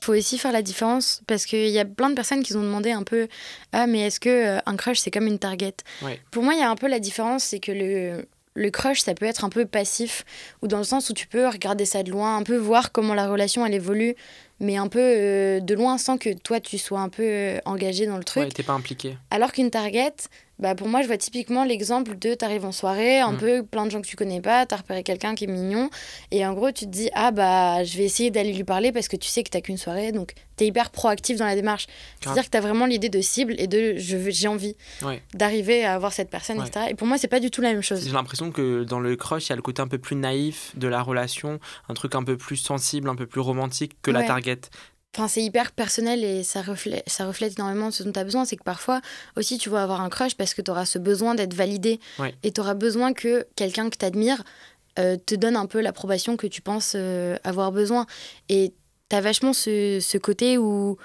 Faut 0.04 0.14
aussi 0.14 0.38
faire 0.38 0.52
la 0.52 0.62
différence 0.62 1.22
parce 1.26 1.46
qu'il 1.46 1.68
y 1.68 1.78
a 1.78 1.84
plein 1.84 2.10
de 2.10 2.14
personnes 2.14 2.42
qui 2.42 2.54
ont 2.54 2.62
demandé 2.62 2.92
un 2.92 3.02
peu 3.02 3.28
Ah, 3.72 3.86
mais 3.86 4.00
est-ce 4.06 4.20
que 4.20 4.28
euh, 4.28 4.58
un 4.66 4.76
crush 4.76 4.98
c'est 4.98 5.10
comme 5.10 5.26
une 5.26 5.38
target? 5.38 5.74
Ouais. 6.02 6.20
Pour 6.30 6.42
moi, 6.42 6.54
il 6.54 6.60
y 6.60 6.62
a 6.62 6.70
un 6.70 6.76
peu 6.76 6.88
la 6.88 6.98
différence, 7.00 7.44
c'est 7.44 7.58
que 7.60 7.72
le, 7.72 8.26
le 8.54 8.70
crush 8.70 9.00
ça 9.00 9.14
peut 9.14 9.26
être 9.26 9.44
un 9.44 9.48
peu 9.48 9.64
passif 9.66 10.24
ou 10.62 10.68
dans 10.68 10.78
le 10.78 10.84
sens 10.84 11.10
où 11.10 11.12
tu 11.12 11.26
peux 11.26 11.48
regarder 11.48 11.84
ça 11.84 12.02
de 12.02 12.10
loin, 12.10 12.36
un 12.36 12.42
peu 12.42 12.56
voir 12.56 12.92
comment 12.92 13.14
la 13.14 13.26
relation 13.28 13.64
elle 13.66 13.74
évolue, 13.74 14.14
mais 14.60 14.76
un 14.76 14.88
peu 14.88 15.00
euh, 15.00 15.60
de 15.60 15.74
loin 15.74 15.98
sans 15.98 16.18
que 16.18 16.32
toi 16.32 16.60
tu 16.60 16.78
sois 16.78 17.00
un 17.00 17.08
peu 17.08 17.22
euh, 17.24 17.58
engagé 17.64 18.06
dans 18.06 18.16
le 18.18 18.24
truc. 18.24 18.44
Ouais, 18.44 18.48
t'es 18.50 18.62
pas 18.62 18.74
impliqué. 18.74 19.16
Alors 19.30 19.52
qu'une 19.52 19.70
target, 19.70 20.12
bah 20.58 20.74
pour 20.74 20.86
moi, 20.88 21.02
je 21.02 21.06
vois 21.08 21.16
typiquement 21.16 21.64
l'exemple 21.64 22.16
de 22.16 22.34
t'arrives 22.34 22.64
en 22.64 22.72
soirée, 22.72 23.18
un 23.20 23.32
Mm. 23.32 23.36
peu 23.38 23.62
plein 23.64 23.86
de 23.86 23.90
gens 23.90 24.00
que 24.00 24.06
tu 24.06 24.16
connais 24.16 24.40
pas, 24.40 24.66
t'as 24.66 24.76
repéré 24.76 25.02
quelqu'un 25.02 25.34
qui 25.34 25.44
est 25.44 25.48
mignon, 25.48 25.90
et 26.30 26.46
en 26.46 26.52
gros, 26.54 26.70
tu 26.70 26.84
te 26.86 26.90
dis, 26.90 27.10
ah 27.14 27.30
bah, 27.32 27.82
je 27.84 27.98
vais 27.98 28.04
essayer 28.04 28.30
d'aller 28.30 28.52
lui 28.52 28.64
parler 28.64 28.92
parce 28.92 29.08
que 29.08 29.16
tu 29.16 29.28
sais 29.28 29.42
que 29.42 29.50
t'as 29.50 29.60
qu'une 29.60 29.76
soirée, 29.78 30.12
donc 30.12 30.34
t'es 30.56 30.66
hyper 30.66 30.90
proactif 30.90 31.36
dans 31.36 31.46
la 31.46 31.56
démarche. 31.56 31.86
C'est-à-dire 32.20 32.44
que 32.44 32.50
t'as 32.50 32.60
vraiment 32.60 32.86
l'idée 32.86 33.08
de 33.08 33.20
cible 33.20 33.54
et 33.58 33.66
de 33.66 33.94
j'ai 33.96 34.46
envie 34.48 34.76
Ouais. 35.02 35.20
d'arriver 35.34 35.84
à 35.84 35.94
avoir 35.94 36.12
cette 36.12 36.30
personne, 36.30 36.60
Ouais. 36.60 36.66
etc. 36.68 36.86
Et 36.90 36.94
pour 36.94 37.08
moi, 37.08 37.18
c'est 37.18 37.26
pas 37.28 37.40
du 37.40 37.50
tout 37.50 37.60
la 37.60 37.72
même 37.72 37.82
chose. 37.82 38.04
J'ai 38.06 38.12
l'impression 38.12 38.52
que 38.52 38.84
dans 38.84 39.00
le 39.00 39.16
crush, 39.16 39.46
il 39.46 39.50
y 39.50 39.52
a 39.52 39.56
le 39.56 39.62
côté 39.62 39.82
un 39.82 39.88
peu 39.88 39.98
plus 39.98 40.14
naïf 40.14 40.70
de 40.76 40.86
la 40.86 41.02
relation, 41.02 41.58
un 41.88 41.94
truc 41.94 42.14
un 42.14 42.22
peu 42.22 42.36
plus 42.36 42.56
sensible, 42.56 43.08
un 43.08 43.16
peu 43.16 43.26
plus 43.26 43.40
romantique 43.40 43.96
que 44.02 44.12
la 44.12 44.22
target. 44.22 44.60
Enfin, 45.14 45.28
c'est 45.28 45.42
hyper 45.42 45.70
personnel 45.72 46.24
et 46.24 46.42
ça 46.42 46.60
reflète, 46.60 47.04
ça 47.08 47.26
reflète 47.26 47.52
énormément 47.58 47.90
ce 47.92 48.02
dont 48.02 48.10
tu 48.12 48.18
as 48.18 48.24
besoin. 48.24 48.44
C'est 48.44 48.56
que 48.56 48.64
parfois 48.64 49.00
aussi, 49.36 49.58
tu 49.58 49.68
vas 49.70 49.82
avoir 49.82 50.00
un 50.00 50.08
crush 50.08 50.34
parce 50.34 50.54
que 50.54 50.60
tu 50.62 50.70
auras 50.70 50.86
ce 50.86 50.98
besoin 50.98 51.34
d'être 51.36 51.54
validé 51.54 52.00
Ouais. 52.18 52.34
et 52.42 52.50
tu 52.52 52.60
auras 52.60 52.74
besoin 52.74 53.12
que 53.12 53.46
quelqu'un 53.56 53.90
que 53.90 53.96
tu 53.96 54.04
admires 54.04 54.42
te 54.96 55.34
donne 55.34 55.56
un 55.56 55.66
peu 55.66 55.80
l'approbation 55.80 56.36
que 56.36 56.46
tu 56.46 56.62
penses 56.62 56.92
euh, 56.94 57.36
avoir 57.42 57.72
besoin. 57.72 58.06
Et 58.48 58.72
tu 59.08 59.16
as 59.16 59.20
vachement 59.20 59.52
ce, 59.52 59.98
ce 60.00 60.18
côté 60.18 60.56
où, 60.58 60.96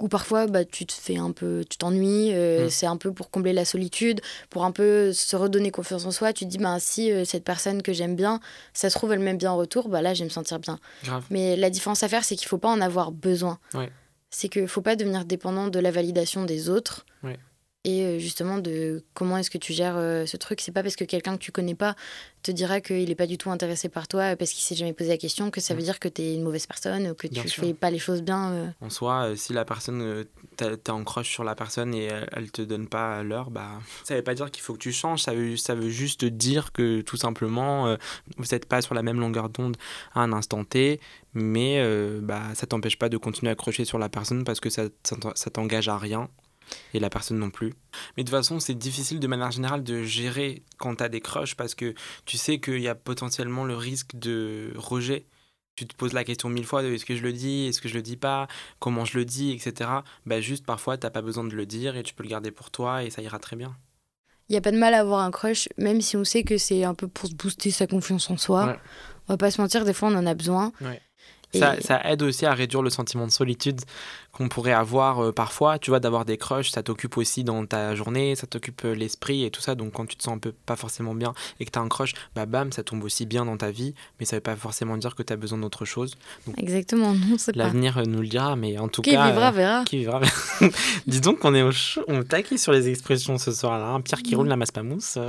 où 0.00 0.08
parfois 0.08 0.46
bah, 0.46 0.64
tu 0.64 0.86
te 0.86 0.92
fais 0.92 1.16
un 1.16 1.30
peu, 1.32 1.64
tu 1.68 1.76
t'ennuies, 1.78 2.30
euh, 2.32 2.66
Mm. 2.66 2.70
c'est 2.70 2.86
un 2.86 2.96
peu 2.96 3.12
pour 3.12 3.30
combler 3.30 3.52
la 3.52 3.64
solitude, 3.64 4.20
pour 4.50 4.64
un 4.64 4.72
peu 4.72 5.12
se 5.12 5.36
redonner 5.36 5.70
confiance 5.70 6.06
en 6.06 6.10
soi. 6.10 6.32
Tu 6.32 6.44
te 6.44 6.50
dis, 6.50 6.58
bah, 6.58 6.78
si 6.80 7.12
euh, 7.12 7.24
cette 7.24 7.44
personne 7.44 7.82
que 7.82 7.92
j'aime 7.92 8.16
bien, 8.16 8.40
ça 8.72 8.88
se 8.90 8.96
trouve, 8.96 9.12
elle 9.12 9.20
m'aime 9.20 9.36
bien 9.38 9.52
en 9.52 9.56
retour, 9.56 9.88
bah, 9.88 10.00
là, 10.02 10.14
je 10.14 10.20
vais 10.20 10.24
me 10.24 10.30
sentir 10.30 10.58
bien. 10.58 10.78
Grave. 11.04 11.24
Mais 11.30 11.56
la 11.56 11.70
différence 11.70 12.02
à 12.02 12.08
faire, 12.08 12.24
c'est 12.24 12.36
qu'il 12.36 12.48
faut 12.48 12.58
pas 12.58 12.70
en 12.70 12.80
avoir 12.80 13.12
besoin. 13.12 13.58
Ouais. 13.74 13.90
C'est 14.30 14.48
qu'il 14.48 14.66
faut 14.66 14.80
pas 14.82 14.96
devenir 14.96 15.24
dépendant 15.26 15.68
de 15.68 15.78
la 15.78 15.90
validation 15.90 16.44
des 16.44 16.70
autres. 16.70 17.04
Ouais. 17.22 17.38
Et 17.84 18.02
euh, 18.04 18.18
justement, 18.20 18.58
de 18.58 19.02
comment 19.12 19.36
est-ce 19.38 19.50
que 19.50 19.58
tu 19.58 19.72
gères 19.72 19.96
euh, 19.96 20.24
ce 20.24 20.36
truc. 20.36 20.60
C'est 20.60 20.70
pas 20.70 20.84
parce 20.84 20.94
que 20.94 21.02
quelqu'un 21.02 21.32
que 21.36 21.42
tu 21.42 21.50
connais 21.50 21.74
pas 21.74 21.96
te 22.44 22.52
dira 22.52 22.80
qu'il 22.80 23.10
est 23.10 23.14
pas 23.16 23.26
du 23.26 23.38
tout 23.38 23.50
intéressé 23.50 23.88
par 23.88 24.06
toi 24.06 24.36
parce 24.36 24.52
qu'il 24.52 24.62
s'est 24.62 24.76
jamais 24.76 24.92
posé 24.92 25.10
la 25.10 25.16
question 25.16 25.50
que 25.50 25.60
ça 25.60 25.74
veut 25.74 25.82
dire 25.82 25.98
que 25.98 26.06
tu 26.08 26.22
es 26.22 26.34
une 26.34 26.42
mauvaise 26.44 26.66
personne 26.66 27.08
ou 27.08 27.14
que 27.14 27.26
Bien 27.26 27.42
tu 27.42 27.48
sûr. 27.48 27.64
fais 27.64 27.74
pas 27.74 27.90
les 27.90 27.98
choses 27.98 28.22
bien. 28.22 28.52
euh. 28.52 28.66
En 28.82 28.88
soi, 28.90 29.24
euh, 29.30 29.36
si 29.36 29.52
la 29.52 29.64
personne, 29.64 30.00
euh, 30.00 30.24
t'as- 30.56 30.76
t'es 30.76 30.90
en 30.90 31.02
crush 31.02 31.28
sur 31.28 31.42
la 31.42 31.56
personne 31.56 31.92
et 31.92 32.04
elle, 32.04 32.28
elle 32.32 32.50
te 32.52 32.62
donne 32.62 32.86
pas 32.86 33.24
l'heure, 33.24 33.50
bah, 33.50 33.80
ça 34.04 34.14
veut 34.14 34.22
pas 34.22 34.34
dire 34.34 34.48
qu'il 34.52 34.62
faut 34.62 34.74
que 34.74 34.78
tu 34.78 34.92
changes, 34.92 35.22
ça 35.22 35.34
veut, 35.34 35.56
ça 35.56 35.74
veut 35.74 35.90
juste 35.90 36.24
dire 36.24 36.70
que 36.72 37.00
tout 37.00 37.16
simplement, 37.16 37.88
euh, 37.88 37.96
vous 38.36 38.44
n'êtes 38.52 38.66
pas 38.66 38.80
sur 38.82 38.94
la 38.94 39.02
même 39.02 39.18
longueur 39.18 39.48
d'onde 39.48 39.76
à 40.14 40.20
un 40.20 40.32
instant 40.32 40.62
T, 40.64 41.00
mais 41.34 41.78
euh, 41.80 42.20
bah, 42.22 42.42
ça 42.54 42.66
t'empêche 42.68 42.96
pas 42.96 43.08
de 43.08 43.16
continuer 43.16 43.50
à 43.50 43.54
accrocher 43.54 43.84
sur 43.84 43.98
la 43.98 44.08
personne 44.08 44.44
parce 44.44 44.60
que 44.60 44.70
ça, 44.70 44.84
ça 45.34 45.50
t'engage 45.50 45.88
à 45.88 45.98
rien. 45.98 46.28
Et 46.94 47.00
la 47.00 47.10
personne 47.10 47.38
non 47.38 47.50
plus. 47.50 47.74
Mais 48.16 48.24
de 48.24 48.28
toute 48.28 48.36
façon, 48.36 48.60
c'est 48.60 48.74
difficile 48.74 49.20
de 49.20 49.26
manière 49.26 49.50
générale 49.50 49.82
de 49.82 50.02
gérer 50.02 50.62
quand 50.78 50.96
tu 50.96 51.04
as 51.04 51.08
des 51.08 51.20
crushs 51.20 51.54
parce 51.54 51.74
que 51.74 51.94
tu 52.24 52.36
sais 52.36 52.60
qu'il 52.60 52.80
y 52.80 52.88
a 52.88 52.94
potentiellement 52.94 53.64
le 53.64 53.76
risque 53.76 54.14
de 54.14 54.72
rejet. 54.76 55.26
Tu 55.74 55.86
te 55.86 55.96
poses 55.96 56.12
la 56.12 56.24
question 56.24 56.50
mille 56.50 56.66
fois 56.66 56.82
de 56.82 56.92
est-ce 56.92 57.06
que 57.06 57.16
je 57.16 57.22
le 57.22 57.32
dis, 57.32 57.66
est-ce 57.66 57.80
que 57.80 57.88
je 57.88 57.94
le 57.94 58.02
dis 58.02 58.18
pas, 58.18 58.46
comment 58.78 59.04
je 59.06 59.16
le 59.16 59.24
dis, 59.24 59.52
etc. 59.52 59.90
Bah 60.26 60.40
juste 60.40 60.66
parfois 60.66 60.98
t'as 60.98 61.08
pas 61.08 61.22
besoin 61.22 61.44
de 61.44 61.54
le 61.54 61.64
dire 61.64 61.96
et 61.96 62.02
tu 62.02 62.12
peux 62.12 62.22
le 62.22 62.28
garder 62.28 62.50
pour 62.50 62.70
toi 62.70 63.04
et 63.04 63.10
ça 63.10 63.22
ira 63.22 63.38
très 63.38 63.56
bien. 63.56 63.74
Il 64.48 64.54
y 64.54 64.58
a 64.58 64.60
pas 64.60 64.72
de 64.72 64.76
mal 64.76 64.92
à 64.92 65.00
avoir 65.00 65.20
un 65.20 65.30
crush, 65.30 65.68
même 65.78 66.02
si 66.02 66.14
on 66.16 66.24
sait 66.24 66.42
que 66.42 66.58
c'est 66.58 66.84
un 66.84 66.94
peu 66.94 67.08
pour 67.08 67.26
se 67.26 67.34
booster 67.34 67.70
sa 67.70 67.86
confiance 67.86 68.28
en 68.28 68.36
soi. 68.36 68.66
Ouais. 68.66 68.78
On 69.28 69.32
va 69.32 69.36
pas 69.38 69.50
se 69.50 69.60
mentir, 69.62 69.86
des 69.86 69.94
fois 69.94 70.10
on 70.10 70.14
en 70.14 70.26
a 70.26 70.34
besoin. 70.34 70.72
Ça, 71.54 71.80
ça 71.80 72.00
aide 72.04 72.22
aussi 72.22 72.46
à 72.46 72.54
réduire 72.54 72.82
le 72.82 72.90
sentiment 72.90 73.26
de 73.26 73.32
solitude 73.32 73.80
qu'on 74.32 74.48
pourrait 74.48 74.72
avoir 74.72 75.22
euh, 75.22 75.32
parfois. 75.32 75.78
Tu 75.78 75.90
vois, 75.90 76.00
d'avoir 76.00 76.24
des 76.24 76.38
crushs, 76.38 76.70
ça 76.70 76.82
t'occupe 76.82 77.18
aussi 77.18 77.44
dans 77.44 77.66
ta 77.66 77.94
journée, 77.94 78.34
ça 78.36 78.46
t'occupe 78.46 78.84
euh, 78.86 78.94
l'esprit 78.94 79.44
et 79.44 79.50
tout 79.50 79.60
ça. 79.60 79.74
Donc 79.74 79.92
quand 79.92 80.06
tu 80.06 80.16
te 80.16 80.22
sens 80.22 80.34
un 80.34 80.38
peu 80.38 80.52
pas 80.52 80.76
forcément 80.76 81.14
bien 81.14 81.34
et 81.60 81.66
que 81.66 81.70
tu 81.70 81.78
as 81.78 81.82
un 81.82 81.88
crush, 81.88 82.14
bah 82.34 82.46
bam, 82.46 82.72
ça 82.72 82.82
tombe 82.82 83.04
aussi 83.04 83.26
bien 83.26 83.44
dans 83.44 83.56
ta 83.58 83.70
vie. 83.70 83.94
Mais 84.18 84.24
ça 84.26 84.36
veut 84.36 84.40
pas 84.40 84.56
forcément 84.56 84.96
dire 84.96 85.14
que 85.14 85.22
tu 85.22 85.32
as 85.32 85.36
besoin 85.36 85.58
d'autre 85.58 85.84
chose. 85.84 86.14
Exactement, 86.56 87.12
non, 87.12 87.36
c'est 87.36 87.52
pas. 87.52 87.64
L'avenir 87.64 87.98
euh, 87.98 88.04
nous 88.06 88.20
le 88.22 88.28
dira, 88.28 88.56
mais 88.56 88.78
en 88.78 88.88
tout 88.88 89.02
Qui 89.02 89.10
cas. 89.10 89.26
vivra 89.28 89.48
euh, 89.48 89.50
verra. 89.50 89.84
Qui 89.84 89.98
vivra 89.98 90.20
verra. 90.20 90.32
Dis 91.06 91.20
donc 91.20 91.40
qu'on 91.40 91.54
est 91.54 91.62
au 91.62 91.70
chaud, 91.72 92.02
on 92.08 92.22
taquille 92.22 92.58
sur 92.58 92.72
les 92.72 92.88
expressions 92.88 93.36
ce 93.36 93.52
soir-là. 93.52 93.88
Un 93.88 94.00
Pierre 94.00 94.22
qui 94.22 94.34
roule 94.34 94.48
la 94.48 94.56
masse 94.56 94.70
pas 94.70 94.82
mousse. 94.82 95.18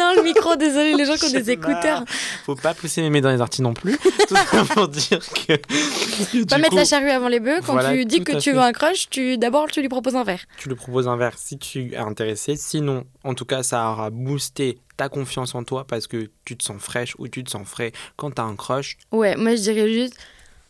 dans 0.00 0.14
le 0.16 0.22
micro, 0.22 0.56
désolé 0.56 0.94
les 0.94 1.04
gens 1.04 1.14
qui 1.14 1.26
ont 1.26 1.30
des 1.30 1.50
écouteurs. 1.50 2.04
Faut 2.44 2.56
pas 2.56 2.74
pousser 2.74 3.02
mes 3.02 3.10
mains 3.10 3.20
dans 3.20 3.30
les 3.30 3.40
orties 3.40 3.62
non 3.62 3.74
plus. 3.74 3.96
Tout 4.28 4.34
ça 4.34 4.64
pour 4.74 4.88
dire 4.88 5.20
que. 5.20 5.56
Pas 6.44 6.58
mettre 6.58 6.70
coup, 6.70 6.76
la 6.76 6.84
charrue 6.84 7.10
avant 7.10 7.28
les 7.28 7.40
bœufs. 7.40 7.60
Quand 7.64 7.72
voilà, 7.72 7.92
tu 7.92 8.04
dis 8.04 8.22
que 8.22 8.32
tu 8.32 8.50
fait. 8.50 8.52
veux 8.52 8.60
un 8.60 8.72
crush, 8.72 9.08
tu 9.10 9.38
d'abord 9.38 9.70
tu 9.70 9.80
lui 9.80 9.88
proposes 9.88 10.16
un 10.16 10.24
verre. 10.24 10.44
tu 10.58 10.68
lui 10.68 10.76
proposes 10.76 11.08
un 11.08 11.16
verre 11.16 11.38
si 11.38 11.58
tu 11.58 11.92
es 11.92 11.96
intéressé. 11.96 12.56
Sinon, 12.56 13.04
en 13.24 13.34
tout 13.34 13.44
cas, 13.44 13.62
ça 13.62 13.90
aura 13.90 14.10
boosté 14.10 14.78
ta 14.96 15.08
confiance 15.08 15.54
en 15.54 15.64
toi 15.64 15.86
parce 15.86 16.06
que 16.06 16.30
tu 16.44 16.56
te 16.56 16.64
sens 16.64 16.80
fraîche 16.80 17.14
ou 17.18 17.28
tu 17.28 17.44
te 17.44 17.50
sens 17.50 17.66
frais 17.66 17.92
quand 18.16 18.32
t'as 18.32 18.42
un 18.42 18.56
crush. 18.56 18.98
Ouais, 19.12 19.36
moi 19.36 19.54
je 19.54 19.62
dirais 19.62 19.90
juste, 19.90 20.14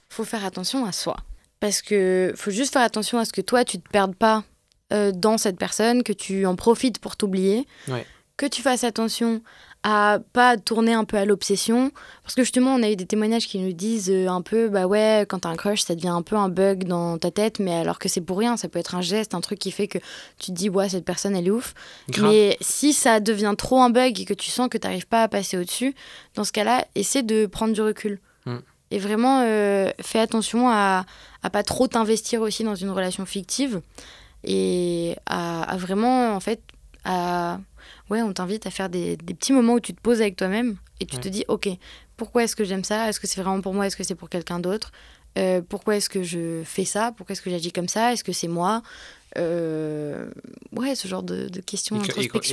faut 0.08 0.24
faire 0.24 0.44
attention 0.44 0.84
à 0.84 0.92
soi. 0.92 1.16
Parce 1.60 1.82
que 1.82 2.32
faut 2.36 2.50
juste 2.50 2.72
faire 2.72 2.82
attention 2.82 3.18
à 3.18 3.24
ce 3.24 3.32
que 3.32 3.42
toi, 3.42 3.64
tu 3.64 3.78
te 3.78 3.88
perdes 3.88 4.14
pas 4.14 4.44
euh, 4.92 5.12
dans 5.12 5.38
cette 5.38 5.58
personne, 5.58 6.02
que 6.02 6.12
tu 6.12 6.46
en 6.46 6.56
profites 6.56 6.98
pour 6.98 7.16
t'oublier. 7.16 7.66
Ouais. 7.86 8.04
Que 8.40 8.46
tu 8.46 8.62
fasses 8.62 8.84
attention 8.84 9.42
à 9.82 10.18
pas 10.32 10.56
tourner 10.56 10.94
un 10.94 11.04
peu 11.04 11.18
à 11.18 11.26
l'obsession. 11.26 11.90
Parce 12.22 12.34
que 12.34 12.40
justement, 12.40 12.74
on 12.74 12.82
a 12.82 12.88
eu 12.88 12.96
des 12.96 13.04
témoignages 13.04 13.46
qui 13.46 13.58
nous 13.58 13.74
disent 13.74 14.08
euh, 14.10 14.28
un 14.28 14.40
peu, 14.40 14.70
bah 14.70 14.86
ouais, 14.86 15.26
quand 15.28 15.40
t'as 15.40 15.50
un 15.50 15.56
crush, 15.56 15.82
ça 15.82 15.94
devient 15.94 16.08
un 16.08 16.22
peu 16.22 16.36
un 16.36 16.48
bug 16.48 16.84
dans 16.84 17.18
ta 17.18 17.30
tête, 17.30 17.58
mais 17.58 17.74
alors 17.74 17.98
que 17.98 18.08
c'est 18.08 18.22
pour 18.22 18.38
rien, 18.38 18.56
ça 18.56 18.70
peut 18.70 18.78
être 18.78 18.94
un 18.94 19.02
geste, 19.02 19.34
un 19.34 19.42
truc 19.42 19.58
qui 19.58 19.70
fait 19.70 19.88
que 19.88 19.98
tu 20.38 20.52
te 20.52 20.52
dis, 20.52 20.70
ouais, 20.70 20.88
cette 20.88 21.04
personne, 21.04 21.36
elle 21.36 21.48
est 21.48 21.50
ouf. 21.50 21.74
Grave. 22.08 22.30
Mais 22.30 22.56
si 22.62 22.94
ça 22.94 23.20
devient 23.20 23.52
trop 23.58 23.82
un 23.82 23.90
bug 23.90 24.18
et 24.18 24.24
que 24.24 24.32
tu 24.32 24.50
sens 24.50 24.70
que 24.70 24.78
tu 24.78 24.86
n'arrives 24.86 25.06
pas 25.06 25.24
à 25.24 25.28
passer 25.28 25.58
au-dessus, 25.58 25.94
dans 26.34 26.44
ce 26.44 26.52
cas-là, 26.52 26.86
essaie 26.94 27.22
de 27.22 27.44
prendre 27.44 27.74
du 27.74 27.82
recul. 27.82 28.20
Mm. 28.46 28.56
Et 28.90 28.98
vraiment, 29.00 29.42
euh, 29.42 29.90
fais 30.00 30.18
attention 30.18 30.70
à, 30.70 31.04
à 31.42 31.50
pas 31.50 31.62
trop 31.62 31.88
t'investir 31.88 32.40
aussi 32.40 32.64
dans 32.64 32.74
une 32.74 32.88
relation 32.88 33.26
fictive. 33.26 33.82
et 34.44 35.14
à, 35.26 35.62
à 35.64 35.76
vraiment, 35.76 36.34
en 36.34 36.40
fait, 36.40 36.62
à... 37.04 37.58
Ouais, 38.10 38.22
on 38.22 38.32
t'invite 38.32 38.66
à 38.66 38.70
faire 38.70 38.88
des, 38.88 39.16
des 39.16 39.34
petits 39.34 39.52
moments 39.52 39.74
où 39.74 39.80
tu 39.80 39.94
te 39.94 40.00
poses 40.00 40.20
avec 40.20 40.36
toi-même 40.36 40.76
et 41.00 41.06
tu 41.06 41.16
Ouais. 41.16 41.22
te 41.22 41.28
dis, 41.28 41.44
ok, 41.48 41.68
pourquoi 42.16 42.44
est-ce 42.44 42.56
que 42.56 42.64
j'aime 42.64 42.84
ça? 42.84 43.08
Est-ce 43.08 43.20
que 43.20 43.26
c'est 43.26 43.40
vraiment 43.42 43.60
pour 43.60 43.74
moi? 43.74 43.86
Est-ce 43.86 43.96
que 43.96 44.04
c'est 44.04 44.14
pour 44.14 44.28
quelqu'un 44.28 44.58
d'autre? 44.60 44.92
Euh, 45.38 45.62
Pourquoi 45.66 45.96
est-ce 45.96 46.10
que 46.10 46.22
je 46.24 46.62
fais 46.64 46.84
ça? 46.84 47.12
Pourquoi 47.16 47.34
est-ce 47.34 47.42
que 47.42 47.50
j'agis 47.50 47.70
comme 47.72 47.86
ça? 47.88 48.12
Est-ce 48.12 48.24
que 48.24 48.32
c'est 48.32 48.48
moi? 48.48 48.82
Euh, 49.38 50.28
Ouais, 50.72 50.94
ce 50.94 51.08
genre 51.08 51.22
de, 51.22 51.48
de 51.48 51.60
questions 51.60 51.96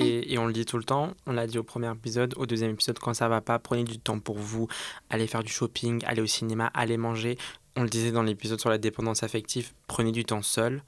et- 0.06 0.34
et 0.34 0.38
on 0.38 0.46
le 0.48 0.54
dit 0.54 0.66
tout 0.66 0.78
le 0.78 0.84
temps, 0.84 1.14
on 1.28 1.32
l'a 1.34 1.48
dit 1.48 1.58
au 1.58 1.64
premier 1.64 1.92
épisode, 1.92 2.34
au 2.38 2.46
deuxième 2.46 2.72
épisode, 2.72 2.98
quand 3.00 3.14
ça 3.14 3.28
va 3.28 3.42
pas, 3.42 3.58
prenez 3.60 3.84
du 3.84 4.00
temps 4.00 4.20
pour 4.20 4.38
vous, 4.38 4.68
allez 5.10 5.28
faire 5.28 5.44
du 5.44 5.52
shopping, 5.52 6.04
allez 6.06 6.22
au 6.22 6.28
cinéma, 6.28 6.70
allez 6.74 6.98
manger. 6.98 7.38
On 7.76 7.84
le 7.84 7.90
disait 7.90 8.12
dans 8.12 8.24
l'épisode 8.24 8.60
sur 8.60 8.70
la 8.70 8.78
dépendance 8.80 9.22
affective, 9.24 9.72
prenez 9.88 10.12
du 10.12 10.26
temps 10.26 10.42
seul, 10.42 10.84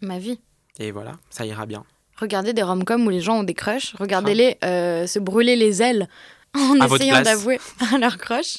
Ma 0.00 0.18
vie. 0.18 0.40
et 0.78 0.90
voilà, 0.90 1.12
ça 1.30 1.46
ira 1.46 1.66
bien. 1.66 1.84
Regardez 2.22 2.52
des 2.52 2.62
rom-coms 2.62 3.04
où 3.04 3.10
les 3.10 3.20
gens 3.20 3.40
ont 3.40 3.42
des 3.42 3.52
crushs. 3.54 3.94
Regardez-les 3.98 4.56
euh, 4.64 5.06
se 5.08 5.18
brûler 5.18 5.56
les 5.56 5.82
ailes 5.82 6.08
en 6.56 6.80
À 6.80 6.86
essayant 6.86 7.20
d'avouer 7.20 7.58
à 7.92 7.98
leur 7.98 8.16
crush. 8.16 8.58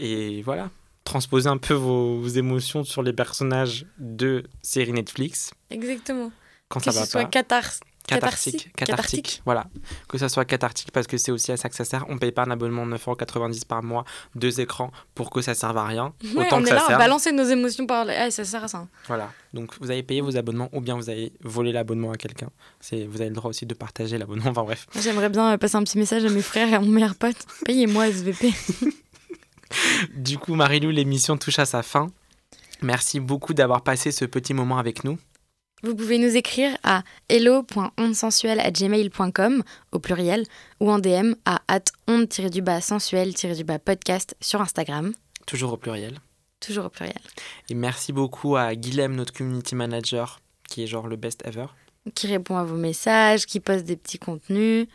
Et 0.00 0.42
voilà, 0.42 0.70
transposez 1.04 1.48
un 1.48 1.56
peu 1.56 1.74
vos, 1.74 2.18
vos 2.18 2.28
émotions 2.28 2.82
sur 2.82 3.02
les 3.04 3.12
personnages 3.12 3.86
de 3.98 4.42
séries 4.60 4.92
Netflix, 4.92 5.52
Exactement. 5.70 6.32
quand 6.68 6.80
Que 6.80 6.86
ça 6.86 6.90
va 6.98 7.04
ce 7.06 7.12
soit 7.12 7.22
pas. 7.22 7.28
catharsis. 7.28 7.80
Cathartique, 8.06 8.70
cathartique. 8.76 8.76
cathartique, 8.76 9.42
voilà. 9.46 9.66
Que 10.08 10.18
ça 10.18 10.28
soit 10.28 10.44
cathartique 10.44 10.90
parce 10.92 11.06
que 11.06 11.16
c'est 11.16 11.32
aussi 11.32 11.52
à 11.52 11.56
ça 11.56 11.68
que 11.70 11.74
ça 11.74 11.84
sert. 11.86 12.04
On 12.10 12.18
paye 12.18 12.32
pas 12.32 12.42
un 12.42 12.50
abonnement 12.50 12.84
de 12.86 12.94
9,90€ 12.96 13.64
par 13.66 13.82
mois, 13.82 14.04
deux 14.34 14.60
écrans 14.60 14.92
pour 15.14 15.30
que 15.30 15.40
ça 15.40 15.54
serve 15.54 15.76
à 15.78 15.84
rien. 15.86 16.12
Ouais, 16.34 16.46
autant 16.46 16.58
on 16.58 16.62
que 16.62 16.66
est 16.66 16.68
ça 16.68 16.74
là 16.74 16.82
à 16.84 16.86
serve. 16.88 16.98
balancer 16.98 17.32
nos 17.32 17.44
émotions 17.44 17.86
par 17.86 18.04
les... 18.04 18.14
Ah, 18.14 18.30
ça 18.30 18.44
sert 18.44 18.62
à 18.64 18.68
ça. 18.68 18.86
Voilà. 19.06 19.30
Donc 19.54 19.72
vous 19.80 19.90
avez 19.90 20.02
payé 20.02 20.20
vos 20.20 20.36
abonnements 20.36 20.68
ou 20.72 20.80
bien 20.82 20.96
vous 20.96 21.08
avez 21.08 21.32
volé 21.42 21.72
l'abonnement 21.72 22.10
à 22.12 22.16
quelqu'un. 22.16 22.50
C'est 22.80 23.04
vous 23.06 23.20
avez 23.20 23.30
le 23.30 23.36
droit 23.36 23.48
aussi 23.48 23.64
de 23.64 23.74
partager 23.74 24.18
l'abonnement. 24.18 24.44
Enfin 24.50 24.64
bref. 24.64 24.86
J'aimerais 25.00 25.30
bien 25.30 25.52
euh, 25.52 25.56
passer 25.56 25.76
un 25.76 25.82
petit 25.84 25.96
message 25.98 26.24
à 26.24 26.28
mes 26.28 26.42
frères 26.42 26.68
et 26.68 26.74
à 26.74 26.80
mon 26.80 26.88
meilleur 26.90 27.14
pote. 27.14 27.36
Payez-moi 27.64 28.08
SVP. 28.08 28.52
Du 30.14 30.38
coup, 30.38 30.54
Marilou, 30.54 30.90
l'émission 30.90 31.36
touche 31.36 31.58
à 31.58 31.64
sa 31.64 31.82
fin. 31.82 32.08
Merci 32.82 33.18
beaucoup 33.18 33.54
d'avoir 33.54 33.82
passé 33.82 34.12
ce 34.12 34.24
petit 34.24 34.54
moment 34.54 34.78
avec 34.78 35.02
nous. 35.04 35.18
Vous 35.84 35.94
pouvez 35.94 36.18
nous 36.18 36.34
écrire 36.34 36.76
à 36.82 37.02
hello.ondesensuel@gmail.com 37.28 39.62
au 39.92 39.98
pluriel 39.98 40.46
ou 40.80 40.90
en 40.90 40.98
DM 40.98 41.34
à 41.44 41.60
onde-sensuel-podcast 42.08 44.34
sur 44.40 44.62
Instagram, 44.62 45.12
Toujours 45.46 45.74
au 45.74 45.76
pluriel. 45.76 46.18
toujours 46.60 46.86
au 46.86 46.88
pluriel. 46.88 47.20
Et 47.68 47.74
merci 47.74 48.14
beaucoup 48.14 48.56
à 48.56 48.74
Guilhem, 48.74 49.14
notre 49.14 49.34
community 49.34 49.74
manager, 49.74 50.40
qui 50.68 50.82
est 50.82 50.86
genre 50.86 51.06
le 51.06 51.16
best 51.16 51.46
ever, 51.46 51.66
Qui 52.14 52.28
répond 52.28 52.56
à 52.56 52.64
vos 52.64 52.76
messages, 52.76 53.44
qui 53.44 53.60
poste 53.60 53.84
des 53.84 53.96
petits 53.96 54.18
contenus. 54.18 54.86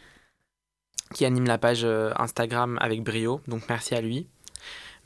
qui 1.14 1.26
anime 1.26 1.46
la 1.46 1.58
page 1.60 1.82
euh, 1.84 2.12
Instagram 2.18 2.78
avec 2.82 3.04
brio. 3.04 3.42
Donc 3.48 3.62
merci 3.70 3.94
à 3.96 4.02
lui. 4.02 4.26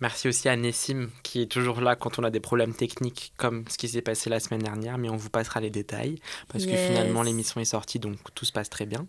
Merci 0.04 0.28
aussi 0.28 0.50
à 0.50 0.58
Nessim, 0.58 1.12
qui 1.24 1.42
est 1.42 1.46
toujours 1.46 1.80
là 1.80 1.96
quand 1.96 2.20
on 2.20 2.26
a 2.26 2.30
des 2.30 2.42
problèmes 2.42 2.74
techniques, 2.74 3.32
comme 3.38 3.64
ce 3.70 3.78
qui 3.78 3.88
s'est 3.88 4.02
passé 4.02 4.30
la 4.30 4.42
semaine 4.42 4.62
dernière, 4.62 4.98
mais 4.98 5.08
on 5.08 5.16
vous 5.16 5.30
passera 5.30 5.62
les 5.62 5.70
détails, 5.70 6.20
parce 6.50 6.66
que 6.66 6.76
finalement 6.76 7.24
l'émission 7.24 7.62
est 7.62 7.66
sortie, 7.66 8.00
donc 8.00 8.18
tout 8.36 8.44
se 8.44 8.52
passe 8.52 8.70
très 8.70 8.86
bien. 8.86 9.08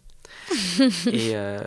Et 1.11 1.35
euh, 1.35 1.59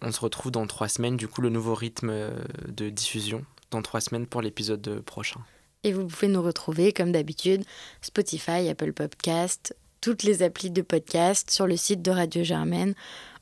on 0.00 0.10
se 0.10 0.20
retrouve 0.20 0.50
dans 0.50 0.66
trois 0.66 0.88
semaines, 0.88 1.18
du 1.18 1.28
coup 1.28 1.42
le 1.42 1.50
nouveau 1.50 1.74
rythme 1.74 2.08
euh, 2.08 2.30
de 2.68 2.88
diffusion, 2.88 3.44
dans 3.70 3.82
trois 3.82 4.00
semaines 4.00 4.26
pour 4.26 4.40
l'épisode 4.40 4.88
euh, 4.88 5.02
prochain. 5.02 5.40
Et 5.84 5.92
vous 5.92 6.06
pouvez 6.06 6.28
nous 6.28 6.40
retrouver, 6.40 6.94
comme 6.94 7.12
d'habitude, 7.12 7.64
Spotify, 8.00 8.66
Apple 8.70 8.94
Podcast, 8.94 9.76
toutes 10.00 10.22
les 10.22 10.42
applis 10.42 10.70
de 10.70 10.80
podcast 10.80 11.50
sur 11.50 11.66
le 11.66 11.76
site 11.76 12.00
de 12.00 12.12
Radio 12.12 12.42
Germaine, 12.44 12.94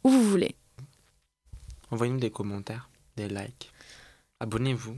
où 0.02 0.08
vous 0.10 0.28
voulez. 0.28 0.56
Envoyez-nous 1.92 2.18
des 2.18 2.32
commentaires, 2.32 2.90
des 3.16 3.28
likes. 3.28 3.70
Abonnez-vous. 4.40 4.96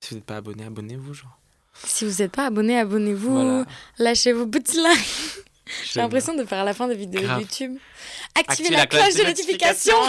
Si 0.00 0.10
vous 0.10 0.16
n'êtes 0.16 0.24
pas 0.24 0.36
abonné, 0.36 0.64
abonnez-vous, 0.64 1.14
genre. 1.14 1.38
Si 1.84 2.04
vous 2.04 2.22
n'êtes 2.22 2.32
pas 2.32 2.46
abonné, 2.46 2.78
abonnez-vous. 2.78 3.32
Voilà. 3.34 3.64
Lâchez 3.98 4.32
vos 4.32 4.46
petits 4.46 4.78
likes. 4.78 5.44
J'ai 5.92 6.00
l'impression 6.00 6.34
de 6.34 6.44
faire 6.44 6.60
à 6.60 6.64
la 6.64 6.72
fin 6.72 6.88
des 6.88 6.94
vidéos 6.94 7.22
Grave. 7.22 7.40
YouTube. 7.42 7.76
Activez 8.34 8.68
Activez 8.68 8.70
la, 8.70 8.76
la 8.78 8.86
cloche 8.86 9.14
de 9.14 9.22
de 9.22 9.26
notification. 9.26 9.96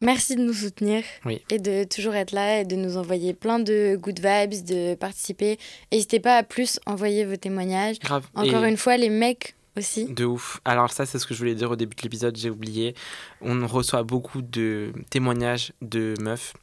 Merci 0.00 0.34
de 0.34 0.42
nous 0.42 0.52
soutenir 0.52 1.04
Oui. 1.24 1.42
et 1.48 1.60
de 1.60 1.84
toujours 1.84 2.14
être 2.16 2.32
là 2.32 2.60
et 2.60 2.64
de 2.64 2.74
nous 2.74 2.96
envoyer 2.96 3.34
plein 3.34 3.60
de 3.60 3.96
good 4.00 4.18
vibes, 4.18 4.64
de 4.64 4.96
participer. 4.96 5.58
N'hésitez 5.92 6.18
pas 6.18 6.38
à 6.38 6.42
plus 6.42 6.80
envoyer 6.86 7.24
vos 7.24 7.36
témoignages. 7.36 8.00
Grave. 8.00 8.26
Encore 8.34 8.64
Et- 8.64 8.68
une 8.68 8.76
fois, 8.76 8.96
les 8.96 9.10
mecs 9.10 9.54
aussi. 9.76 10.06
De 10.12 10.24
ouf. 10.24 10.60
Alors 10.64 10.92
ça, 10.92 11.06
c'est 11.06 11.18
ce 11.18 11.26
que 11.26 11.34
je 11.34 11.38
voulais 11.38 11.54
dire 11.54 11.70
au 11.70 11.76
début 11.76 11.96
de 11.96 12.02
l'épisode, 12.02 12.36
j'ai 12.36 12.50
oublié. 12.50 12.94
On 13.40 13.66
reçoit 13.66 14.02
beaucoup 14.02 14.42
de 14.42 14.92
témoignages 15.10 15.72
de 15.80 16.14
meufs. 16.20 16.54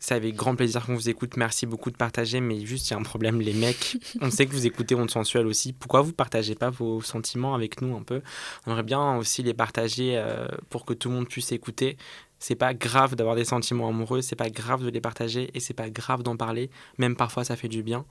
C'est 0.00 0.14
avec 0.14 0.34
grand 0.34 0.54
plaisir 0.54 0.84
qu'on 0.84 0.94
vous 0.94 1.08
écoute. 1.08 1.36
Merci 1.36 1.66
beaucoup 1.66 1.90
de 1.90 1.96
partager, 1.96 2.40
mais 2.40 2.64
juste, 2.64 2.88
il 2.88 2.92
y 2.92 2.94
a 2.94 2.98
un 2.98 3.02
problème, 3.02 3.40
les 3.40 3.54
mecs. 3.54 3.96
On 4.20 4.30
sait 4.30 4.46
que 4.46 4.52
vous 4.52 4.66
écoutez 4.66 4.94
Onde 4.94 5.10
Sensuelle 5.10 5.46
aussi. 5.46 5.72
Pourquoi 5.72 6.02
vous 6.02 6.12
partagez 6.12 6.54
pas 6.54 6.70
vos 6.70 7.00
sentiments 7.00 7.54
avec 7.54 7.82
nous 7.82 7.96
un 7.96 8.02
peu? 8.02 8.22
On 8.66 8.70
aimerait 8.70 8.82
bien 8.82 9.16
aussi 9.16 9.42
les 9.42 9.54
partager 9.54 10.16
euh, 10.16 10.46
pour 10.70 10.84
que 10.84 10.94
tout 10.94 11.08
le 11.08 11.16
monde 11.16 11.28
puisse 11.28 11.52
écouter. 11.52 11.96
C'est 12.38 12.54
pas 12.54 12.72
grave 12.72 13.16
d'avoir 13.16 13.34
des 13.34 13.44
sentiments 13.44 13.88
amoureux, 13.88 14.22
c'est 14.22 14.36
pas 14.36 14.48
grave 14.48 14.84
de 14.84 14.90
les 14.90 15.00
partager 15.00 15.50
et 15.54 15.60
c'est 15.60 15.74
pas 15.74 15.90
grave 15.90 16.22
d'en 16.22 16.36
parler. 16.36 16.70
Même 16.96 17.16
parfois, 17.16 17.44
ça 17.44 17.56
fait 17.56 17.68
du 17.68 17.82
bien. 17.82 18.04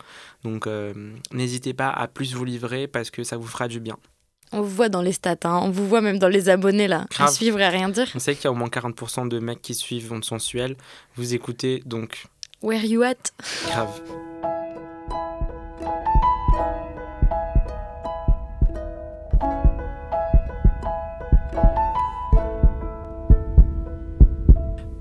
Donc, 0.43 0.67
euh, 0.67 1.15
n'hésitez 1.31 1.73
pas 1.73 1.89
à 1.89 2.07
plus 2.07 2.35
vous 2.35 2.43
livrer 2.43 2.87
parce 2.87 3.09
que 3.09 3.23
ça 3.23 3.37
vous 3.37 3.47
fera 3.47 3.67
du 3.69 3.79
bien. 3.79 3.97
On 4.53 4.62
vous 4.62 4.69
voit 4.75 4.89
dans 4.89 5.01
les 5.01 5.12
stats, 5.12 5.36
hein. 5.43 5.60
on 5.63 5.69
vous 5.71 5.88
voit 5.88 6.01
même 6.01 6.19
dans 6.19 6.29
les 6.29 6.47
abonnés 6.49 6.88
là. 6.88 7.01
À 7.01 7.05
Grave. 7.10 7.33
suivre 7.33 7.60
et 7.60 7.65
à 7.65 7.69
rien 7.69 7.89
dire. 7.89 8.07
On 8.15 8.19
sait 8.19 8.33
qu'il 8.33 8.45
y 8.45 8.47
a 8.47 8.51
au 8.51 8.55
moins 8.55 8.69
40% 8.69 9.27
de 9.27 9.39
mecs 9.39 9.62
qui 9.62 9.75
suivent 9.75 10.12
Onde 10.13 10.23
Sensuelle. 10.23 10.75
Vous 11.15 11.33
écoutez, 11.33 11.83
donc 11.86 12.25
Where 12.62 12.83
you 12.86 13.03
at? 13.03 13.15
grave. 13.67 14.01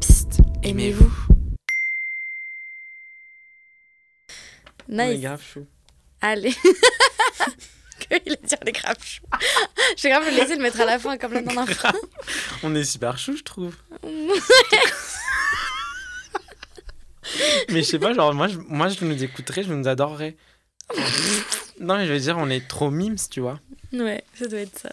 Psst, 0.01 0.41
aimez-vous? 0.63 1.13
On 4.89 4.99
est 4.99 5.15
Nice. 5.15 5.21
grave 5.23 5.43
chou. 5.43 5.67
Allez. 6.21 6.55
Il 8.11 8.33
a 8.33 8.37
dit 8.37 8.55
on 8.63 8.67
est 8.67 8.73
grave 8.73 8.97
chaud. 9.03 9.25
J'ai 9.97 10.09
grave 10.11 10.29
laissé 10.31 10.57
le 10.57 10.63
mettre 10.63 10.81
à 10.81 10.85
la 10.85 10.99
fin 10.99 11.17
comme 11.17 11.33
la 11.33 11.43
dernière 11.43 11.69
fois. 11.69 11.93
On 12.63 12.75
est 12.75 12.85
super 12.85 13.19
chou, 13.19 13.37
je 13.37 13.43
trouve. 13.43 13.75
Mais 17.71 17.83
je 17.83 17.87
sais 17.87 17.99
pas, 17.99 18.13
genre, 18.15 18.33
moi 18.35 18.49
je, 18.49 18.59
moi, 18.69 18.89
je 18.89 19.05
nous 19.05 19.23
écouterais, 19.23 19.63
je 19.63 19.73
nous 19.73 19.89
adorerais. 19.89 20.37
non, 21.81 21.97
mais 21.97 22.07
je 22.07 22.13
veux 22.13 22.21
dire, 22.21 22.39
on 22.39 22.49
est 22.49 22.67
trop 22.67 22.91
mimes, 22.91 23.17
tu 23.31 23.41
vois. 23.41 23.61
Ouais, 23.93 24.23
ça 24.35 24.47
doit 24.47 24.61
être 24.61 24.79
ça. 24.79 24.93